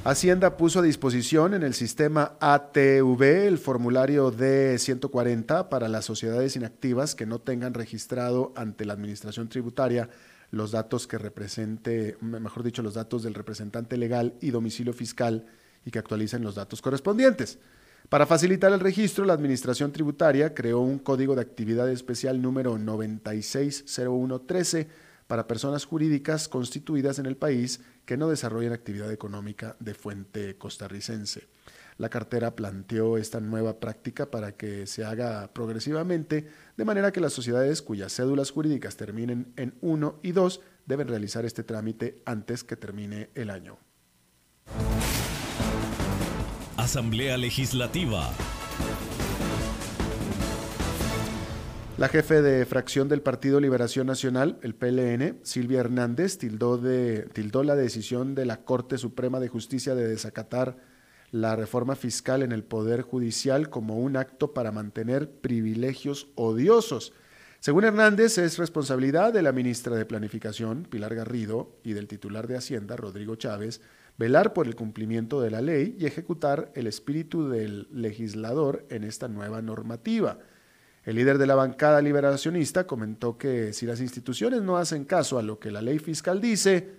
Hacienda 0.06 0.56
puso 0.56 0.80
a 0.80 0.82
disposición 0.84 1.56
en 1.56 1.64
el 1.64 1.74
sistema 1.74 2.34
ATV 2.40 3.48
el 3.48 3.58
formulario 3.58 4.32
D140 4.32 5.68
para 5.68 5.88
las 5.88 6.06
sociedades 6.06 6.56
inactivas 6.56 7.16
que 7.16 7.26
no 7.26 7.40
tengan 7.40 7.74
registrado 7.74 8.54
ante 8.56 8.86
la 8.86 8.94
Administración 8.94 9.50
Tributaria 9.50 10.10
los 10.52 10.72
datos 10.72 11.08
que 11.08 11.18
represente, 11.18 12.18
mejor 12.22 12.62
dicho, 12.62 12.84
los 12.84 12.94
datos 12.94 13.24
del 13.24 13.34
representante 13.34 13.98
legal 13.98 14.36
y 14.42 14.52
domicilio 14.52 14.94
fiscal 14.94 15.48
y 15.86 15.92
que 15.92 16.00
actualicen 16.00 16.44
los 16.44 16.56
datos 16.56 16.82
correspondientes. 16.82 17.60
Para 18.10 18.26
facilitar 18.26 18.74
el 18.74 18.82
registro, 18.82 19.26
la 19.26 19.34
Administración 19.34 19.92
Tributaria 19.92 20.54
creó 20.54 20.80
un 20.82 21.00
código 21.00 21.36
de 21.36 21.42
actividad 21.42 21.90
especial 21.90 22.42
número 22.42 22.78
960113 22.78 24.88
para 25.28 25.48
personas 25.48 25.86
jurídicas 25.86 26.48
constituidas 26.48 27.18
en 27.18 27.26
el 27.26 27.38
país 27.38 27.82
que 28.06 28.18
no 28.18 28.30
desarrollen 28.30 28.74
actividad 28.74 29.12
económica 29.12 29.76
de 29.80 29.96
fuente 29.96 30.56
costarricense. 30.58 31.48
La 31.98 32.10
cartera 32.10 32.56
planteó 32.56 33.18
esta 33.18 33.40
nueva 33.40 33.80
práctica 33.80 34.30
para 34.30 34.52
que 34.52 34.86
se 34.86 35.06
haga 35.06 35.52
progresivamente, 35.54 36.48
de 36.76 36.86
manera 36.86 37.12
que 37.12 37.22
las 37.22 37.34
sociedades 37.34 37.82
cuyas 37.82 38.14
cédulas 38.14 38.52
jurídicas 38.52 38.98
terminen 38.98 39.54
en 39.56 39.74
1 39.82 40.20
y 40.22 40.34
2 40.34 40.62
deben 40.86 41.08
realizar 41.08 41.46
este 41.46 41.64
trámite 41.64 42.22
antes 42.26 42.64
que 42.64 42.76
termine 42.76 43.30
el 43.34 43.50
año. 43.50 43.78
Asamblea 46.86 47.36
Legislativa. 47.36 48.32
La 51.98 52.10
jefe 52.10 52.44
de 52.44 52.64
fracción 52.68 53.10
del 53.10 53.24
Partido 53.24 53.60
Liberación 53.60 54.06
Nacional, 54.06 54.60
el 54.62 54.76
PLN, 54.76 55.40
Silvia 55.42 55.80
Hernández, 55.80 56.38
tildó, 56.38 56.78
de, 56.78 57.28
tildó 57.34 57.64
la 57.64 57.76
decisión 57.76 58.36
de 58.36 58.46
la 58.46 58.58
Corte 58.58 59.00
Suprema 59.00 59.40
de 59.40 59.48
Justicia 59.48 59.96
de 59.96 60.08
desacatar 60.08 60.78
la 61.32 61.56
reforma 61.56 61.96
fiscal 61.96 62.44
en 62.44 62.52
el 62.52 62.64
Poder 62.64 63.02
Judicial 63.02 63.72
como 63.72 63.98
un 63.98 64.16
acto 64.16 64.54
para 64.54 64.72
mantener 64.72 65.32
privilegios 65.32 66.28
odiosos. 66.36 67.14
Según 67.62 67.86
Hernández, 67.86 68.38
es 68.38 68.60
responsabilidad 68.60 69.34
de 69.34 69.42
la 69.42 69.54
ministra 69.54 69.96
de 69.96 70.06
Planificación, 70.06 70.84
Pilar 70.84 71.16
Garrido, 71.16 71.80
y 71.84 71.94
del 71.94 72.08
titular 72.08 72.46
de 72.46 72.58
Hacienda, 72.58 72.96
Rodrigo 72.96 73.38
Chávez, 73.38 73.82
velar 74.18 74.54
por 74.54 74.68
el 74.68 74.76
cumplimiento 74.76 75.42
de 75.42 75.52
la 75.52 75.62
ley 75.62 75.96
y 76.00 76.06
ejecutar 76.06 76.72
el 76.76 76.88
espíritu 76.88 77.50
del 77.50 77.88
legislador 77.92 78.86
en 78.90 79.04
esta 79.04 79.28
nueva 79.28 79.62
normativa. 79.62 80.40
El 81.04 81.18
líder 81.18 81.38
de 81.38 81.46
la 81.46 81.56
bancada 81.56 82.02
liberacionista 82.02 82.88
comentó 82.88 83.38
que 83.38 83.74
si 83.74 83.86
las 83.86 84.02
instituciones 84.02 84.62
no 84.62 84.78
hacen 84.78 85.06
caso 85.06 85.38
a 85.38 85.44
lo 85.44 85.60
que 85.60 85.72
la 85.72 85.82
ley 85.82 86.00
fiscal 86.00 86.42
dice, 86.42 86.90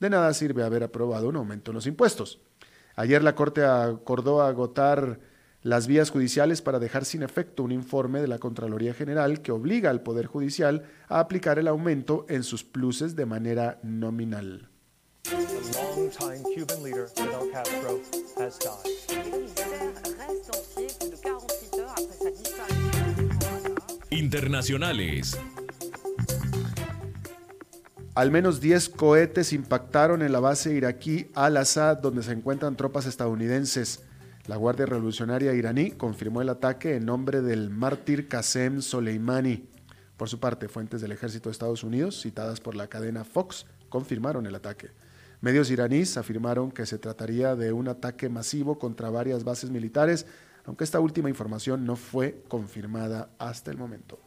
de 0.00 0.10
nada 0.10 0.34
sirve 0.34 0.64
haber 0.64 0.82
aprobado 0.82 1.28
un 1.28 1.36
aumento 1.36 1.70
en 1.70 1.76
los 1.76 1.86
impuestos. 1.86 2.40
Ayer 2.96 3.22
la 3.22 3.34
Corte 3.34 3.64
acordó 3.64 4.42
agotar 4.42 5.20
las 5.62 5.86
vías 5.86 6.10
judiciales 6.10 6.62
para 6.62 6.78
dejar 6.78 7.04
sin 7.04 7.22
efecto 7.22 7.62
un 7.62 7.72
informe 7.72 8.20
de 8.20 8.28
la 8.28 8.38
Contraloría 8.38 8.92
General 8.92 9.40
que 9.40 9.52
obliga 9.52 9.90
al 9.90 10.02
Poder 10.02 10.26
Judicial 10.26 10.84
a 11.08 11.20
aplicar 11.20 11.58
el 11.58 11.68
aumento 11.68 12.26
en 12.28 12.42
sus 12.42 12.64
pluses 12.64 13.16
de 13.16 13.26
manera 13.26 13.78
nominal. 13.82 14.68
Internacionales. 24.10 25.38
Al 28.14 28.30
menos 28.30 28.60
10 28.60 28.90
cohetes 28.90 29.52
impactaron 29.52 30.22
en 30.22 30.30
la 30.30 30.40
base 30.40 30.74
iraquí 30.74 31.30
Al-Assad, 31.34 31.98
donde 31.98 32.22
se 32.22 32.32
encuentran 32.32 32.76
tropas 32.76 33.06
estadounidenses. 33.06 34.02
La 34.46 34.56
Guardia 34.56 34.86
Revolucionaria 34.86 35.54
iraní 35.54 35.92
confirmó 35.92 36.42
el 36.42 36.50
ataque 36.50 36.96
en 36.96 37.06
nombre 37.06 37.40
del 37.40 37.70
mártir 37.70 38.28
Qasem 38.28 38.82
Soleimani. 38.82 39.68
Por 40.16 40.28
su 40.28 40.38
parte, 40.38 40.68
fuentes 40.68 41.00
del 41.00 41.12
ejército 41.12 41.48
de 41.48 41.52
Estados 41.52 41.82
Unidos, 41.82 42.20
citadas 42.20 42.60
por 42.60 42.76
la 42.76 42.86
cadena 42.88 43.24
Fox, 43.24 43.66
confirmaron 43.88 44.46
el 44.46 44.54
ataque. 44.54 44.90
Medios 45.44 45.70
iraníes 45.70 46.16
afirmaron 46.16 46.72
que 46.72 46.86
se 46.86 46.96
trataría 46.96 47.54
de 47.54 47.70
un 47.70 47.88
ataque 47.88 48.30
masivo 48.30 48.78
contra 48.78 49.10
varias 49.10 49.44
bases 49.44 49.68
militares, 49.68 50.24
aunque 50.64 50.84
esta 50.84 51.00
última 51.00 51.28
información 51.28 51.84
no 51.84 51.96
fue 51.96 52.42
confirmada 52.48 53.28
hasta 53.38 53.70
el 53.70 53.76
momento. 53.76 54.18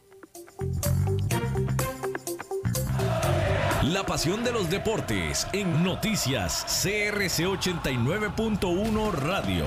La 3.82 4.06
pasión 4.06 4.44
de 4.44 4.52
los 4.52 4.70
deportes 4.70 5.48
en 5.52 5.82
noticias 5.82 6.64
CRC 6.84 7.46
89.1 7.48 9.12
Radio. 9.14 9.64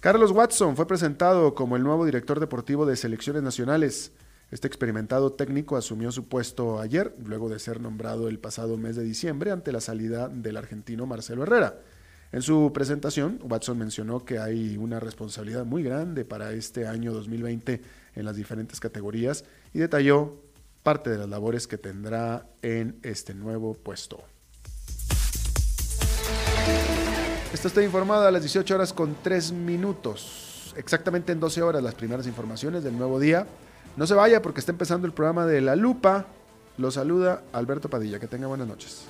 Carlos 0.00 0.32
Watson 0.32 0.74
fue 0.74 0.88
presentado 0.88 1.54
como 1.54 1.76
el 1.76 1.84
nuevo 1.84 2.04
director 2.04 2.40
deportivo 2.40 2.84
de 2.84 2.96
selecciones 2.96 3.44
nacionales. 3.44 4.10
Este 4.50 4.66
experimentado 4.66 5.32
técnico 5.32 5.76
asumió 5.76 6.10
su 6.10 6.26
puesto 6.26 6.80
ayer, 6.80 7.14
luego 7.24 7.48
de 7.48 7.60
ser 7.60 7.80
nombrado 7.80 8.28
el 8.28 8.40
pasado 8.40 8.76
mes 8.76 8.96
de 8.96 9.04
diciembre 9.04 9.52
ante 9.52 9.70
la 9.70 9.80
salida 9.80 10.28
del 10.28 10.56
argentino 10.56 11.06
Marcelo 11.06 11.44
Herrera. 11.44 11.78
En 12.32 12.42
su 12.42 12.72
presentación, 12.74 13.38
Watson 13.44 13.78
mencionó 13.78 14.24
que 14.24 14.40
hay 14.40 14.76
una 14.76 14.98
responsabilidad 14.98 15.64
muy 15.64 15.84
grande 15.84 16.24
para 16.24 16.52
este 16.52 16.88
año 16.88 17.12
2020 17.12 17.80
en 18.16 18.24
las 18.24 18.34
diferentes 18.34 18.80
categorías 18.80 19.44
y 19.72 19.78
detalló 19.78 20.42
parte 20.82 21.10
de 21.10 21.18
las 21.18 21.28
labores 21.28 21.68
que 21.68 21.78
tendrá 21.78 22.46
en 22.62 22.98
este 23.02 23.34
nuevo 23.34 23.74
puesto. 23.74 24.18
Esto 27.52 27.68
está 27.68 27.84
informado 27.84 28.26
a 28.26 28.30
las 28.32 28.42
18 28.42 28.74
horas 28.74 28.92
con 28.92 29.16
3 29.22 29.52
minutos. 29.52 30.74
Exactamente 30.76 31.30
en 31.30 31.38
12 31.38 31.62
horas 31.62 31.82
las 31.82 31.94
primeras 31.94 32.26
informaciones 32.26 32.82
del 32.82 32.96
nuevo 32.96 33.20
día. 33.20 33.46
No 33.96 34.06
se 34.06 34.14
vaya 34.14 34.40
porque 34.42 34.60
está 34.60 34.72
empezando 34.72 35.06
el 35.06 35.12
programa 35.12 35.46
de 35.46 35.60
La 35.60 35.76
Lupa. 35.76 36.26
Lo 36.78 36.90
saluda 36.90 37.42
Alberto 37.52 37.90
Padilla. 37.90 38.18
Que 38.18 38.26
tenga 38.26 38.46
buenas 38.46 38.66
noches. 38.66 39.06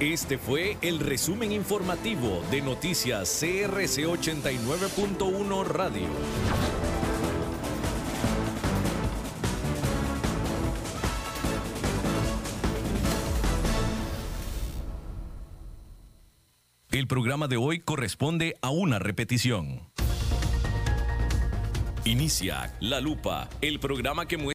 Este 0.00 0.38
fue 0.38 0.78
el 0.80 0.98
resumen 0.98 1.52
informativo 1.52 2.42
de 2.50 2.62
Noticias 2.62 3.28
CRC 3.38 4.06
89.1 4.06 5.64
Radio. 5.66 6.99
El 16.92 17.06
programa 17.06 17.46
de 17.46 17.56
hoy 17.56 17.78
corresponde 17.78 18.56
a 18.62 18.70
una 18.70 18.98
repetición. 18.98 19.88
Inicia 22.04 22.74
La 22.80 23.00
Lupa, 23.00 23.48
el 23.60 23.78
programa 23.78 24.26
que 24.26 24.36
muestra 24.36 24.48